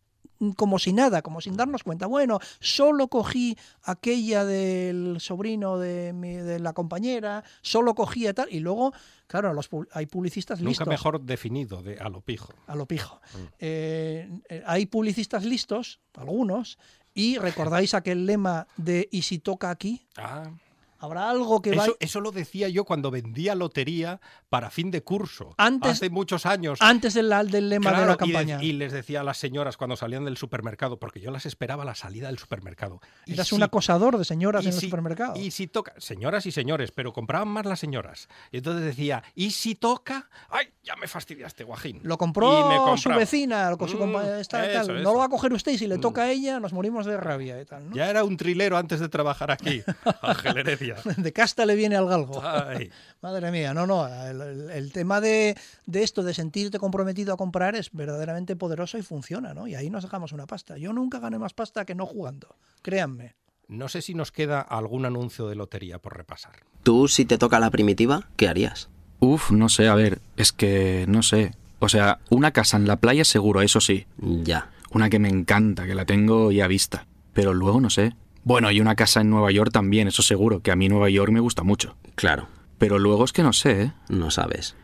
como 0.56 0.78
si 0.78 0.92
nada, 0.92 1.22
como 1.22 1.40
sin 1.40 1.56
darnos 1.56 1.82
cuenta. 1.82 2.06
Bueno, 2.06 2.38
solo 2.60 3.08
cogí 3.08 3.56
aquella 3.82 4.44
del 4.44 5.16
sobrino 5.20 5.78
de, 5.78 6.12
mi- 6.12 6.36
de 6.36 6.58
la 6.58 6.72
compañera, 6.72 7.44
solo 7.62 7.94
cogía 7.94 8.34
tal, 8.34 8.48
y 8.52 8.60
luego, 8.60 8.92
claro, 9.26 9.52
los, 9.52 9.68
hay 9.92 10.06
publicistas 10.06 10.58
Nunca 10.60 10.68
listos. 10.70 10.88
mejor 10.88 11.20
definido 11.20 11.82
de 11.82 11.98
a 11.98 12.08
lo 12.08 12.20
pijo. 12.20 12.52
A 12.66 12.74
lo 12.74 12.86
pijo. 12.86 13.20
Eh, 13.58 14.28
eh, 14.48 14.62
hay 14.66 14.86
publicistas 14.86 15.44
listos, 15.44 16.00
algunos, 16.14 16.78
y 17.14 17.38
recordáis 17.38 17.94
aquel 17.94 18.26
lema 18.26 18.66
de 18.76 19.08
¿y 19.10 19.22
si 19.22 19.38
toca 19.38 19.70
aquí? 19.70 20.06
Ah. 20.16 20.50
Habrá 20.98 21.30
algo 21.30 21.60
que 21.62 21.74
va... 21.76 21.84
Eso, 21.84 21.96
eso 22.00 22.20
lo 22.20 22.32
decía 22.32 22.68
yo 22.68 22.84
cuando 22.84 23.10
vendía 23.10 23.54
lotería 23.54 24.20
para 24.48 24.70
fin 24.70 24.90
de 24.90 25.02
curso. 25.02 25.54
Antes- 25.58 25.92
hace 25.92 26.10
muchos 26.10 26.46
años. 26.46 26.78
Antes 26.80 27.14
del, 27.14 27.28
del 27.50 27.68
lema 27.68 27.90
de 27.92 27.96
la 27.98 28.02
y 28.04 28.08
de- 28.12 28.16
campaña. 28.16 28.62
Y, 28.62 28.72
les 28.72 28.92
decía 28.92 29.20
a 29.20 29.24
las 29.24 29.36
señoras 29.38 29.76
cuando 29.76 29.96
salían 29.96 30.24
del 30.24 30.36
supermercado, 30.36 30.98
porque 30.98 31.20
yo 31.20 31.30
las 31.30 31.46
esperaba 31.46 31.82
a 31.82 31.86
la 31.86 31.94
salida 31.94 32.28
del 32.28 32.38
supermercado. 32.38 33.00
Y 33.26 33.34
Eras 33.34 33.48
si- 33.48 33.54
un 33.54 33.62
acosador 33.62 34.18
de 34.18 34.24
señoras 34.24 34.64
y 34.64 34.68
en 34.68 34.74
el 34.74 34.80
supermercado. 34.80 35.36
Y 35.36 35.50
si 35.50 35.66
toca, 35.66 35.92
señoras 35.98 36.46
y 36.46 36.52
señores, 36.52 36.92
pero 36.92 37.12
compraban 37.12 37.48
más 37.48 37.66
las 37.66 37.78
señoras. 37.80 38.28
Y 38.52 38.58
entonces 38.58 38.84
decía, 38.84 39.22
¿y 39.34 39.50
si 39.50 39.74
toca? 39.74 40.28
¡Ay, 40.50 40.68
ya 40.82 40.96
me 40.96 41.06
fastidiaste, 41.08 41.64
guajín! 41.64 42.00
Lo 42.02 42.14
Y 42.14 42.16
me 42.16 42.18
compró 42.18 42.50
su 42.50 42.86
compraba. 43.04 43.18
vecina, 43.18 43.76
con 43.76 43.88
su 43.88 43.96
Mm, 43.96 44.00
compañera, 44.00 44.40
esta, 44.40 44.64
eso, 44.70 44.86
tal. 44.86 44.96
eso. 44.96 45.04
No 45.04 45.12
lo 45.12 45.18
va 45.18 45.24
a 45.26 45.28
coger 45.28 45.52
usted 45.52 45.72
y 45.72 45.78
si 45.78 45.86
le 45.86 45.98
toca 45.98 46.22
a 46.22 46.30
ella 46.30 46.60
nos 46.60 46.72
morimos 46.72 47.06
de 47.06 47.16
rabia 47.16 47.60
y 47.60 47.64
tal. 47.64 47.90
¿no? 47.90 47.96
Ya 47.96 48.08
era 48.08 48.24
un 48.24 48.36
trilero 48.36 48.76
antes 48.76 49.00
de 49.00 49.08
trabajar 49.08 49.50
aquí, 49.50 49.82
Ángel 50.22 50.58
Heredia. 50.58 50.85
De 51.16 51.32
casta 51.32 51.66
le 51.66 51.74
viene 51.74 51.96
al 51.96 52.06
galgo. 52.06 52.42
Ay. 52.44 52.90
Madre 53.22 53.50
mía, 53.50 53.74
no, 53.74 53.86
no. 53.86 54.06
El, 54.06 54.92
tema 54.92 55.20
de, 55.20 55.56
de 55.86 56.02
esto, 56.02 56.22
de 56.22 56.34
sentirte 56.34 56.78
comprometido 56.78 57.34
a 57.34 57.36
comprar, 57.36 57.74
es 57.74 57.90
verdaderamente 57.92 58.56
poderoso 58.56 58.98
y 58.98 59.02
funciona, 59.02 59.54
¿no? 59.54 59.66
Y 59.66 59.74
ahí 59.74 59.90
nos 59.90 60.04
sacamos 60.04 60.32
una 60.32 60.46
pasta. 60.46 60.76
Yo 60.78 60.92
nunca 60.92 61.18
gané 61.18 61.38
más 61.38 61.54
pasta 61.54 61.84
que 61.84 61.94
no 61.94 62.06
jugando. 62.06 62.56
Créanme. 62.82 63.34
No 63.68 63.88
sé 63.88 64.00
si 64.00 64.14
nos 64.14 64.30
queda 64.30 64.60
algún 64.60 65.06
anuncio 65.06 65.48
de 65.48 65.56
lotería 65.56 65.98
por 65.98 66.16
repasar. 66.16 66.52
¿Tú, 66.84 67.08
si 67.08 67.24
te 67.24 67.36
toca 67.36 67.58
la 67.58 67.70
primitiva, 67.70 68.28
qué 68.36 68.48
harías? 68.48 68.88
Uf, 69.18 69.50
no 69.50 69.68
sé, 69.68 69.88
a 69.88 69.94
ver, 69.94 70.20
es 70.36 70.52
que 70.52 71.04
no 71.08 71.22
sé. 71.22 71.52
O 71.80 71.88
sea, 71.88 72.20
una 72.30 72.52
casa 72.52 72.76
en 72.76 72.86
la 72.86 72.96
playa 72.96 73.24
seguro, 73.24 73.62
eso 73.62 73.80
sí. 73.80 74.06
Ya. 74.18 74.70
Una 74.92 75.10
que 75.10 75.18
me 75.18 75.28
encanta, 75.28 75.86
que 75.86 75.94
la 75.94 76.04
tengo 76.04 76.52
ya 76.52 76.68
vista. 76.68 77.06
Pero 77.32 77.54
luego 77.54 77.80
no 77.80 77.90
sé. 77.90 78.14
Bueno, 78.48 78.70
y 78.70 78.80
una 78.80 78.94
casa 78.94 79.22
en 79.22 79.28
Nueva 79.30 79.50
York 79.50 79.72
también, 79.72 80.06
eso 80.06 80.22
seguro, 80.22 80.60
que 80.62 80.70
a 80.70 80.76
mí 80.76 80.88
Nueva 80.88 81.10
York 81.10 81.32
me 81.32 81.40
gusta 81.40 81.64
mucho. 81.64 81.96
Claro. 82.14 82.46
Pero 82.78 83.00
luego 83.00 83.24
es 83.24 83.32
que 83.32 83.42
no 83.42 83.52
sé, 83.52 83.82
¿eh? 83.82 83.92
No 84.08 84.30
sabes. 84.30 84.76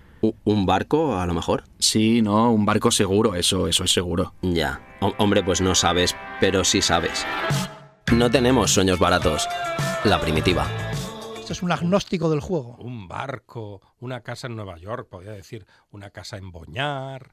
¿Un 0.42 0.66
barco, 0.66 1.16
a 1.16 1.26
lo 1.26 1.32
mejor? 1.34 1.62
Sí, 1.78 2.22
no, 2.22 2.50
un 2.50 2.66
barco 2.66 2.90
seguro, 2.90 3.36
eso, 3.36 3.68
eso 3.68 3.84
es 3.84 3.92
seguro. 3.92 4.34
Ya. 4.42 4.80
Ho- 5.00 5.14
hombre, 5.18 5.44
pues 5.44 5.60
no 5.60 5.76
sabes, 5.76 6.16
pero 6.40 6.64
sí 6.64 6.82
sabes. 6.82 7.24
No 8.12 8.32
tenemos 8.32 8.72
sueños 8.72 8.98
baratos. 8.98 9.46
La 10.02 10.20
primitiva. 10.20 10.66
Esto 11.38 11.52
es 11.52 11.62
un 11.62 11.70
agnóstico 11.70 12.30
del 12.30 12.40
juego. 12.40 12.74
Un 12.80 13.06
barco, 13.06 13.80
una 14.00 14.22
casa 14.22 14.48
en 14.48 14.56
Nueva 14.56 14.76
York, 14.78 15.06
podría 15.08 15.30
decir, 15.32 15.66
una 15.92 16.10
casa 16.10 16.36
en 16.36 16.50
Boñar, 16.50 17.32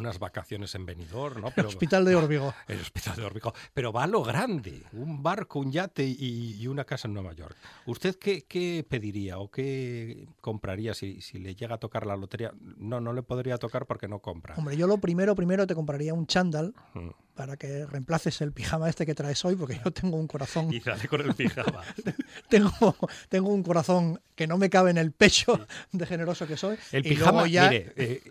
unas 0.00 0.18
vacaciones 0.18 0.74
en 0.74 0.86
Benidorm, 0.86 1.40
¿no? 1.42 1.52
El 1.54 1.66
hospital 1.66 2.04
de 2.04 2.16
Órbigo. 2.16 2.52
El 2.66 2.80
hospital 2.80 3.16
de 3.16 3.24
Órbigo. 3.24 3.54
Pero 3.72 3.92
va 3.92 4.04
a 4.04 4.06
lo 4.06 4.22
grande, 4.22 4.82
un 4.92 5.22
barco, 5.22 5.60
un 5.60 5.70
yate 5.70 6.04
y, 6.04 6.56
y 6.58 6.66
una 6.66 6.84
casa 6.84 7.06
en 7.08 7.14
Nueva 7.14 7.32
York. 7.34 7.56
¿Usted 7.86 8.16
qué, 8.18 8.42
qué 8.42 8.84
pediría 8.88 9.38
o 9.38 9.50
qué 9.50 10.26
compraría 10.40 10.94
si, 10.94 11.20
si 11.20 11.38
le 11.38 11.54
llega 11.54 11.76
a 11.76 11.78
tocar 11.78 12.06
la 12.06 12.16
lotería? 12.16 12.52
No, 12.78 13.00
no 13.00 13.12
le 13.12 13.22
podría 13.22 13.56
tocar 13.58 13.86
porque 13.86 14.08
no 14.08 14.18
compra. 14.20 14.54
Hombre, 14.56 14.76
yo 14.76 14.86
lo 14.86 14.98
primero, 14.98 15.34
primero 15.34 15.66
te 15.66 15.74
compraría 15.74 16.14
un 16.14 16.26
chándal 16.26 16.74
Mm. 16.94 17.10
para 17.34 17.56
que 17.56 17.86
reemplaces 17.86 18.40
el 18.40 18.52
pijama 18.52 18.88
este 18.88 19.06
que 19.06 19.14
traes 19.14 19.44
hoy, 19.44 19.54
porque 19.56 19.80
yo 19.84 19.90
tengo 19.92 20.16
un 20.16 20.26
corazón. 20.26 20.70
Y 20.74 20.80
sale 20.80 21.06
con 21.08 21.20
el 21.20 21.34
pijama. 21.34 21.82
tengo, 22.48 22.96
tengo 23.28 23.48
un 23.50 23.62
corazón 23.62 24.20
que 24.34 24.46
no 24.46 24.58
me 24.58 24.70
cabe 24.70 24.90
en 24.90 24.98
el 24.98 25.12
pecho 25.12 25.66
de 25.92 26.06
generoso 26.06 26.46
que 26.46 26.56
soy. 26.56 26.76
El 26.92 27.06
y 27.06 27.10
pijama, 27.10 27.32
luego 27.32 27.46
ya 27.46 27.68
mire, 27.70 27.92
eh, 27.96 28.22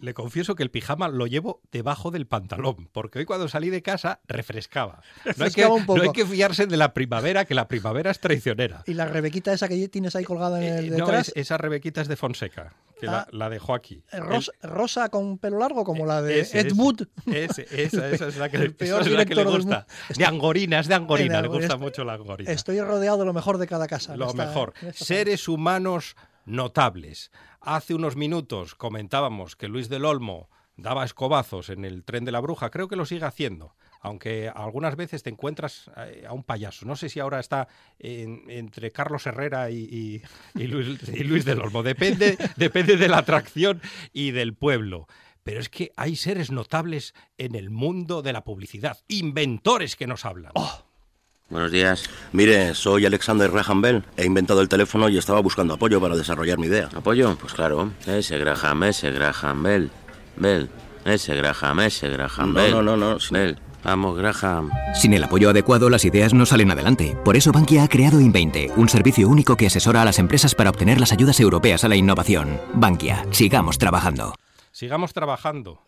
le 0.00 0.14
confieso 0.14 0.54
que 0.54 0.62
el 0.62 0.70
pijama 0.70 1.08
lo 1.08 1.26
llevo 1.26 1.60
debajo 1.72 2.10
del 2.10 2.26
pantalón, 2.26 2.88
porque 2.92 3.18
hoy 3.20 3.24
cuando 3.24 3.48
salí 3.48 3.68
de 3.70 3.82
casa 3.82 4.20
refrescaba. 4.28 5.02
No 5.36 5.44
hay, 5.44 5.50
que, 5.50 5.62
no 5.66 6.02
hay 6.02 6.24
fiarse 6.26 6.66
de 6.66 6.76
la 6.76 6.94
primavera, 6.94 7.44
que 7.44 7.54
la 7.54 7.68
primavera 7.68 8.10
es 8.10 8.20
traicionera. 8.20 8.82
y 8.86 8.94
la 8.94 9.06
rebequita 9.06 9.52
esa 9.52 9.68
que 9.68 9.88
tienes 9.88 10.14
ahí 10.16 10.24
colgada 10.24 10.64
en 10.64 10.72
el 10.74 10.84
Eh, 10.86 10.90
No, 10.90 11.06
detrás, 11.06 11.28
es- 11.28 11.36
esa 11.36 11.58
Rebequita 11.58 12.00
es 12.00 12.08
de 12.08 12.16
Fonseca, 12.16 12.74
que 13.00 13.06
la, 13.06 13.20
Ah. 13.20 13.28
la 13.32 13.48
dejó 13.50 13.74
aquí. 13.74 14.02
eh, 14.12 14.20
rosa, 14.20 14.52
rosa 14.62 15.08
con 15.08 15.38
pelo 15.38 15.58
largo 15.58 15.84
como 15.84 16.06
la 16.06 16.22
de 16.22 16.40
Ese, 16.40 16.60
Ed. 16.60 16.72
Wood. 16.74 17.02
Ese, 17.26 17.66
esa, 17.70 18.08
esa 18.10 18.28
es 18.28 18.36
la 18.36 18.48
que, 18.48 18.56
El 18.68 18.74
peor 18.74 19.02
es 19.02 19.10
la 19.10 19.24
que 19.24 19.34
le 19.34 19.44
gusta. 19.44 19.86
De 20.16 20.24
angorina, 20.24 20.80
es 20.80 20.88
de 20.88 20.94
angorina, 20.94 21.40
le 21.42 21.48
gusta 21.48 21.64
angorina. 21.74 21.76
mucho 21.84 22.04
la 22.04 22.14
angorina. 22.14 22.50
Estoy 22.52 22.80
rodeado 22.80 23.18
de 23.18 23.24
lo 23.26 23.32
mejor 23.32 23.58
de 23.58 23.66
cada 23.66 23.86
casa. 23.88 24.16
Lo 24.16 24.28
esta- 24.28 24.46
mejor. 24.46 24.74
Seres 24.94 25.48
humanos 25.48 26.16
notables. 26.48 27.30
Hace 27.60 27.94
unos 27.94 28.16
minutos 28.16 28.74
comentábamos 28.74 29.56
que 29.56 29.68
Luis 29.68 29.88
del 29.88 30.04
Olmo 30.04 30.48
daba 30.76 31.04
escobazos 31.04 31.70
en 31.70 31.84
el 31.84 32.04
tren 32.04 32.24
de 32.24 32.32
la 32.32 32.40
bruja. 32.40 32.70
Creo 32.70 32.88
que 32.88 32.96
lo 32.96 33.04
sigue 33.06 33.24
haciendo. 33.24 33.74
Aunque 34.00 34.48
algunas 34.48 34.94
veces 34.94 35.24
te 35.24 35.30
encuentras 35.30 35.90
eh, 35.96 36.24
a 36.28 36.32
un 36.32 36.44
payaso. 36.44 36.86
No 36.86 36.94
sé 36.94 37.08
si 37.08 37.18
ahora 37.18 37.40
está 37.40 37.66
en- 37.98 38.48
entre 38.48 38.92
Carlos 38.92 39.26
Herrera 39.26 39.70
y, 39.70 40.22
Luis, 40.54 41.00
y 41.12 41.24
Luis 41.24 41.44
del 41.44 41.60
Olmo. 41.60 41.82
Depende, 41.82 42.38
depende 42.56 42.96
de 42.96 43.08
la 43.08 43.18
atracción 43.18 43.80
y 44.12 44.30
del 44.30 44.54
pueblo. 44.54 45.08
Pero 45.42 45.58
es 45.60 45.68
que 45.68 45.90
hay 45.96 46.14
seres 46.14 46.52
notables 46.52 47.12
en 47.38 47.56
el 47.56 47.70
mundo 47.70 48.22
de 48.22 48.32
la 48.32 48.44
publicidad. 48.44 48.98
Inventores 49.08 49.96
que 49.96 50.06
nos 50.06 50.24
hablan. 50.24 50.52
Buenos 51.50 51.72
días. 51.72 52.04
Mire, 52.32 52.74
soy 52.74 53.06
Alexander 53.06 53.50
Graham 53.50 53.80
Bell. 53.80 54.04
He 54.18 54.26
inventado 54.26 54.60
el 54.60 54.68
teléfono 54.68 55.08
y 55.08 55.16
estaba 55.16 55.40
buscando 55.40 55.74
apoyo 55.74 55.98
para 56.00 56.14
desarrollar 56.14 56.58
mi 56.58 56.66
idea. 56.66 56.90
¿Apoyo? 56.94 57.36
Pues 57.40 57.54
claro. 57.54 57.90
Ese 58.06 58.36
Graham, 58.38 58.82
ese 58.84 59.10
Graham 59.10 59.62
Bell. 59.62 59.90
Bell. 60.36 60.68
Ese 61.06 61.34
Graham, 61.34 61.80
ese 61.80 62.10
Graham 62.10 62.48
No, 62.52 62.60
Bell. 62.60 62.70
no, 62.72 62.82
no, 62.82 62.96
no. 62.98 63.16
Bell. 63.30 63.58
Vamos, 63.82 64.18
Graham. 64.18 64.70
Sin 64.94 65.14
el 65.14 65.24
apoyo 65.24 65.48
adecuado, 65.48 65.88
las 65.88 66.04
ideas 66.04 66.34
no 66.34 66.44
salen 66.44 66.70
adelante. 66.70 67.16
Por 67.24 67.36
eso 67.36 67.50
Bankia 67.50 67.84
ha 67.84 67.88
creado 67.88 68.20
Invente, 68.20 68.70
un 68.76 68.90
servicio 68.90 69.26
único 69.28 69.56
que 69.56 69.68
asesora 69.68 70.02
a 70.02 70.04
las 70.04 70.18
empresas 70.18 70.54
para 70.54 70.68
obtener 70.68 71.00
las 71.00 71.12
ayudas 71.12 71.40
europeas 71.40 71.82
a 71.84 71.88
la 71.88 71.96
innovación. 71.96 72.60
Bankia, 72.74 73.24
sigamos 73.30 73.78
trabajando. 73.78 74.34
Sigamos 74.72 75.14
trabajando. 75.14 75.80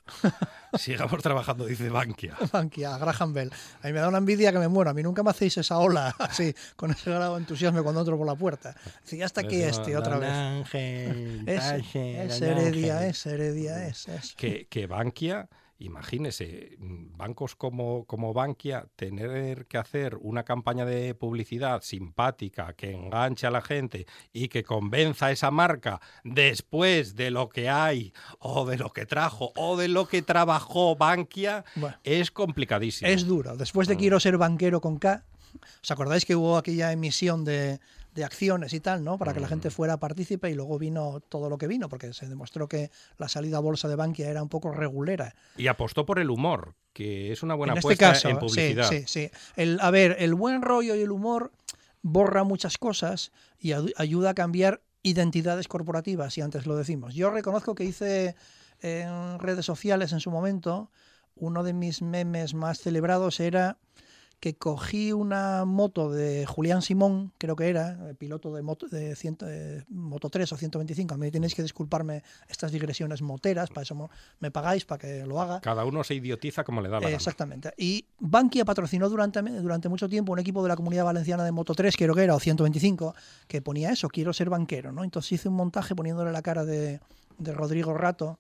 Sigamos 0.79 1.23
trabajando, 1.23 1.67
dice 1.67 1.89
Bankia. 1.91 2.37
Bankia, 2.53 2.97
Graham 2.99 3.33
Bell. 3.33 3.53
A 3.83 3.87
mí 3.87 3.93
me 3.93 4.01
da 4.01 4.09
una 4.09 4.19
envidia 4.19 4.53
que 4.53 4.59
me 4.59 4.69
muero. 4.69 4.91
A 4.91 4.95
mí 4.95 5.03
nunca 5.03 5.23
me 5.23 5.31
hacéis 5.31 5.57
esa 5.59 5.79
ola 5.79 6.15
así, 6.19 6.55
con 6.77 6.91
ese 6.91 7.11
grado 7.11 7.35
de 7.35 7.41
entusiasmo 7.41 7.83
cuando 7.83 8.01
entro 8.01 8.17
por 8.17 8.27
la 8.27 8.35
puerta. 8.35 8.75
Dice, 9.03 9.17
ya 9.17 9.27
está 9.27 9.41
aquí 9.41 9.59
Pues 9.61 9.79
este 9.79 9.93
no, 9.93 9.99
otra 9.99 10.13
don 10.13 10.21
vez. 10.21 10.31
Ángel, 10.31 11.45
Es, 11.49 11.65
es 11.65 12.41
heredia, 12.43 12.99
Ángel. 12.99 13.11
es 13.11 13.27
heredia, 13.27 13.87
es, 13.87 14.09
es. 14.09 14.35
Que, 14.35 14.67
que 14.69 14.87
Bankia, 14.87 15.49
imagínese, 15.81 16.77
mm, 16.79 17.17
bancos 17.17 17.57
como, 17.57 18.05
como 18.05 18.33
Bankia, 18.33 18.87
tener 18.97 19.67
que 19.67 19.79
hacer 19.79 20.17
una 20.21 20.45
campaña 20.45 20.85
de 20.85 21.15
publicidad 21.15 21.83
simpática 21.83 22.73
que 22.75 22.93
enganche 22.93 23.47
a 23.47 23.51
la 23.51 23.63
gente 23.63 24.07
y 24.33 24.49
que 24.49 24.63
convenza 24.63 25.27
a 25.27 25.33
esa 25.33 25.51
marca 25.51 26.01
después 26.23 27.15
de 27.17 27.31
lo 27.31 27.49
que 27.49 27.69
hay 27.69 28.13
o 28.39 28.67
de 28.67 28.77
lo 28.79 28.93
que 28.93 29.07
trajo 29.07 29.53
o 29.57 29.77
de 29.77 29.89
lo 29.89 30.07
que 30.07 30.23
trabajó 30.23 30.97
Bankia, 30.97 31.65
Bueno. 31.77 31.97
es 32.05 32.31
complicadísimo. 32.31 33.11
Es 33.11 33.27
duro. 33.27 33.57
Después 33.57 33.89
Mm. 33.89 33.91
de 33.91 33.97
Quiero 33.97 34.21
ser 34.21 34.39
banquero 34.39 34.81
con 34.81 34.99
K, 34.99 35.25
¿os 35.83 35.91
acordáis 35.91 36.25
que 36.25 36.37
hubo 36.37 36.57
aquella 36.57 36.93
emisión 36.93 37.45
de, 37.45 37.81
de 38.15 38.25
acciones 38.25 38.73
y 38.73 38.81
tal, 38.81 39.05
¿no? 39.05 39.19
Para 39.19 39.33
que 39.33 39.41
la 39.41 39.47
Mm. 39.47 39.51
gente 39.51 39.71
fuera 39.71 39.97
partícipe 39.99 40.51
y 40.51 40.55
luego 40.55 40.79
vino 40.79 41.21
todo 41.29 41.49
lo 41.49 41.59
que 41.59 41.67
vino, 41.67 41.89
porque 41.89 42.13
se 42.13 42.29
demostró 42.29 42.69
que 42.69 42.91
la 43.19 43.29
salida 43.29 43.59
a 43.59 43.61
bolsa 43.61 43.89
de 43.89 43.95
Bankia 43.97 44.29
era 44.29 44.43
un 44.43 44.49
poco 44.49 44.73
regulera. 44.73 45.35
Y 45.57 45.69
apostó 45.69 46.05
por 46.07 46.19
el 46.19 46.31
humor, 46.31 46.75
que 46.93 47.31
es 47.33 47.43
una 47.43 47.55
buena 47.55 47.75
en 47.75 47.79
este 47.79 47.87
apuesta 47.89 48.13
caso, 48.13 48.29
en 48.29 48.35
sí, 48.37 48.41
publicidad. 48.41 48.89
sí, 48.89 49.05
sí. 49.07 49.31
El, 49.57 49.79
a 49.81 49.91
ver, 49.91 50.17
el 50.19 50.35
buen 50.35 50.63
rollo 50.63 50.95
y 50.95 51.03
el 51.03 51.11
humor 51.13 51.53
borra 52.03 52.45
muchas 52.45 52.79
cosas 52.79 53.31
y 53.59 53.73
ayuda 53.73 54.31
a 54.31 54.35
cambiar 54.35 54.83
identidades 55.03 55.69
corporativas, 55.69 56.37
y 56.37 56.41
antes 56.41 56.67
lo 56.67 56.77
decimos. 56.77 57.15
Yo 57.15 57.31
reconozco 57.31 57.75
que 57.75 57.85
hice 57.85 58.35
en 58.83 59.39
redes 59.39 59.65
sociales 59.67 60.13
en 60.13 60.21
su 60.21 60.31
momento, 60.31 60.91
uno 61.37 61.63
de 61.63 61.73
mis 61.73 62.03
memes 62.03 62.55
más 62.55 62.81
celebrados 62.81 63.41
era 63.41 63.79
que 64.41 64.55
cogí 64.57 65.13
una 65.13 65.67
moto 65.67 66.11
de 66.11 66.47
Julián 66.47 66.81
Simón, 66.81 67.31
creo 67.37 67.57
que 67.57 67.69
era, 67.69 67.99
eh, 68.09 68.15
piloto 68.15 68.55
de 68.55 68.63
moto, 68.63 68.89
de 68.89 69.15
ciento- 69.15 69.45
eh, 69.47 69.85
Moto 69.91 70.31
3 70.31 70.51
o 70.53 70.57
125. 70.57 71.13
A 71.15 71.19
mí 71.19 71.31
tenéis 71.31 71.55
que 71.55 71.63
disculparme 71.63 72.23
estas 72.49 72.73
digresiones 72.73 73.21
moteras, 73.21 73.69
para 73.69 73.83
eso 73.83 74.09
me 74.41 74.51
pagáis, 74.51 74.87
para 74.87 74.99
que 74.99 75.27
lo 75.27 75.43
haga. 75.43 75.61
Cada 75.61 75.85
uno 75.85 76.03
se 76.05 76.15
idiotiza 76.15 76.65
como 76.65 76.81
le 76.81 76.89
da 76.89 77.01
la 77.01 77.11
Eh. 77.11 77.15
Exactamente. 77.15 77.73
Y 77.77 78.07
Bankia 78.19 78.65
patrocinó 78.65 79.11
durante, 79.11 79.43
durante 79.43 79.91
mucho 79.91 80.09
tiempo 80.09 80.33
un 80.33 80.39
equipo 80.39 80.63
de 80.63 80.71
la 80.71 80.77
comunidad 80.77 81.05
valenciana 81.05 81.45
de 81.45 81.53
Moto 81.53 81.75
3, 81.75 81.95
creo 81.97 82.15
que 82.15 82.25
era, 82.25 82.35
o 82.35 82.41
125, 82.41 83.15
que 83.47 83.61
ponía 83.61 83.91
eso, 83.93 84.09
quiero 84.09 84.33
ser 84.33 84.49
banquero, 84.49 84.91
¿no? 84.91 85.05
Entonces 85.05 85.33
hice 85.33 85.49
un 85.51 85.55
montaje 85.57 85.95
poniéndole 85.95 86.33
la 86.33 86.41
cara 86.41 86.65
de, 86.65 87.01
de 87.37 87.53
Rodrigo 87.53 87.93
Rato 87.93 88.39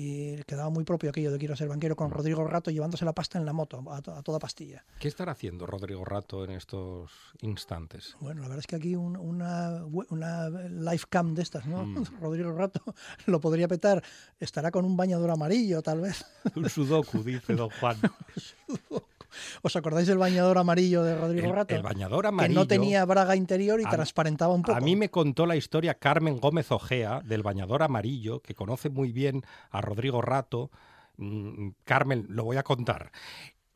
y 0.00 0.36
quedaba 0.44 0.70
muy 0.70 0.84
propio 0.84 1.10
aquello 1.10 1.32
de 1.32 1.38
quiero 1.38 1.56
ser 1.56 1.66
banquero 1.66 1.96
con 1.96 2.12
Rodrigo 2.12 2.46
Rato 2.46 2.70
llevándose 2.70 3.04
la 3.04 3.12
pasta 3.12 3.36
en 3.36 3.44
la 3.44 3.52
moto, 3.52 3.82
a, 3.92 4.00
to- 4.00 4.14
a 4.14 4.22
toda 4.22 4.38
pastilla. 4.38 4.84
¿Qué 5.00 5.08
estará 5.08 5.32
haciendo 5.32 5.66
Rodrigo 5.66 6.04
Rato 6.04 6.44
en 6.44 6.52
estos 6.52 7.10
instantes? 7.40 8.16
Bueno, 8.20 8.42
la 8.42 8.46
verdad 8.46 8.60
es 8.60 8.68
que 8.68 8.76
aquí 8.76 8.94
un- 8.94 9.16
una, 9.16 9.84
una 10.10 10.48
live 10.50 11.02
cam 11.10 11.34
de 11.34 11.42
estas, 11.42 11.66
¿no? 11.66 11.84
Mm. 11.84 12.04
Rodrigo 12.20 12.52
Rato 12.52 12.80
lo 13.26 13.40
podría 13.40 13.66
petar. 13.66 14.04
Estará 14.38 14.70
con 14.70 14.84
un 14.84 14.96
bañador 14.96 15.30
amarillo, 15.32 15.82
tal 15.82 16.00
vez. 16.02 16.24
Un 16.54 16.70
sudoku, 16.70 17.24
dice 17.24 17.54
don 17.56 17.70
Juan. 17.80 17.96
¿Os 19.62 19.76
acordáis 19.76 20.06
del 20.06 20.18
bañador 20.18 20.58
amarillo 20.58 21.02
de 21.02 21.16
Rodrigo 21.16 21.48
El- 21.48 21.54
Rato? 21.54 21.74
el 21.74 21.82
bañador 21.82 22.22
Que 22.22 22.28
amarillo- 22.28 22.54
no 22.60 22.66
tenía 22.66 23.04
braga 23.04 23.36
interior 23.36 23.80
y 23.80 23.84
A- 23.84 23.90
transparentaba 23.90 24.54
un 24.54 24.62
poco. 24.62 24.76
A 24.76 24.80
mí 24.80 24.96
me 24.96 25.10
contó 25.10 25.46
la 25.46 25.56
historia 25.56 25.94
Carmen 25.94 26.38
Gómez 26.38 26.70
Ojea 26.72 27.20
del 27.24 27.42
bañador 27.42 27.82
amarillo, 27.82 28.40
que 28.40 28.54
conoce 28.54 28.88
muy 28.90 29.12
bien 29.12 29.42
a 29.70 29.80
Rodrigo 29.80 30.22
Rato. 30.22 30.70
Mm, 31.16 31.70
Carmen, 31.84 32.26
lo 32.28 32.44
voy 32.44 32.56
a 32.56 32.62
contar. 32.62 33.10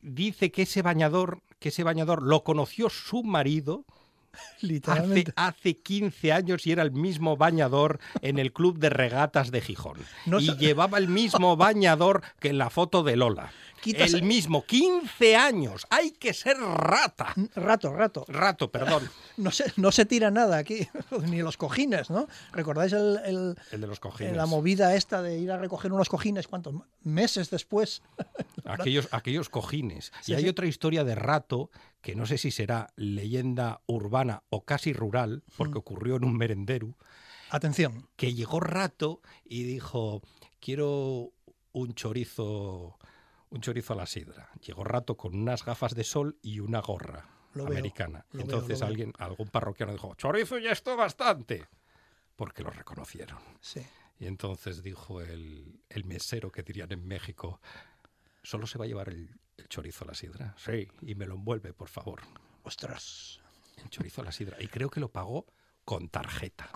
Dice 0.01 0.51
que 0.51 0.63
ese 0.63 0.83
bañador, 0.83 1.43
que 1.59 1.69
ese 1.69 1.85
bañador 1.85 2.23
lo 2.23 2.43
conoció 2.45 2.89
su 2.89 3.23
marido 3.23 3.85
hace, 4.33 4.67
Literalmente. 4.67 5.33
hace 5.37 5.77
15 5.79 6.33
años 6.33 6.67
y 6.67 6.73
era 6.73 6.83
el 6.83 6.91
mismo 6.93 7.37
bañador 7.37 7.99
en 8.23 8.39
el 8.39 8.53
club 8.53 8.79
de 8.79 8.89
regatas 8.91 9.51
de 9.51 9.61
Gijón. 9.61 9.99
No 10.27 10.41
y 10.41 10.57
llevaba 10.57 10.99
el 10.99 11.09
mismo 11.09 11.57
bañador 11.57 12.23
que 12.41 12.49
en 12.49 12.59
la 12.59 12.71
foto 12.71 13.03
de 13.03 13.17
Lola. 13.17 13.53
Quitas- 13.83 14.15
El 14.15 14.23
mismo, 14.23 14.65
15 14.65 15.35
años. 15.37 15.87
Hay 15.91 16.13
que 16.13 16.33
ser 16.33 16.57
rata. 16.59 17.35
Rato, 17.57 17.93
rato. 17.93 18.25
Rato, 18.29 18.71
perdón. 18.71 19.09
No 19.39 19.51
se, 19.51 19.73
no 19.77 19.91
se 19.93 20.05
tira 20.05 20.31
nada 20.31 20.59
aquí, 20.59 20.87
ni 21.29 21.39
los 21.43 21.57
cojines, 21.57 22.11
¿no? 22.11 22.29
¿Recordáis 22.53 22.93
el, 22.93 23.19
el- 23.25 23.57
El 23.73 23.81
de 23.81 23.87
los 23.87 23.99
cojines. 23.99 24.37
la 24.37 24.45
movida 24.47 24.95
esta 24.95 25.23
de 25.23 25.39
ir 25.39 25.51
a 25.51 25.57
recoger 25.59 25.91
unos 25.93 26.09
cojines? 26.11 26.47
¿Cuántos 26.47 26.75
meses 27.03 27.51
después? 27.51 28.03
Aquellos, 28.65 29.09
aquellos 29.11 29.49
cojines. 29.49 30.13
Sí, 30.21 30.33
y 30.33 30.35
hay 30.37 30.43
sí. 30.45 30.49
otra 30.51 30.67
historia 30.67 31.03
de 31.05 31.15
rato 31.15 31.71
que 32.03 32.15
no 32.15 32.27
sé 32.27 32.37
si 32.39 32.51
será 32.51 32.93
leyenda 32.97 33.81
urbana 33.87 34.43
o 34.51 34.65
casi 34.65 34.93
rural, 34.93 35.43
porque 35.57 35.75
Mm. 35.75 35.79
ocurrió 35.79 36.17
en 36.17 36.25
un 36.25 36.37
merendero, 36.37 36.97
Atención. 37.51 38.09
que 38.17 38.35
llegó 38.35 38.61
rato 38.61 39.21
y 39.45 39.63
dijo, 39.65 40.21
quiero 40.61 41.33
un 41.73 41.95
chorizo, 41.95 42.99
un 43.53 43.61
chorizo 43.61 43.93
a 43.93 43.97
la 43.97 44.07
sidra. 44.07 44.51
Llegó 44.67 44.83
rato 44.85 45.17
con 45.17 45.35
unas 45.35 45.65
gafas 45.65 45.95
de 45.95 46.05
sol 46.05 46.39
y 46.43 46.61
una 46.61 46.81
gorra 46.81 47.29
Lo 47.55 47.65
veo, 47.65 47.73
americana. 47.79 48.27
veo, 48.33 48.43
Entonces 48.43 48.81
veo. 48.81 48.89
alguien, 48.89 49.13
algún 49.19 49.49
parroquiano 49.49 49.93
dijo, 49.93 50.15
chorizo 50.17 50.59
y 50.59 50.67
esto 50.69 50.97
bastante, 50.97 51.69
porque 52.37 52.63
lo 52.63 52.71
reconocieron. 52.71 53.39
Sí. 53.61 53.81
Y 54.19 54.27
entonces 54.27 54.83
dijo 54.83 55.21
el, 55.21 55.81
el 55.89 56.05
mesero, 56.05 56.51
que 56.51 56.63
dirían 56.63 56.93
en 56.93 57.07
México, 57.07 57.61
¿solo 58.43 58.67
se 58.67 58.79
va 58.79 58.85
a 58.85 58.89
llevar 58.89 59.09
el, 59.09 59.31
el 59.57 59.69
chorizo 59.69 60.05
a 60.05 60.09
la 60.09 60.15
sidra? 60.15 60.55
Sí, 60.59 60.89
y 61.03 61.15
me 61.15 61.27
lo 61.27 61.35
envuelve, 61.35 61.73
por 61.73 61.89
favor. 61.89 62.21
Ostras. 62.63 63.41
El 63.77 63.91
chorizo 63.91 64.21
a 64.23 64.25
la 64.25 64.33
sidra. 64.33 64.57
Y 64.61 64.69
creo 64.69 64.89
que 64.91 65.01
lo 65.01 65.11
pagó 65.11 65.47
con 65.85 66.09
tarjeta. 66.09 66.71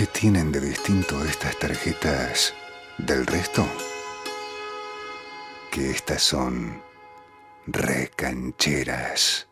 ¿Qué 0.00 0.06
tienen 0.06 0.50
de 0.50 0.60
distinto 0.60 1.22
estas 1.26 1.58
tarjetas 1.58 2.54
del 2.96 3.26
resto? 3.26 3.66
Que 5.70 5.90
estas 5.90 6.22
son 6.22 6.82
recancheras. 7.66 9.46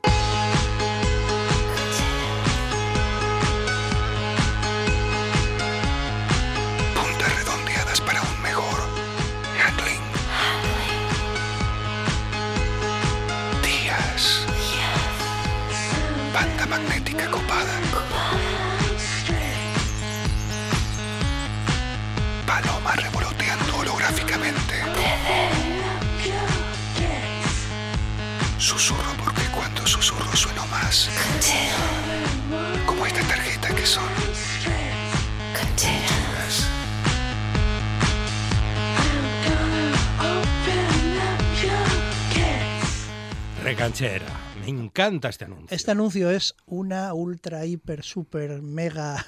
Puntas 6.95 7.37
redondeadas 7.37 8.01
Susurro 28.69 29.15
porque 29.25 29.41
cuando 29.55 29.87
susurro 29.87 30.37
sueno 30.37 30.67
más. 30.67 31.09
Como 32.85 33.07
esta 33.07 33.23
tarjeta 33.23 33.75
que 33.75 33.87
son. 33.87 34.05
Recanchera. 43.65 44.27
Me 44.61 44.69
encanta 44.69 45.31
este 45.31 45.47
anuncio. 45.47 45.75
Este 45.75 45.91
anuncio 45.93 46.31
es 46.31 46.55
una 46.67 47.15
ultra, 47.15 47.65
hiper, 47.65 48.05
super, 48.05 48.61
mega 48.61 49.25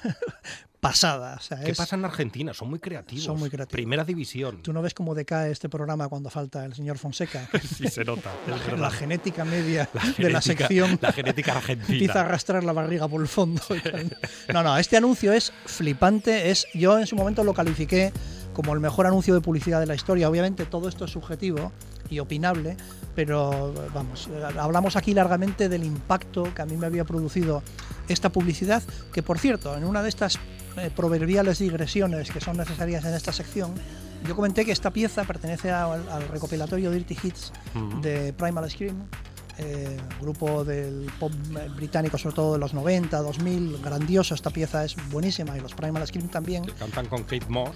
pasada. 0.81 1.39
Sea, 1.39 1.59
¿Qué 1.61 1.73
pasa 1.73 1.95
en 1.95 2.03
Argentina? 2.03 2.53
Son 2.53 2.69
muy 2.69 2.79
creativos. 2.79 3.23
Son 3.23 3.39
muy 3.39 3.49
creativos. 3.49 3.71
Primera 3.71 4.03
división. 4.03 4.61
Tú 4.63 4.73
no 4.73 4.81
ves 4.81 4.93
cómo 4.93 5.15
decae 5.15 5.51
este 5.51 5.69
programa 5.69 6.09
cuando 6.09 6.29
falta 6.29 6.65
el 6.65 6.73
señor 6.73 6.97
Fonseca. 6.97 7.47
Sí, 7.77 7.87
se 7.87 8.03
nota. 8.03 8.31
La, 8.47 8.75
la 8.77 8.91
genética 8.91 9.45
media 9.45 9.87
La 9.93 10.01
de 10.01 10.07
la 10.29 10.41
genética- 10.41 10.41
sección 10.41 10.99
la 11.01 11.13
genética 11.13 11.55
argentina. 11.57 11.93
empieza 11.93 12.19
a 12.19 12.25
arrastrar 12.25 12.63
la 12.63 12.73
barriga 12.73 13.07
por 13.07 13.21
el 13.21 13.27
fondo. 13.27 13.61
No, 14.53 14.63
no, 14.63 14.77
este 14.77 14.97
anuncio 14.97 15.31
es 15.31 15.53
flipante. 15.65 16.49
Es, 16.51 16.65
yo 16.73 16.99
en 16.99 17.07
su 17.07 17.15
momento 17.15 17.43
lo 17.43 17.53
califiqué 17.53 18.11
como 18.53 18.73
el 18.73 18.79
mejor 18.81 19.07
anuncio 19.07 19.33
de 19.33 19.39
publicidad 19.41 19.79
de 19.79 19.85
la 19.85 19.95
historia. 19.95 20.27
Obviamente 20.29 20.65
todo 20.65 20.89
esto 20.89 21.05
es 21.05 21.11
subjetivo 21.11 21.71
y 22.09 22.19
opinable, 22.19 22.75
pero 23.15 23.73
vamos, 23.93 24.29
hablamos 24.59 24.95
aquí 24.97 25.13
largamente 25.13 25.69
del 25.69 25.83
impacto 25.85 26.53
que 26.53 26.61
a 26.61 26.65
mí 26.65 26.75
me 26.75 26.87
había 26.87 27.05
producido 27.05 27.63
esta 28.09 28.29
publicidad, 28.29 28.83
que 29.13 29.23
por 29.23 29.39
cierto, 29.39 29.77
en 29.77 29.85
una 29.85 30.03
de 30.03 30.09
estas 30.09 30.37
eh, 30.77 30.89
proverbiales 30.95 31.59
digresiones 31.59 32.31
que 32.31 32.39
son 32.41 32.57
necesarias 32.57 33.03
en 33.05 33.13
esta 33.13 33.31
sección, 33.31 33.73
yo 34.27 34.35
comenté 34.35 34.65
que 34.65 34.71
esta 34.71 34.91
pieza 34.91 35.23
pertenece 35.23 35.71
al, 35.71 36.07
al 36.09 36.27
recopilatorio 36.27 36.91
Dirty 36.91 37.17
Hits 37.23 37.51
Ujú. 37.75 38.01
de 38.01 38.33
Primal 38.33 38.69
Scream, 38.69 38.95
eh, 39.57 39.97
grupo 40.21 40.63
del 40.63 41.11
pop 41.19 41.31
eh, 41.59 41.69
británico, 41.75 42.17
sobre 42.17 42.35
todo 42.35 42.53
de 42.53 42.59
los 42.59 42.73
90, 42.73 43.17
2000, 43.19 43.79
grandioso. 43.83 44.33
Esta 44.33 44.49
pieza 44.49 44.83
es 44.85 44.95
buenísima 45.09 45.57
y 45.57 45.61
los 45.61 45.73
Primal 45.73 46.05
Scream 46.07 46.29
también. 46.29 46.65
Cantan 46.79 47.07
con 47.07 47.23
Kate 47.23 47.45
Moss. 47.49 47.75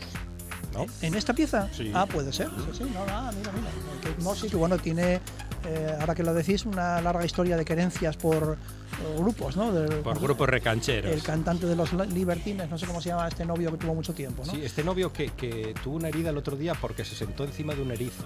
¿no? 0.73 0.85
¿En 1.01 1.15
esta 1.15 1.33
pieza? 1.33 1.69
Sí. 1.71 1.91
Ah, 1.93 2.05
puede 2.05 2.31
ser. 2.33 2.47
Sí, 2.49 2.79
sí, 2.79 2.83
no, 2.93 2.99
ah, 3.09 3.31
mira, 3.37 3.51
mira. 3.51 3.69
Kate 4.03 4.21
Moss, 4.23 4.43
que 4.43 4.55
bueno, 4.55 4.77
tiene, 4.77 5.19
eh, 5.65 5.95
ahora 5.99 6.13
que 6.15 6.23
lo 6.23 6.33
decís, 6.33 6.65
una 6.65 7.01
larga 7.01 7.25
historia 7.25 7.57
de 7.57 7.65
querencias 7.65 8.15
por 8.17 8.57
eh, 8.57 9.17
grupos, 9.17 9.57
¿no? 9.57 9.71
Del- 9.73 10.01
Por 10.01 10.19
grupos 10.19 10.47
recancheros. 10.47 11.11
El 11.11 11.21
cantante 11.23 11.65
de 11.65 11.75
los 11.75 11.91
Libertines, 11.93 12.69
no 12.69 12.77
sé 12.77 12.85
cómo 12.85 13.01
se 13.01 13.09
llama 13.09 13.27
este 13.27 13.45
novio 13.45 13.71
que 13.71 13.77
tuvo 13.77 13.93
mucho 13.95 14.13
tiempo, 14.13 14.43
¿no? 14.45 14.51
Sí, 14.53 14.61
este 14.63 14.83
novio 14.83 15.11
que, 15.11 15.31
que 15.31 15.73
tuvo 15.83 15.95
una 15.95 16.07
herida 16.09 16.29
el 16.29 16.37
otro 16.37 16.55
día 16.55 16.73
porque 16.75 17.03
se 17.03 17.15
sentó 17.15 17.43
encima 17.43 17.73
de 17.73 17.81
un 17.81 17.91
erizo. 17.91 18.23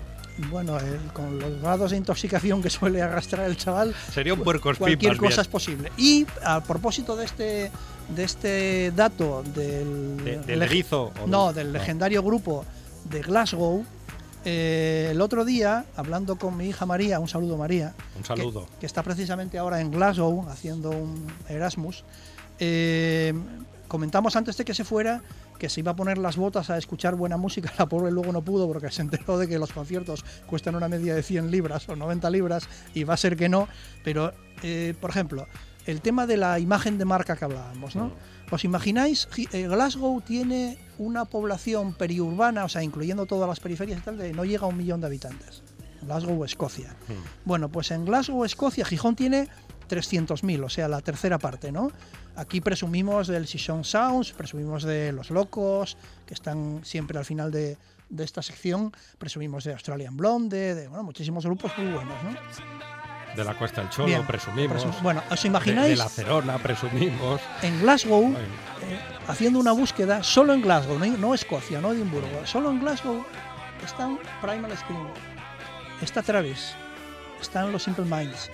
Bueno, 0.49 0.77
el- 0.77 1.11
con 1.13 1.39
los 1.39 1.61
grados 1.61 1.91
de 1.91 1.97
intoxicación 1.97 2.61
que 2.61 2.69
suele 2.69 3.01
arrastrar 3.01 3.45
el 3.49 3.57
chaval, 3.57 3.95
Sería 4.13 4.33
un 4.33 4.41
puercoespín, 4.41 4.85
cualquier 4.85 5.11
más 5.13 5.19
bien. 5.19 5.31
cosa 5.31 5.41
es 5.41 5.47
posible. 5.47 5.91
Y 5.97 6.25
a 6.43 6.61
propósito 6.63 7.15
de 7.15 7.25
este 7.25 7.71
de 8.09 8.23
este 8.23 8.91
dato 8.95 9.43
del, 9.53 10.17
De- 10.23 10.39
del 10.39 10.63
erizo, 10.63 11.11
¿o 11.23 11.27
no, 11.27 11.53
del 11.53 11.67
No. 11.67 11.73
legendario 11.73 12.23
grupo 12.23 12.65
de 13.05 13.21
Glasgow, 13.21 13.85
eh, 14.45 15.09
el 15.11 15.21
otro 15.21 15.45
día, 15.45 15.85
hablando 15.95 16.37
con 16.37 16.55
mi 16.57 16.67
hija 16.69 16.85
María, 16.85 17.19
un 17.19 17.27
saludo 17.27 17.57
María, 17.57 17.93
Un 18.17 18.23
saludo. 18.25 18.67
que, 18.79 18.85
está 18.85 19.03
precisamente 19.03 19.57
ahora 19.57 19.81
en 19.81 19.91
Glasgow 19.91 20.47
haciendo 20.49 20.89
un 20.91 21.27
Erasmus, 21.47 22.03
eh, 22.59 23.33
comentamos 23.87 24.35
antes 24.35 24.57
de 24.57 24.65
que 24.65 24.73
se 24.73 24.83
fuera 24.83 25.21
que 25.57 25.67
se 25.67 25.81
iba 25.81 25.91
a 25.91 25.95
poner 25.95 26.17
las 26.17 26.37
botas 26.37 26.69
a 26.69 26.77
escuchar 26.77 27.15
buena 27.15 27.35
música, 27.35 27.71
la 27.77 27.85
pobre 27.87 28.11
luego 28.11 28.31
no 28.31 28.41
pudo 28.41 28.65
porque 28.67 28.89
se 28.91 29.01
enteró 29.01 29.37
de 29.37 29.47
que 29.47 29.59
los 29.59 29.73
conciertos 29.73 30.23
cuestan 30.47 30.75
una 30.75 30.87
media 30.87 31.13
de 31.15 31.21
100 31.23 31.51
libras 31.51 31.89
o 31.89 31.95
90 31.97 32.29
libras 32.29 32.69
y 32.93 33.03
va 33.03 33.15
a 33.15 33.17
ser 33.17 33.35
que 33.35 33.49
no, 33.49 33.67
pero 34.03 34.31
eh, 34.63 34.93
por 35.01 35.09
ejemplo, 35.09 35.47
el 35.85 35.99
tema 36.01 36.25
de 36.27 36.37
la 36.37 36.59
imagen 36.59 36.97
de 36.97 37.03
marca 37.05 37.35
que 37.35 37.43
hablábamos, 37.45 37.95
¿no? 37.95 38.11
¿Os 38.51 38.63
imagináis? 38.63 39.27
Gi- 39.31 39.47
Glasgow 39.67 40.21
tiene 40.21 40.77
una 40.99 41.25
población 41.25 41.93
periurbana, 41.93 42.65
o 42.65 42.69
sea, 42.69 42.83
incluyendo 42.83 43.25
todas 43.25 43.49
las 43.49 43.59
periferias 43.59 43.99
y 43.99 44.01
tal, 44.01 44.17
de 44.17 44.33
no 44.33 44.45
llega 44.45 44.65
a 44.65 44.67
un 44.67 44.77
millón 44.77 45.01
de 45.01 45.07
habitantes. 45.07 45.63
Glasgow, 46.03 46.43
Escocia. 46.45 46.95
Bueno, 47.45 47.69
pues 47.69 47.91
en 47.91 48.05
Glasgow, 48.05 48.45
Escocia, 48.45 48.85
Gijón 48.85 49.15
tiene 49.15 49.47
300.000, 49.89 50.63
o 50.63 50.69
sea, 50.69 50.87
la 50.87 51.01
tercera 51.01 51.39
parte, 51.39 51.71
¿no? 51.71 51.91
Aquí 52.35 52.61
presumimos 52.61 53.27
del 53.27 53.47
Sison 53.47 53.83
Sounds, 53.83 54.33
presumimos 54.33 54.83
de 54.83 55.11
Los 55.11 55.29
Locos, 55.29 55.97
que 56.25 56.33
están 56.33 56.81
siempre 56.83 57.17
al 57.17 57.25
final 57.25 57.51
de, 57.51 57.77
de 58.09 58.23
esta 58.23 58.41
sección, 58.41 58.91
presumimos 59.17 59.63
de 59.63 59.73
Australian 59.73 60.15
Blonde, 60.15 60.75
de 60.75 60.87
bueno, 60.87 61.03
muchísimos 61.03 61.45
grupos 61.45 61.71
muy 61.77 61.91
buenos, 61.91 62.23
¿no? 62.23 62.98
De 63.39 63.45
la 63.45 63.53
Cuesta 63.53 63.81
del 63.81 63.89
Cholo, 63.89 64.07
Bien, 64.07 64.25
presumimos. 64.25 64.83
presum- 64.85 65.01
bueno, 65.01 65.23
¿os 65.29 65.45
imagináis? 65.45 65.89
De, 65.91 65.95
la 65.95 66.09
Cerona, 66.09 66.57
presumimos. 66.57 67.39
En 67.61 67.79
Glasgow, 67.81 68.35
eh, 68.35 68.99
haciendo 69.27 69.59
una 69.59 69.71
búsqueda, 69.71 70.23
solo 70.23 70.53
en 70.53 70.61
Glasgow, 70.61 70.99
no, 70.99 71.05
no 71.05 71.33
Escocia, 71.33 71.79
no 71.79 71.93
Edimburgo, 71.93 72.45
solo 72.45 72.69
en 72.69 72.79
Glasgow 72.81 73.25
están 73.85 74.19
Primal 74.41 74.75
Scream, 74.77 75.07
está 76.01 76.21
Travis, 76.21 76.73
están 77.41 77.71
los 77.71 77.81
Simple 77.83 78.03
Minds, 78.05 78.49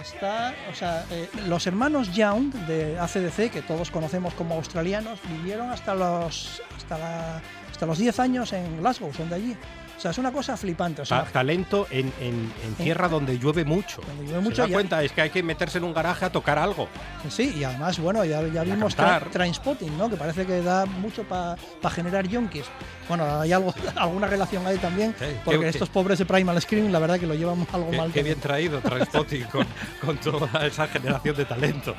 está, 0.00 0.54
o 0.70 0.74
sea, 0.74 1.04
eh, 1.10 1.28
los 1.48 1.66
hermanos 1.66 2.12
Young 2.14 2.52
de 2.66 2.98
ACDC, 3.00 3.50
que 3.50 3.62
todos 3.62 3.90
conocemos 3.90 4.34
como 4.34 4.54
australianos, 4.54 5.18
vivieron 5.28 5.70
hasta 5.70 5.94
los, 5.96 6.62
hasta 6.76 6.96
la- 6.98 7.42
hasta 7.70 7.86
los 7.86 7.98
10 7.98 8.20
años 8.20 8.52
en 8.52 8.78
Glasgow, 8.80 9.12
son 9.12 9.28
de 9.30 9.34
allí. 9.34 9.56
O 9.96 10.00
sea, 10.00 10.10
es 10.10 10.18
una 10.18 10.30
cosa 10.30 10.56
flipante. 10.58 11.00
o 11.02 11.04
sea, 11.06 11.24
Ta- 11.24 11.30
talento 11.32 11.86
en, 11.90 12.12
en- 12.20 12.52
en 12.64 12.74
tierra 12.74 13.08
donde 13.08 13.38
llueve 13.38 13.64
mucho. 13.64 14.02
llueve 14.22 14.40
mucho 14.40 14.56
¿Se 14.56 14.62
da 14.62 14.68
cuenta? 14.68 15.02
Es 15.02 15.10
que 15.12 15.22
hay 15.22 15.30
que 15.30 15.42
meterse 15.42 15.78
en 15.78 15.84
un 15.84 15.94
garaje 15.94 16.26
a 16.26 16.30
tocar 16.30 16.58
algo. 16.58 16.86
Sí, 17.30 17.54
y 17.58 17.64
además, 17.64 17.98
bueno, 17.98 18.22
ya, 18.24 18.46
ya 18.48 18.62
vimos 18.62 18.94
tra 18.94 19.20
Trainspotting, 19.20 19.96
¿no? 19.96 20.10
Que 20.10 20.16
parece 20.16 20.44
que 20.44 20.60
da 20.60 20.84
mucho 20.84 21.24
para 21.24 21.56
generar 21.90 22.28
yonkis. 22.28 22.64
Bueno, 23.08 23.40
hay 23.40 23.52
algo, 23.52 23.72
alguna 23.96 24.26
relación 24.26 24.66
ahí 24.66 24.76
también, 24.76 25.14
porque 25.44 25.60
qué- 25.60 25.68
estos 25.68 25.88
pobres 25.88 26.18
de 26.18 26.26
Primal 26.26 26.60
Scream, 26.60 26.92
la 26.92 26.98
verdad 26.98 27.18
que 27.18 27.26
lo 27.26 27.34
llevan 27.34 27.66
algo 27.72 27.90
Qué, 27.90 27.96
mal. 27.96 28.12
qué 28.12 28.22
bien 28.22 28.38
traído 28.38 28.80
Transpotting 28.80 29.44
con, 29.50 29.66
con 30.04 30.18
toda 30.18 30.66
esa 30.66 30.86
generación 30.88 31.36
de 31.36 31.44
talento. 31.46 31.94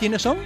¿Quiénes 0.00 0.20
son? 0.20 0.38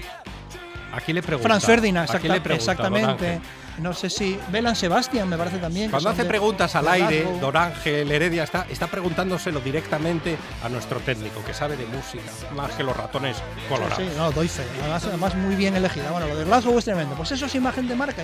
Aquí 0.93 1.13
le 1.13 1.23
pregunta. 1.23 1.49
Franz 1.49 1.65
Ferdinand, 1.65 2.11
¿A 2.11 2.19
quién 2.19 2.33
le 2.33 2.39
exacta- 2.39 2.55
exactamente. 2.55 3.41
No 3.79 3.93
sé 3.95 4.11
si. 4.11 4.39
Belan 4.51 4.75
Sebastian, 4.75 5.29
me 5.29 5.37
parece 5.37 5.59
también. 5.59 5.91
Cuando 5.91 6.11
hace 6.11 6.23
de- 6.25 6.29
preguntas 6.29 6.75
al 6.75 6.89
aire, 6.89 7.21
Glasgow. 7.23 7.41
Don 7.41 7.57
Ángel 7.57 8.11
Heredia 8.11 8.43
está, 8.45 8.67
está 8.69 8.87
preguntándoselo 8.89 9.61
directamente 9.61 10.37
a 10.65 10.69
nuestro 10.69 10.99
técnico, 11.01 11.45
que 11.45 11.55
sabe 11.55 11.77
de 11.77 11.87
música, 11.87 12.25
más 12.55 12.73
que 12.73 12.83
los 12.83 12.97
ratones 12.97 13.37
colorados. 13.69 13.97
Sí, 13.99 14.05
sí, 14.11 14.15
no, 14.17 14.33
doy 14.33 14.49
fe. 14.49 14.65
Además, 14.81 15.05
además 15.05 15.35
muy 15.37 15.55
bien 15.55 15.77
elegida. 15.77 16.11
Bueno, 16.11 16.27
lo 16.27 16.37
de 16.37 16.45
Glasgow 16.45 16.77
es 16.79 16.85
tremendo. 16.85 17.15
Pues 17.15 17.31
eso 17.33 17.47
es 17.47 17.55
imagen 17.55 17.87
de 17.89 17.95
marca. 17.95 18.23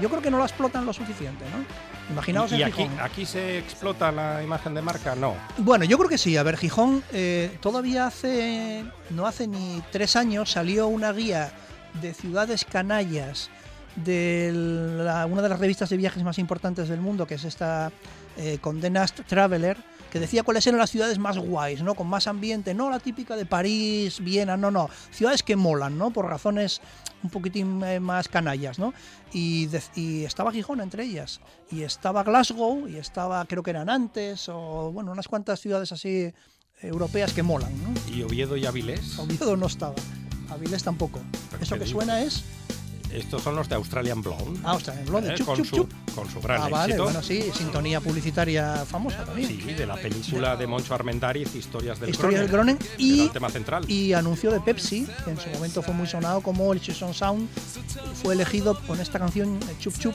Yo 0.00 0.08
creo 0.10 0.20
que 0.20 0.30
no 0.30 0.38
la 0.38 0.44
explotan 0.44 0.84
lo 0.84 0.92
suficiente, 0.92 1.44
¿no? 1.50 1.64
Imaginaos 2.12 2.50
¿Y, 2.52 2.56
y 2.56 2.62
en 2.62 2.68
aquí, 2.68 2.82
Gijón. 2.82 3.00
aquí 3.00 3.24
se 3.26 3.58
explota 3.58 4.10
la 4.12 4.42
imagen 4.42 4.74
de 4.74 4.82
marca? 4.82 5.14
No. 5.14 5.34
Bueno, 5.58 5.84
yo 5.84 5.96
creo 5.96 6.10
que 6.10 6.18
sí. 6.18 6.36
A 6.36 6.42
ver, 6.42 6.56
Gijón, 6.56 7.02
eh, 7.12 7.56
todavía 7.60 8.06
hace, 8.06 8.84
no 9.10 9.26
hace 9.26 9.46
ni 9.46 9.80
tres 9.92 10.16
años 10.16 10.50
salió 10.50 10.88
una 10.88 11.12
guía 11.12 11.52
de 12.02 12.12
ciudades 12.14 12.64
canallas 12.64 13.48
de 13.96 14.50
la- 15.04 15.26
una 15.26 15.42
de 15.42 15.48
las 15.48 15.58
revistas 15.58 15.90
de 15.90 15.96
viajes 15.96 16.22
más 16.22 16.38
importantes 16.38 16.88
del 16.88 17.00
mundo, 17.00 17.26
que 17.26 17.34
es 17.34 17.44
esta 17.44 17.92
eh, 18.36 18.58
Condé 18.60 18.88
Nast 18.90 19.20
Traveler, 19.26 19.76
que 20.10 20.18
decía 20.20 20.42
cuáles 20.44 20.66
eran 20.66 20.78
las 20.80 20.90
ciudades 20.90 21.18
más 21.18 21.36
guays, 21.38 21.82
¿no? 21.82 21.94
Con 21.94 22.06
más 22.08 22.26
ambiente, 22.26 22.74
no 22.74 22.88
la 22.90 22.98
típica 23.00 23.36
de 23.36 23.44
París, 23.44 24.20
Viena, 24.20 24.56
no, 24.56 24.70
no, 24.70 24.88
ciudades 25.10 25.42
que 25.42 25.56
molan, 25.56 25.98
¿no? 25.98 26.10
Por 26.12 26.26
razones 26.26 26.80
un 27.22 27.30
poquitín 27.30 27.82
eh, 27.84 28.00
más 28.00 28.28
canallas, 28.28 28.78
¿no? 28.78 28.94
Y, 29.32 29.66
de- 29.66 29.82
y 29.94 30.24
estaba 30.24 30.52
Gijón 30.52 30.80
entre 30.80 31.04
ellas, 31.04 31.40
y 31.70 31.82
estaba 31.82 32.22
Glasgow, 32.22 32.88
y 32.88 32.96
estaba, 32.96 33.44
creo 33.44 33.62
que 33.62 33.70
eran 33.70 33.90
antes, 33.90 34.48
o 34.48 34.90
bueno, 34.92 35.12
unas 35.12 35.28
cuantas 35.28 35.60
ciudades 35.60 35.92
así 35.92 36.32
europeas 36.80 37.32
que 37.32 37.42
molan, 37.42 37.72
¿no? 37.82 38.14
¿Y 38.14 38.22
Oviedo 38.22 38.56
y 38.56 38.64
Avilés? 38.64 39.18
Oviedo 39.18 39.56
no 39.56 39.66
estaba, 39.66 39.94
Avilés 40.50 40.82
tampoco. 40.82 41.20
Eso 41.60 41.78
que 41.78 41.86
suena 41.86 42.22
es... 42.22 42.42
Estos 43.12 43.42
son 43.42 43.56
los 43.56 43.68
de 43.68 43.74
Australian 43.74 44.22
Blonde. 44.22 44.60
Ah, 44.64 44.72
Australian 44.72 45.04
Blonde, 45.06 45.30
Eh, 45.32 45.34
chup, 45.36 45.46
con, 45.46 45.56
chup, 45.56 45.66
su, 45.66 45.76
chup. 45.76 45.92
con 46.14 46.30
su 46.30 46.40
gran 46.40 46.62
Ah, 46.62 46.68
vale, 46.68 46.92
éxito. 46.92 47.04
bueno, 47.04 47.22
sí, 47.22 47.44
sintonía 47.56 48.00
publicitaria 48.00 48.84
famosa 48.86 49.24
también. 49.24 49.48
Sí, 49.48 49.56
de 49.74 49.86
la 49.86 49.96
película 49.96 50.56
de 50.56 50.66
Moncho 50.66 50.94
Armendáriz, 50.94 51.54
Historias 51.54 51.98
del 52.00 52.10
Historia 52.10 52.38
del 52.40 52.48
Groningen, 52.48 52.78
Groningen 52.78 52.96
que 52.96 53.04
era 53.04 53.16
y, 53.16 53.20
el 53.26 53.30
tema 53.32 53.50
central. 53.50 53.84
y 53.90 54.12
anuncio 54.12 54.50
de 54.52 54.60
Pepsi, 54.60 55.06
que 55.24 55.30
en 55.30 55.40
su 55.40 55.48
momento 55.50 55.82
fue 55.82 55.94
muy 55.94 56.06
sonado 56.06 56.40
como 56.40 56.72
el 56.72 56.80
Chison 56.80 57.12
Sound, 57.14 57.48
fue 58.22 58.34
elegido 58.34 58.78
con 58.86 59.00
esta 59.00 59.18
canción 59.18 59.58
eh, 59.68 59.74
Chup 59.80 59.98
Chup 59.98 60.14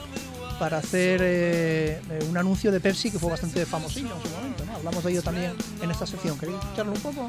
para 0.58 0.78
hacer 0.78 1.20
eh, 1.22 2.00
eh, 2.10 2.26
un 2.30 2.36
anuncio 2.38 2.72
de 2.72 2.80
Pepsi 2.80 3.10
que 3.10 3.18
fue 3.18 3.30
bastante 3.30 3.66
famosillo 3.66 4.08
en 4.16 4.22
su 4.22 4.34
momento. 4.34 4.64
¿no? 4.64 4.74
Hablamos 4.76 5.04
de 5.04 5.10
ello 5.12 5.22
también 5.22 5.52
en 5.82 5.90
esta 5.90 6.06
sección. 6.06 6.38
¿Queréis 6.38 6.58
escucharlo 6.58 6.92
un 6.92 7.00
poco? 7.00 7.26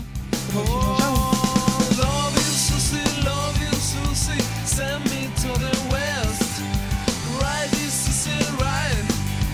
Como 0.54 1.32
el 1.32 1.37
Send 4.78 5.02
me 5.06 5.26
to 5.42 5.50
the 5.58 5.74
west. 5.90 6.62
This. 7.72 7.98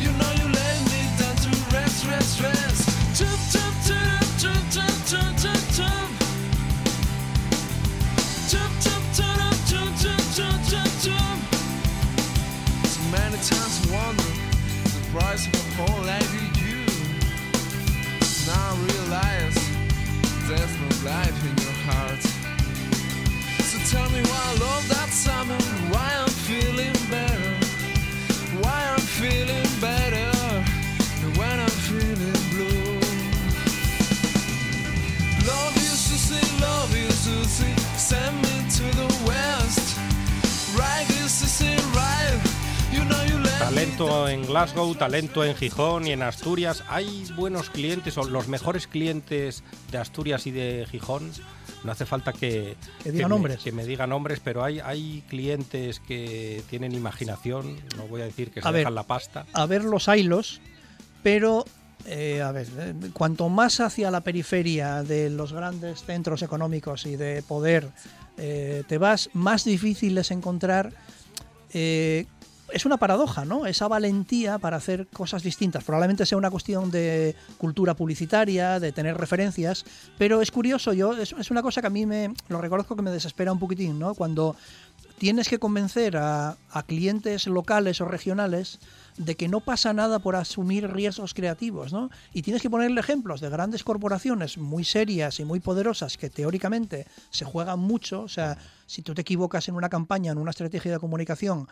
You 0.03 0.11
know 0.19 0.31
you 0.35 0.47
me 0.91 1.01
down 1.17 1.35
to 1.45 1.51
rest, 1.71 2.03
rest, 2.07 2.41
rest. 2.41 2.89
So 3.15 3.25
many 13.09 13.37
times 13.37 13.79
I 13.87 14.17
the 14.17 14.31
price 15.13 15.47
of 15.47 15.53
a 15.55 15.57
whole 15.77 16.03
life 16.03 16.33
you. 16.59 16.83
Now 18.45 18.59
I 18.59 18.61
realize 18.91 19.57
there's 20.49 20.75
no 20.81 20.89
life 21.09 21.39
in 21.49 21.55
your 21.63 21.77
heart. 21.87 22.32
Tell 23.93 24.09
me 24.09 24.21
why 24.29 24.41
I 24.51 24.55
love 24.67 24.85
that 24.89 25.09
summer, 25.09 25.59
why 25.93 26.09
I'm 26.21 26.33
feeling 26.49 26.97
better, 27.13 27.53
why 28.63 28.79
I'm 28.93 29.05
feeling 29.21 29.69
better 29.79 30.31
when 31.37 31.55
I'm 31.65 31.77
feeling 31.89 32.39
blue. 32.53 32.97
Love 35.45 35.75
you, 35.85 35.93
Susie, 36.05 36.47
love 36.59 36.91
you, 36.97 37.09
Susie, 37.11 37.75
send 37.95 38.35
me 38.41 38.55
to 38.77 38.85
the 39.01 39.09
west. 39.27 39.87
Right, 40.75 41.05
right. 41.93 42.41
You 42.91 43.05
know 43.05 43.21
you 43.29 43.43
Talento 43.59 44.27
en 44.27 44.45
Glasgow, 44.45 44.95
talento 44.95 45.43
en 45.43 45.55
Gijón 45.55 46.07
y 46.07 46.11
en 46.11 46.23
Asturias. 46.23 46.83
¿Hay 46.89 47.25
buenos 47.35 47.69
clientes 47.69 48.17
o 48.17 48.23
los 48.23 48.47
mejores 48.47 48.87
clientes 48.87 49.63
de 49.91 49.97
Asturias 49.99 50.47
y 50.47 50.51
de 50.51 50.87
Gijón? 50.89 51.31
No 51.83 51.91
hace 51.91 52.05
falta 52.05 52.31
que, 52.33 52.75
Que 53.03 53.11
diga 53.11 53.27
me- 53.27 53.35
nombres. 53.35 53.61
que 53.61 53.71
me 53.71 53.85
diga 53.85 54.07
nombres, 54.07 54.39
pero 54.43 54.63
hay, 54.63 54.79
hay 54.79 55.23
clientes 55.27 55.99
que 55.99 56.63
tienen 56.69 56.93
imaginación, 56.93 57.75
no 57.97 58.07
voy 58.07 58.21
a 58.21 58.25
decir 58.25 58.51
que 58.51 58.61
se 58.61 58.67
A 58.67 58.71
ver, 58.71 58.79
dejan 58.81 58.95
la 58.95 59.03
pasta. 59.03 59.45
A 59.53 59.65
ver 59.65 59.83
los 59.83 60.07
hilos, 60.07 60.61
pero 61.23 61.65
eh, 62.05 62.41
a 62.41 62.51
ver, 62.51 62.67
eh, 62.79 62.93
cuanto 63.13 63.49
más 63.49 63.79
hacia 63.79 64.11
la 64.11 64.21
periferia 64.21 65.03
de 65.03 65.29
los 65.29 65.51
grandes 65.53 66.03
centros 66.03 66.41
económicos 66.41 67.05
y 67.05 67.15
de 67.17 67.41
poder 67.43 67.89
eh, 68.37 68.83
te 68.87 68.97
vas, 68.97 69.29
más 69.33 69.63
difícil 69.65 70.17
es 70.17 70.31
encontrar. 70.31 70.91
Es 72.71 72.85
una 72.85 72.97
paradoja, 72.97 73.45
¿no? 73.45 73.65
Esa 73.65 73.87
valentía 73.87 74.57
para 74.57 74.77
hacer 74.77 75.07
cosas 75.07 75.43
distintas. 75.43 75.83
Probablemente 75.83 76.25
sea 76.25 76.37
una 76.37 76.49
cuestión 76.51 76.91
de 76.91 77.35
cultura 77.57 77.95
publicitaria, 77.95 78.79
de 78.79 78.91
tener 78.91 79.17
referencias, 79.17 79.85
pero 80.17 80.41
es 80.41 80.51
curioso, 80.51 80.93
yo 80.93 81.13
es, 81.13 81.33
es 81.33 81.51
una 81.51 81.61
cosa 81.61 81.81
que 81.81 81.87
a 81.87 81.91
mí 81.91 82.05
me 82.05 82.33
lo 82.49 82.61
reconozco 82.61 82.95
que 82.95 83.01
me 83.01 83.11
desespera 83.11 83.51
un 83.51 83.59
poquitín, 83.59 83.99
¿no? 83.99 84.15
Cuando 84.15 84.55
tienes 85.17 85.47
que 85.49 85.59
convencer 85.59 86.17
a, 86.17 86.57
a 86.71 86.83
clientes 86.83 87.47
locales 87.47 88.01
o 88.01 88.05
regionales 88.05 88.79
de 89.17 89.35
que 89.35 89.47
no 89.47 89.59
pasa 89.59 89.93
nada 89.93 90.19
por 90.19 90.35
asumir 90.35 90.91
riesgos 90.91 91.33
creativos, 91.33 91.93
¿no? 91.93 92.09
Y 92.33 92.41
tienes 92.41 92.61
que 92.61 92.69
ponerle 92.69 92.99
ejemplos 92.99 93.39
de 93.39 93.49
grandes 93.49 93.83
corporaciones 93.83 94.57
muy 94.57 94.83
serias 94.83 95.39
y 95.39 95.45
muy 95.45 95.59
poderosas 95.59 96.17
que 96.17 96.29
teóricamente 96.29 97.05
se 97.29 97.45
juegan 97.45 97.79
mucho, 97.79 98.21
o 98.21 98.27
sea, 98.27 98.57
si 98.87 99.01
tú 99.01 99.13
te 99.13 99.21
equivocas 99.21 99.67
en 99.67 99.75
una 99.75 99.89
campaña, 99.89 100.31
en 100.31 100.39
una 100.39 100.51
estrategia 100.51 100.91
de 100.91 100.99
comunicación, 100.99 101.67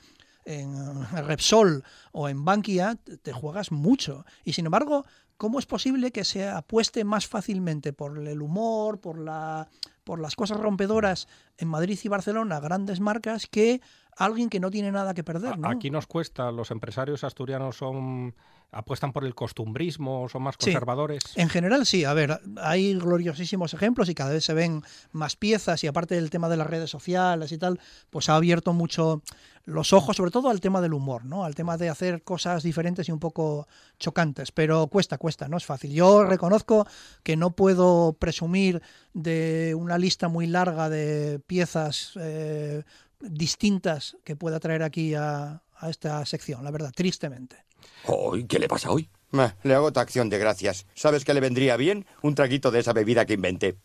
en 0.45 0.73
eh, 0.75 1.21
Repsol 1.21 1.83
o 2.11 2.29
en 2.29 2.43
Bankia, 2.45 2.95
te- 2.95 3.17
te 3.17 3.33
juegas 3.33 3.71
mucho. 3.71 4.25
Y 4.43 4.53
sin 4.53 4.65
embargo, 4.65 5.05
¿cómo 5.37 5.59
es 5.59 5.65
posible 5.65 6.11
que 6.11 6.23
se 6.23 6.47
apueste 6.47 7.03
más 7.03 7.27
fácilmente 7.27 7.93
por 7.93 8.17
el 8.17 8.41
humor, 8.41 8.99
por 8.99 9.17
la 9.19 9.67
por 10.03 10.19
las 10.19 10.35
cosas 10.35 10.59
rompedoras 10.59 11.27
en 11.57 11.67
Madrid 11.67 11.97
y 12.03 12.07
Barcelona, 12.07 12.59
grandes 12.59 12.99
marcas, 12.99 13.45
que 13.45 13.81
alguien 14.17 14.49
que 14.49 14.59
no 14.59 14.71
tiene 14.71 14.91
nada 14.91 15.13
que 15.13 15.23
perder, 15.23 15.59
¿no? 15.59 15.69
Aquí 15.69 15.91
nos 15.91 16.07
cuesta, 16.07 16.51
los 16.51 16.71
empresarios 16.71 17.23
asturianos 17.23 17.77
son 17.77 18.33
apuestan 18.71 19.11
por 19.11 19.25
el 19.25 19.35
costumbrismo, 19.35 20.29
son 20.29 20.43
más 20.43 20.55
Sí. 20.57 20.65
conservadores. 20.71 21.21
En 21.35 21.49
general 21.49 21.85
sí, 21.85 22.05
a 22.05 22.13
ver, 22.13 22.39
hay 22.61 22.93
gloriosísimos 22.93 23.73
ejemplos 23.73 24.07
y 24.09 24.15
cada 24.15 24.31
vez 24.31 24.45
se 24.45 24.53
ven 24.53 24.81
más 25.11 25.35
piezas 25.35 25.83
y 25.83 25.87
aparte 25.87 26.15
del 26.15 26.29
tema 26.29 26.47
de 26.49 26.57
las 26.57 26.67
redes 26.67 26.89
sociales 26.89 27.51
y 27.51 27.57
tal, 27.57 27.79
pues 28.09 28.29
ha 28.29 28.35
abierto 28.35 28.71
mucho 28.73 29.21
los 29.65 29.93
ojos, 29.93 30.15
sobre 30.17 30.31
todo 30.31 30.49
al 30.49 30.59
tema 30.61 30.81
del 30.81 30.93
humor, 30.93 31.23
¿no? 31.25 31.43
Al 31.45 31.53
tema 31.53 31.77
de 31.77 31.89
hacer 31.89 32.23
cosas 32.23 32.63
diferentes 32.63 33.07
y 33.09 33.11
un 33.11 33.19
poco 33.19 33.67
chocantes, 33.99 34.51
pero 34.51 34.87
cuesta, 34.87 35.17
cuesta, 35.19 35.47
no 35.47 35.57
es 35.57 35.65
fácil. 35.65 35.91
Yo 35.91 36.23
reconozco 36.23 36.87
que 37.23 37.35
no 37.37 37.51
puedo 37.51 38.13
presumir 38.13 38.81
de 39.13 39.75
una 39.77 39.97
lista 39.97 40.29
muy 40.29 40.47
larga 40.47 40.89
de 40.89 41.39
piezas 41.45 42.13
eh, 42.19 42.83
distintas 43.19 44.17
que 44.23 44.35
pueda 44.35 44.59
traer 44.59 44.81
aquí 44.83 45.13
a, 45.13 45.61
a 45.77 45.89
esta 45.89 46.25
sección, 46.25 46.63
la 46.63 46.71
verdad, 46.71 46.91
tristemente. 46.95 47.57
¿Hoy? 48.05 48.45
¿Qué 48.45 48.59
le 48.59 48.67
pasa 48.67 48.91
hoy? 48.91 49.09
le 49.63 49.73
hago 49.73 49.93
tu 49.93 49.99
acción 49.99 50.29
de 50.29 50.37
gracias. 50.37 50.85
¿Sabes 50.93 51.23
qué 51.23 51.33
le 51.33 51.39
vendría 51.39 51.77
bien? 51.77 52.05
Un 52.21 52.35
traguito 52.35 52.69
de 52.69 52.79
esa 52.79 52.93
bebida 52.93 53.25
que 53.25 53.33
inventé. 53.33 53.77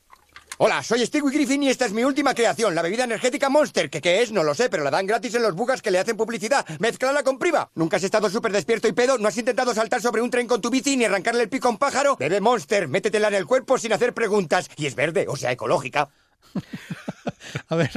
Hola, 0.59 0.83
soy 0.83 1.05
Stewie 1.05 1.31
Griffin 1.31 1.63
y 1.65 1.69
esta 1.69 1.85
es 1.85 1.93
mi 1.93 2.03
última 2.03 2.33
creación, 2.33 2.75
la 2.75 2.81
bebida 2.81 3.05
energética 3.05 3.51
Monster. 3.51 3.91
¿Qué, 3.91 4.01
qué 4.01 4.23
es? 4.23 4.33
No 4.33 4.43
lo 4.43 4.55
sé, 4.55 4.71
pero 4.71 4.85
la 4.85 4.91
dan 4.91 5.07
gratis 5.07 5.35
en 5.35 5.43
los 5.43 5.55
bugas 5.55 5.83
que 5.83 5.91
le 5.91 5.99
hacen 5.99 6.17
publicidad. 6.17 6.65
Mezclala 6.79 7.23
con 7.23 7.39
priva. 7.39 7.71
¿Nunca 7.75 7.99
has 7.99 8.05
estado 8.05 8.31
súper 8.31 8.53
despierto 8.53 8.89
y 8.89 8.93
pedo? 8.93 9.19
¿No 9.19 9.29
has 9.29 9.37
intentado 9.37 9.75
saltar 9.75 10.01
sobre 10.01 10.23
un 10.23 10.31
tren 10.31 10.47
con 10.47 10.63
tu 10.63 10.71
bici 10.71 10.97
ni 10.97 11.05
arrancarle 11.05 11.43
el 11.43 11.51
pico 11.51 11.69
a 11.69 11.73
un 11.73 11.77
pájaro? 11.77 12.17
Bebe 12.17 12.41
Monster, 12.41 12.89
métetela 12.89 13.29
en 13.29 13.35
el 13.35 13.45
cuerpo 13.45 13.77
sin 13.77 13.93
hacer 13.93 14.15
preguntas. 14.15 14.71
Y 14.79 14.87
es 14.87 14.95
verde, 14.95 15.27
o 15.29 15.37
sea, 15.37 15.53
ecológica. 15.53 16.09
A 17.69 17.77
ver, 17.77 17.91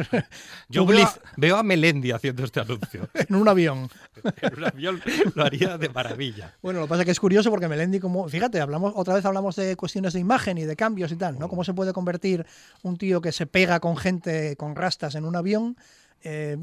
Yo 0.70 0.86
veo 0.86 1.06
a, 1.06 1.20
veo 1.38 1.58
a 1.58 1.64
Melendi 1.64 2.12
haciendo 2.12 2.44
este 2.44 2.60
anuncio. 2.60 3.10
en 3.14 3.36
un 3.36 3.48
avión. 3.48 3.90
en 4.42 4.58
un 4.58 4.66
avión 4.66 5.02
lo 5.36 5.44
haría 5.44 5.78
de 5.78 5.90
maravilla. 5.90 6.56
Bueno, 6.62 6.80
lo 6.80 6.86
que 6.86 6.90
pasa 6.90 7.02
es 7.02 7.06
que 7.06 7.12
es 7.12 7.20
curioso 7.20 7.50
porque 7.50 7.68
Melendi, 7.68 8.00
como, 8.00 8.28
fíjate, 8.28 8.62
hablamos 8.62 8.94
otra 8.96 9.16
vez 9.16 9.26
hablamos 9.26 9.56
de 9.56 9.76
cuestiones 9.76 10.14
de 10.14 10.20
imagen 10.20 10.58
y 10.58 10.64
de 10.64 10.76
cambios 10.76 11.12
y 11.12 11.16
tal, 11.16 11.40
¿no? 11.40 11.50
¿Cómo 11.50 11.64
se 11.64 11.74
puede 11.74 11.94
convertir 11.94 12.46
un 12.84 12.98
tío 12.98 13.22
que 13.22 13.32
se 13.32 13.48
pega 13.48 13.80
con 13.80 13.98
gente 13.98 14.56
con 14.56 14.76
rastas 14.76 15.16
en 15.16 15.26
un 15.26 15.36
avión? 15.36 15.76
eh, 16.22 16.58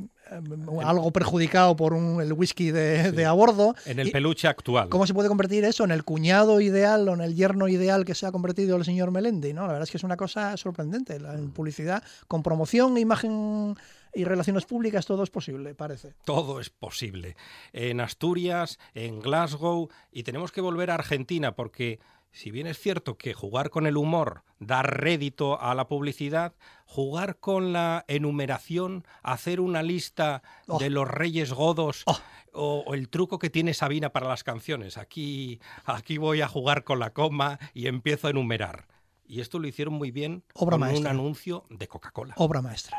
algo 0.85 1.11
perjudicado 1.13 1.77
por 1.77 1.93
un, 1.93 2.21
el 2.21 2.33
whisky 2.33 2.71
de, 2.71 3.13
de 3.13 3.25
a 3.25 3.33
bordo. 3.33 3.75
En 3.85 3.99
el 3.99 4.11
peluche 4.11 4.49
actual. 4.49 4.89
¿Cómo 4.89 5.07
se 5.07 5.15
puede 5.15 5.29
convertir 5.29 5.65
eso 5.65 5.85
en 5.85 5.91
el 5.91 6.05
cuñado 6.05 6.61
ideal 6.61 7.09
o 7.09 7.15
en 7.15 7.21
el 7.21 7.35
yerno 7.35 7.69
ideal 7.69 8.05
que 8.05 8.15
se 8.15 8.27
ha 8.27 8.33
convertido 8.33 8.77
el 8.77 8.85
señor 8.85 9.11
Melendi? 9.11 9.53
¿no? 9.53 9.63
La 9.63 9.69
verdad 9.69 9.85
es 9.85 9.91
que 9.91 9.99
es 9.99 10.05
una 10.05 10.17
cosa 10.17 10.57
sorprendente. 10.57 11.21
La 11.21 11.35
en 11.35 11.51
publicidad, 11.51 12.03
con 12.29 12.43
promoción, 12.43 12.99
imagen 12.99 13.77
y 14.15 14.25
relaciones 14.25 14.65
públicas, 14.65 15.05
todo 15.07 15.23
es 15.23 15.31
posible, 15.31 15.75
parece. 15.75 16.15
Todo 16.25 16.59
es 16.59 16.71
posible. 16.71 17.37
En 17.73 18.01
Asturias, 18.01 18.79
en 18.95 19.21
Glasgow, 19.21 19.91
y 20.11 20.23
tenemos 20.23 20.53
que 20.53 20.63
volver 20.63 20.91
a 20.91 20.95
Argentina 20.95 21.55
porque 21.55 22.01
si 22.37 22.51
bien 22.51 22.67
es 22.67 22.79
cierto 22.79 23.17
que 23.17 23.33
jugar 23.33 23.71
con 23.71 23.87
el 23.87 23.97
humor 23.97 24.43
da 24.59 24.83
rédito 24.83 25.59
a 25.61 25.75
la 25.75 25.89
publicidad, 25.89 26.55
jugar 26.85 27.39
con 27.41 27.73
la 27.73 28.05
enumeración, 28.09 29.07
hacer 29.23 29.59
una 29.61 29.83
lista 29.83 30.43
Oh. 30.69 30.79
de 30.79 30.91
los 30.91 31.09
reyes 31.09 31.53
godos 31.55 32.05
o, 32.53 32.85
o 32.87 32.95
el 32.95 33.09
truco 33.09 33.39
que 33.39 33.49
tiene 33.51 33.73
Sabina 33.73 34.11
para 34.11 34.29
las 34.29 34.45
canciones. 34.45 34.99
Aquí, 34.99 35.61
aquí 35.87 36.19
voy 36.19 36.43
a 36.43 36.49
jugar 36.49 36.85
con 36.85 36.99
la 36.99 37.15
coma 37.15 37.59
y 37.73 37.87
empiezo 37.87 38.27
a 38.27 38.31
enumerar. 38.31 38.87
Y 39.25 39.41
esto 39.41 39.59
lo 39.59 39.67
hicieron 39.67 39.95
muy 39.95 40.11
bien 40.11 40.45
Obra 40.55 40.77
con 40.77 40.83
un 40.83 40.89
maestra. 40.91 41.11
anuncio 41.13 41.65
de 41.71 41.89
Coca-Cola. 41.89 42.35
Obra 42.37 42.61
maestra. 42.63 42.97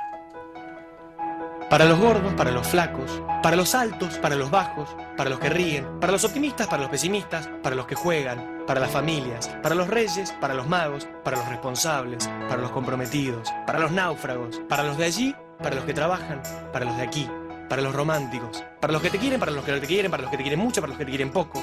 Para 1.70 1.84
los 1.84 2.00
gordos, 2.00 2.34
para 2.36 2.52
los 2.52 2.66
flacos, 2.66 3.22
para 3.44 3.58
los 3.58 3.76
altos, 3.76 4.18
para 4.20 4.36
los 4.36 4.50
bajos, 4.50 4.96
para 5.18 5.30
los 5.30 5.38
que 5.38 5.50
ríen, 5.50 6.00
para 6.00 6.14
los 6.14 6.24
optimistas, 6.24 6.66
para 6.68 6.84
los 6.84 6.90
pesimistas, 6.90 7.50
para 7.62 7.76
los 7.76 7.86
que 7.86 7.96
juegan, 7.96 8.64
para 8.66 8.80
las 8.80 8.90
familias, 8.90 9.50
para 9.62 9.76
los 9.76 9.90
reyes, 9.90 10.34
para 10.40 10.54
los 10.54 10.66
magos, 10.66 11.10
para 11.26 11.36
los 11.36 11.50
responsables, 11.50 12.30
para 12.48 12.62
los 12.62 12.72
comprometidos, 12.72 13.52
para 13.66 13.80
los 13.80 13.92
náufragos, 13.92 14.62
para 14.70 14.84
los 14.84 14.98
de 14.98 15.06
allí, 15.06 15.36
para 15.62 15.76
los 15.76 15.84
que 15.84 15.94
trabajan, 15.94 16.42
para 16.72 16.86
los 16.86 16.96
de 16.96 17.04
aquí, 17.04 17.30
para 17.68 17.82
los 17.82 17.94
románticos, 17.94 18.64
para 18.80 18.94
los 18.94 19.02
que 19.02 19.10
te 19.10 19.18
quieren, 19.18 19.38
para 19.38 19.52
los 19.52 19.66
que 19.66 19.74
no 19.74 19.82
te 19.82 19.88
quieren, 19.88 20.10
para 20.10 20.24
los 20.24 20.32
que 20.32 20.38
te 20.38 20.44
quieren 20.44 20.60
mucho, 20.62 20.80
para 20.80 20.92
los 20.92 20.98
que 20.98 21.04
te 21.04 21.12
quieren 21.12 21.32
poco, 21.32 21.62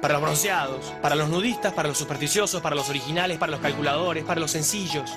para 0.00 0.14
los 0.14 0.22
bronceados, 0.22 0.94
para 1.02 1.14
los 1.14 1.28
nudistas, 1.28 1.74
para 1.74 1.88
los 1.88 1.98
supersticiosos, 1.98 2.62
para 2.62 2.74
los 2.74 2.88
originales, 2.88 3.36
para 3.36 3.52
los 3.52 3.60
calculadores, 3.60 4.24
para 4.24 4.40
los 4.40 4.50
sencillos, 4.50 5.10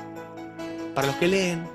para 0.94 1.08
los 1.08 1.16
que 1.16 1.30
leen, 1.30 1.66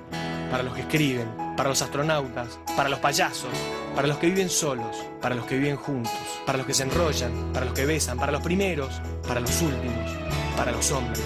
para 0.51 0.61
los 0.61 0.75
que 0.75 0.81
escriben, 0.81 1.27
para 1.61 1.69
los 1.69 1.83
astronautas, 1.83 2.57
para 2.75 2.89
los 2.89 2.97
payasos, 2.97 3.51
para 3.95 4.07
los 4.07 4.17
que 4.17 4.25
viven 4.25 4.49
solos, 4.49 4.97
para 5.21 5.35
los 5.35 5.45
que 5.45 5.59
viven 5.59 5.75
juntos, 5.75 6.11
para 6.43 6.57
los 6.57 6.65
que 6.65 6.73
se 6.73 6.81
enrollan, 6.81 7.53
para 7.53 7.67
los 7.67 7.75
que 7.75 7.85
besan, 7.85 8.17
para 8.17 8.31
los 8.31 8.41
primeros, 8.41 8.99
para 9.27 9.41
los 9.41 9.61
últimos, 9.61 10.11
para 10.57 10.71
los 10.71 10.91
hombres, 10.91 11.21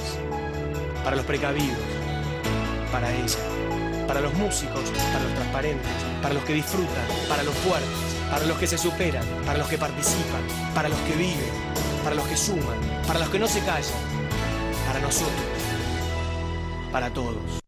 para 1.06 1.16
los 1.16 1.26
precavidos, 1.26 1.80
para 2.92 3.14
ella, 3.14 4.06
para 4.08 4.20
los 4.20 4.34
músicos, 4.34 4.84
para 5.14 5.24
los 5.24 5.34
transparentes, 5.36 5.92
para 6.22 6.34
los 6.34 6.44
que 6.44 6.54
disfrutan, 6.56 7.08
para 7.30 7.44
los 7.44 7.56
fuertes, 7.56 7.88
para 8.30 8.46
los 8.46 8.58
que 8.58 8.68
se 8.68 8.78
superan, 8.78 9.24
para 9.46 9.60
los 9.60 9.70
que 9.70 9.78
participan, 9.78 10.42
para 10.76 10.90
los 10.90 11.00
que 11.00 11.16
viven, 11.16 11.52
para 12.04 12.14
los 12.18 12.28
que 12.28 12.36
suman, 12.36 12.78
para 13.08 13.20
los 13.20 13.30
que 13.30 13.40
no 13.40 13.48
se 13.48 13.62
callan, 13.62 14.02
para 14.86 15.00
nosotros, 15.00 15.32
para 16.92 17.10
todos 17.10 17.65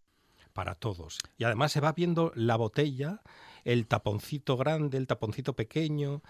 para 0.58 0.74
todos. 0.74 1.20
Y 1.38 1.44
además 1.44 1.72
se 1.72 1.82
va 1.82 1.94
viendo 1.94 2.32
la 2.34 2.56
botella, 2.56 3.22
el 3.64 3.86
taponcito 3.86 4.58
grande, 4.58 4.98
el 4.98 5.06
taponcito 5.06 5.54
pequeño. 5.54 6.24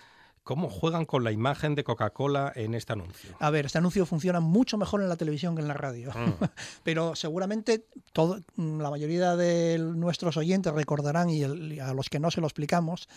¿Cómo 0.44 0.70
juegan 0.70 1.06
con 1.06 1.24
la 1.24 1.32
imagen 1.32 1.76
de 1.76 1.86
Coca-Cola 1.86 2.52
en 2.54 2.74
este 2.74 2.92
anuncio? 2.92 3.30
A 3.40 3.50
ver, 3.52 3.68
este 3.68 3.78
anuncio 3.78 4.06
funciona 4.06 4.42
mucho 4.42 4.78
mejor 4.78 5.02
en 5.02 5.08
la 5.08 5.16
televisión 5.16 5.56
que 5.56 5.62
en 5.62 5.70
la 5.70 5.76
radio. 5.76 6.12
Mm. 6.12 6.44
Pero 6.84 7.16
seguramente 7.16 7.86
todo, 8.12 8.42
la 8.58 8.90
mayoría 8.90 9.38
de 9.38 9.80
nuestros 9.80 10.36
oyentes 10.36 10.74
recordarán, 10.74 11.30
y, 11.30 11.46
y, 11.46 11.80
a 11.80 11.94
los 11.94 12.10
que 12.10 12.20
no 12.20 12.30
se 12.30 12.42
lo 12.42 12.48
explicamos, 12.48 13.08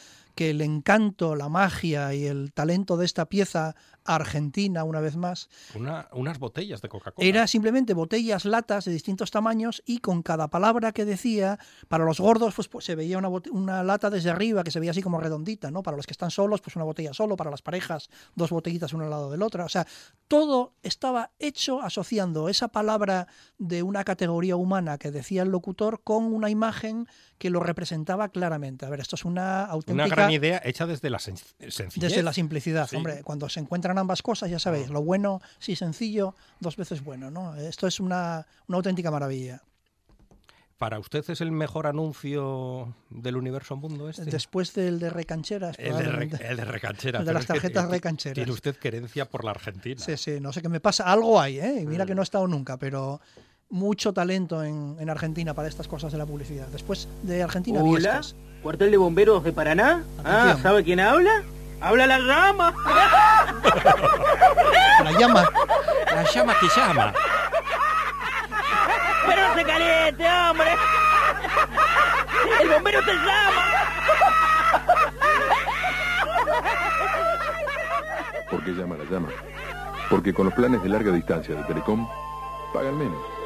que 0.40 0.48
el 0.48 0.62
encanto, 0.62 1.36
la 1.36 1.50
magia 1.50 2.14
y 2.14 2.24
el 2.24 2.54
talento 2.54 2.96
de 2.96 3.04
esta 3.04 3.26
pieza 3.26 3.76
argentina, 4.04 4.84
una 4.84 5.00
vez 5.00 5.14
más. 5.14 5.50
Una, 5.74 6.08
unas 6.12 6.38
botellas 6.38 6.80
de 6.80 6.88
Coca-Cola. 6.88 7.28
Era 7.28 7.46
simplemente 7.46 7.92
botellas, 7.92 8.46
latas 8.46 8.86
de 8.86 8.92
distintos 8.92 9.30
tamaños 9.30 9.82
y 9.84 9.98
con 9.98 10.22
cada 10.22 10.48
palabra 10.48 10.92
que 10.92 11.04
decía, 11.04 11.58
para 11.88 12.06
los 12.06 12.20
gordos 12.20 12.54
pues, 12.54 12.68
pues 12.68 12.86
se 12.86 12.94
veía 12.94 13.18
una, 13.18 13.28
una, 13.28 13.84
lata 13.84 14.08
desde 14.08 14.30
arriba 14.30 14.64
que 14.64 14.70
se 14.70 14.80
veía 14.80 14.92
así 14.92 15.02
como 15.02 15.20
redondita, 15.20 15.70
¿no? 15.70 15.82
Para 15.82 15.98
los 15.98 16.06
que 16.06 16.12
están 16.12 16.30
solos, 16.30 16.62
pues 16.62 16.74
una 16.74 16.86
botella 16.86 17.12
solo, 17.12 17.36
para 17.36 17.50
las 17.50 17.60
parejas, 17.60 18.08
dos 18.34 18.48
botellitas 18.48 18.94
una 18.94 19.04
al 19.04 19.10
lado 19.10 19.30
de 19.30 19.36
la 19.36 19.44
otra. 19.44 19.66
O 19.66 19.68
sea, 19.68 19.86
todo 20.26 20.72
estaba 20.82 21.32
hecho 21.38 21.82
asociando 21.82 22.48
esa 22.48 22.68
palabra 22.68 23.28
de 23.58 23.82
una 23.82 24.04
categoría 24.04 24.56
humana 24.56 24.96
que 24.96 25.10
decía 25.10 25.42
el 25.42 25.50
locutor 25.50 26.00
con 26.02 26.32
una 26.32 26.48
imagen 26.48 27.06
que 27.40 27.48
lo 27.48 27.60
representaba 27.60 28.28
claramente. 28.28 28.84
A 28.84 28.90
ver, 28.90 29.00
esto 29.00 29.16
es 29.16 29.24
una 29.24 29.64
auténtica... 29.64 30.04
Una 30.04 30.14
gran 30.14 30.30
idea 30.30 30.60
hecha 30.62 30.84
desde 30.86 31.08
la 31.08 31.18
sen 31.18 31.38
sencillez. 31.38 31.94
Desde 31.94 32.22
la 32.22 32.34
simplicidad. 32.34 32.86
Sí. 32.86 32.96
Hombre, 32.96 33.22
cuando 33.24 33.48
se 33.48 33.60
encuentran 33.60 33.96
ambas 33.96 34.20
cosas, 34.20 34.50
ya 34.50 34.58
sabéis, 34.58 34.90
lo 34.90 35.00
bueno, 35.02 35.40
sí 35.58 35.74
sencillo, 35.74 36.34
dos 36.60 36.76
veces 36.76 37.02
bueno, 37.02 37.30
¿no? 37.30 37.56
Esto 37.56 37.86
es 37.86 37.98
una, 37.98 38.46
una 38.68 38.76
auténtica 38.76 39.10
maravilla. 39.10 39.62
¿Para 40.76 40.98
usted 40.98 41.24
es 41.30 41.40
el 41.40 41.50
mejor 41.50 41.86
anuncio 41.86 42.94
del 43.08 43.36
universo 43.36 43.74
mundo 43.74 44.10
este? 44.10 44.26
Después 44.26 44.74
del 44.74 44.98
de 44.98 45.08
Recancheras. 45.08 45.78
El 45.78 45.96
de, 45.96 46.02
re, 46.02 46.30
el 46.46 46.56
de 46.58 46.64
Recancheras. 46.66 47.20
El 47.20 47.26
de 47.26 47.32
las 47.32 47.46
tarjetas 47.46 47.86
que, 47.86 47.92
Recancheras. 47.92 48.34
Tiene 48.34 48.52
usted 48.52 48.76
querencia 48.76 49.24
por 49.24 49.44
la 49.44 49.52
Argentina. 49.52 49.98
Sí, 49.98 50.18
sí, 50.18 50.40
no 50.40 50.52
sé 50.52 50.60
qué 50.60 50.68
me 50.68 50.80
pasa. 50.80 51.04
Algo 51.10 51.40
hay, 51.40 51.58
¿eh? 51.58 51.84
Mira 51.86 52.04
que 52.04 52.14
no 52.14 52.20
he 52.20 52.24
estado 52.24 52.46
nunca, 52.46 52.76
pero 52.76 53.20
mucho 53.70 54.12
talento 54.12 54.62
en, 54.64 54.96
en 54.98 55.08
Argentina 55.08 55.54
para 55.54 55.68
estas 55.68 55.88
cosas 55.88 56.12
de 56.12 56.18
la 56.18 56.26
publicidad. 56.26 56.66
Después 56.68 57.08
de 57.22 57.42
Argentina, 57.42 57.80
Hola, 57.82 58.20
cuartel 58.62 58.90
de 58.90 58.96
bomberos 58.96 59.42
de 59.44 59.52
Paraná. 59.52 60.02
Atención. 60.18 60.26
Ah, 60.26 60.58
¿sabe 60.60 60.84
quién 60.84 61.00
habla? 61.00 61.42
¡Habla 61.80 62.06
la 62.06 62.18
llama! 62.18 62.74
La 65.02 65.12
llama. 65.18 65.48
La 66.14 66.30
llama 66.30 66.54
que 66.60 66.66
llama. 66.76 67.14
¡Pero 69.26 69.48
no 69.48 69.54
se 69.54 69.64
caliente, 69.64 70.24
hombre! 70.28 70.70
¡El 72.60 72.68
bombero 72.68 73.00
te 73.02 73.12
llama! 73.14 73.64
¿Por 78.50 78.62
qué 78.62 78.72
llama 78.72 78.96
la 78.96 79.04
llama? 79.04 79.28
Porque 80.10 80.34
con 80.34 80.44
los 80.46 80.54
planes 80.54 80.82
de 80.82 80.88
larga 80.90 81.12
distancia 81.12 81.54
de 81.54 81.62
Telecom 81.64 82.06
pagan 82.74 82.98
menos. 82.98 83.39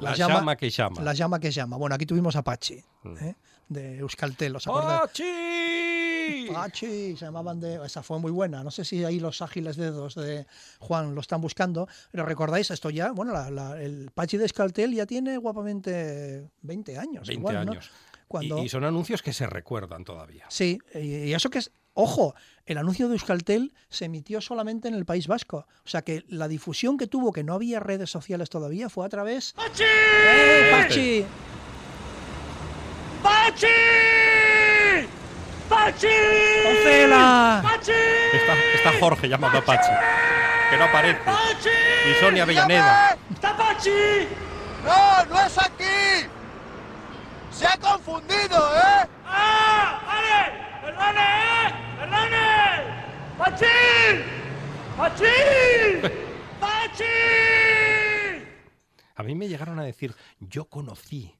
La, 0.00 0.10
la 0.10 0.16
llama, 0.16 0.34
llama, 0.34 0.56
que 0.56 0.70
llama. 0.70 1.02
La 1.02 1.12
llama 1.14 1.40
que 1.40 1.50
llama. 1.50 1.76
Bueno, 1.76 1.94
aquí 1.94 2.06
tuvimos 2.06 2.34
a 2.34 2.42
Pachi, 2.42 2.82
¿eh? 3.20 3.34
de 3.68 3.98
Euskaltel, 3.98 4.56
¿os 4.56 4.66
acordáis? 4.66 5.00
¡Pachi! 5.00 6.48
Pachi, 6.52 7.16
se 7.16 7.24
llamaban 7.24 7.60
de... 7.60 7.84
Esa 7.84 8.02
fue 8.02 8.18
muy 8.18 8.30
buena. 8.30 8.62
No 8.64 8.70
sé 8.70 8.84
si 8.84 9.04
ahí 9.04 9.20
los 9.20 9.42
ágiles 9.42 9.76
dedos 9.76 10.14
de 10.14 10.46
Juan 10.80 11.14
lo 11.14 11.20
están 11.20 11.40
buscando, 11.40 11.88
pero 12.10 12.24
recordáis 12.24 12.70
esto 12.70 12.90
ya, 12.90 13.12
bueno, 13.12 13.32
la, 13.32 13.50
la, 13.50 13.80
el 13.80 14.10
Pachi 14.12 14.36
de 14.36 14.44
Euskaltel 14.44 14.94
ya 14.94 15.06
tiene 15.06 15.36
guapamente 15.36 16.48
20 16.62 16.98
años. 16.98 17.28
20 17.28 17.32
igual, 17.32 17.56
años. 17.56 17.90
¿no? 17.90 18.22
Cuando... 18.28 18.58
Y, 18.58 18.62
y, 18.62 18.68
son 18.68 18.84
anuncios 18.84 19.22
que 19.22 19.32
se 19.32 19.46
recuerdan 19.46 20.04
todavía. 20.04 20.46
Sí, 20.48 20.78
y 20.94 21.32
eso 21.32 21.50
que 21.50 21.58
es, 21.58 21.70
ojo, 21.94 22.34
el 22.66 22.78
anuncio 22.78 23.08
de 23.08 23.14
Euskaltel 23.14 23.74
se 23.88 24.06
emitió 24.06 24.40
solamente 24.40 24.88
en 24.88 24.94
el 24.94 25.04
País 25.04 25.26
Vasco. 25.26 25.66
O 25.84 25.88
sea 25.88 26.02
que 26.02 26.24
la 26.28 26.48
difusión 26.48 26.96
que 26.98 27.06
tuvo, 27.06 27.32
que 27.32 27.44
no 27.44 27.54
había 27.54 27.80
redes 27.80 28.10
sociales 28.10 28.50
todavía, 28.50 28.88
fue 28.88 29.06
a 29.06 29.08
través... 29.08 29.52
¡Pachi! 29.52 29.84
¡Eh, 29.84 30.68
Pachi! 30.70 31.24
¡Pachi! 33.22 33.66
¡Pachi! 35.68 36.06
¡Ocela! 36.06 37.60
¡Pachi! 37.62 37.92
Está, 38.32 38.54
está 38.74 38.92
Jorge 39.00 39.28
llamando 39.28 39.58
a 39.58 39.64
Pachi, 39.64 39.90
que 40.70 40.76
no 40.76 40.84
aparece. 40.84 41.20
¡Pachi! 41.24 41.68
Y 42.10 42.20
Sonia 42.20 42.42
Avellaneda. 42.42 43.16
¡Está 43.32 43.56
Pachi! 43.56 44.28
¡No, 44.84 45.24
no 45.26 45.40
es 45.46 45.58
aquí! 45.58 46.28
¡Se 47.52 47.66
ha 47.66 47.76
confundido, 47.76 48.76
eh! 48.76 49.08
¡Ah! 49.24 50.00
¡Vale! 50.06 50.52
¡Perdone, 50.82 51.20
eh! 51.20 51.72
¡Perdone! 52.00 52.82
¡Pachi! 53.38 53.66
¡Pachi! 54.96 55.24
¡Pachi! 56.60 57.04
A 59.14 59.22
mí 59.22 59.34
me 59.34 59.48
llegaron 59.48 59.78
a 59.78 59.84
decir, 59.84 60.14
yo 60.40 60.66
conocí 60.66 61.34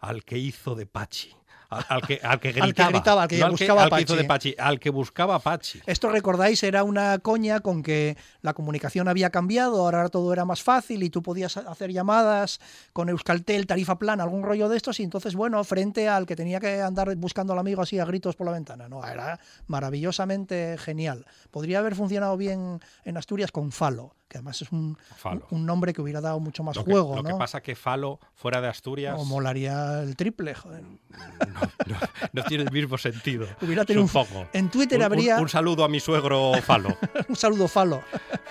al 0.00 0.24
que 0.24 0.38
hizo 0.38 0.74
de 0.74 0.86
Pachi. 0.86 1.34
Al 1.70 2.02
que, 2.02 2.20
al 2.22 2.40
que 2.40 2.52
gritaba, 2.52 2.88
al 2.88 2.92
que, 2.92 2.92
gritaba, 2.92 3.22
al 3.22 3.28
que 3.28 3.38
no 3.38 3.50
buscaba 3.50 3.82
al 3.82 3.90
que, 3.90 3.96
Pachi. 3.96 4.16
de 4.16 4.24
Pachi, 4.24 4.54
al 4.58 4.80
que 4.80 4.90
buscaba 4.90 5.38
Pachi. 5.38 5.80
Esto 5.86 6.08
recordáis 6.08 6.62
era 6.62 6.84
una 6.84 7.18
coña 7.18 7.60
con 7.60 7.82
que 7.82 8.16
la 8.42 8.54
comunicación 8.54 9.08
había 9.08 9.30
cambiado, 9.30 9.80
ahora 9.80 10.08
todo 10.08 10.32
era 10.32 10.44
más 10.44 10.62
fácil 10.62 11.02
y 11.02 11.10
tú 11.10 11.22
podías 11.22 11.56
hacer 11.56 11.90
llamadas 11.90 12.60
con 12.92 13.08
Euskaltel, 13.08 13.66
tarifa 13.66 13.98
plana, 13.98 14.22
algún 14.22 14.42
rollo 14.42 14.68
de 14.68 14.76
estos 14.76 15.00
y 15.00 15.02
entonces 15.02 15.34
bueno, 15.34 15.62
frente 15.64 16.08
al 16.08 16.26
que 16.26 16.36
tenía 16.36 16.60
que 16.60 16.80
andar 16.80 17.14
buscando 17.16 17.52
al 17.52 17.58
amigo 17.58 17.82
así 17.82 17.98
a 17.98 18.04
gritos 18.04 18.36
por 18.36 18.46
la 18.46 18.52
ventana, 18.52 18.88
no, 18.88 19.04
era 19.04 19.38
maravillosamente 19.66 20.76
genial. 20.78 21.26
Podría 21.50 21.78
haber 21.80 21.94
funcionado 21.94 22.36
bien 22.36 22.80
en 23.04 23.16
Asturias 23.16 23.50
con 23.50 23.72
Falo, 23.72 24.14
que 24.34 24.38
además 24.38 24.60
es 24.62 24.72
un, 24.72 24.98
Falo. 25.16 25.46
un 25.50 25.64
nombre 25.64 25.92
que 25.92 26.02
hubiera 26.02 26.20
dado 26.20 26.40
mucho 26.40 26.64
más 26.64 26.74
lo 26.74 26.82
juego, 26.82 27.10
que, 27.10 27.16
lo 27.18 27.22
¿no? 27.22 27.28
que 27.28 27.38
pasa 27.38 27.60
que 27.60 27.76
Falo 27.76 28.18
fuera 28.34 28.60
de 28.60 28.66
Asturias 28.66 29.14
o 29.16 29.24
molaría 29.24 30.02
el 30.02 30.16
triple, 30.16 30.56
joder. 30.56 30.82
No, 30.82 31.60
no, 31.86 31.96
no 32.32 32.42
tiene 32.42 32.64
el 32.64 32.72
mismo 32.72 32.98
sentido. 32.98 33.46
Hubiera 33.62 33.84
tenido 33.84 34.02
un 34.02 34.08
poco. 34.08 34.48
En 34.52 34.70
Twitter 34.70 34.98
un, 34.98 35.04
habría. 35.04 35.36
Un, 35.36 35.42
un, 35.42 35.48
saludo 35.48 35.84
a 35.84 35.88
mi 35.88 36.00
suegro 36.00 36.52
Falo. 36.64 36.96
un 37.28 37.36
saludo 37.36 37.68
Falo. 37.68 38.02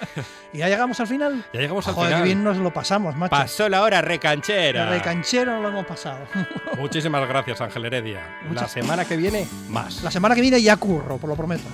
y 0.54 0.60
ya 0.60 0.70
llegamos 0.70 0.98
al 1.02 1.08
final. 1.08 1.44
Ya 1.54 1.60
llegamos 1.60 1.86
al 1.86 1.96
Joder, 1.96 2.08
final. 2.12 2.24
Qué 2.24 2.28
bien 2.28 2.44
nos 2.46 2.56
lo 2.56 2.72
pasamos, 2.72 3.18
macho. 3.18 3.32
Pasó 3.32 3.68
la 3.68 3.82
hora 3.82 4.02
recanchera. 4.02 4.84
El 4.84 4.90
recanchero 4.90 5.62
lo 5.62 5.68
hemos 5.68 5.86
pasado. 5.86 6.26
Muchísimas 6.78 7.28
gracias, 7.28 7.60
Ángel 7.60 7.84
Heredia. 7.84 8.40
Muchas... 8.48 8.62
La 8.62 8.70
semana 8.70 9.04
que 9.04 9.18
viene, 9.18 9.50
más. 9.68 10.02
La 10.02 10.12
semana 10.12 10.34
que 10.34 10.40
viene 10.40 10.62
ya 10.62 10.78
curro, 10.78 11.18
por 11.18 11.30
lo 11.30 11.36
prometo. 11.36 11.66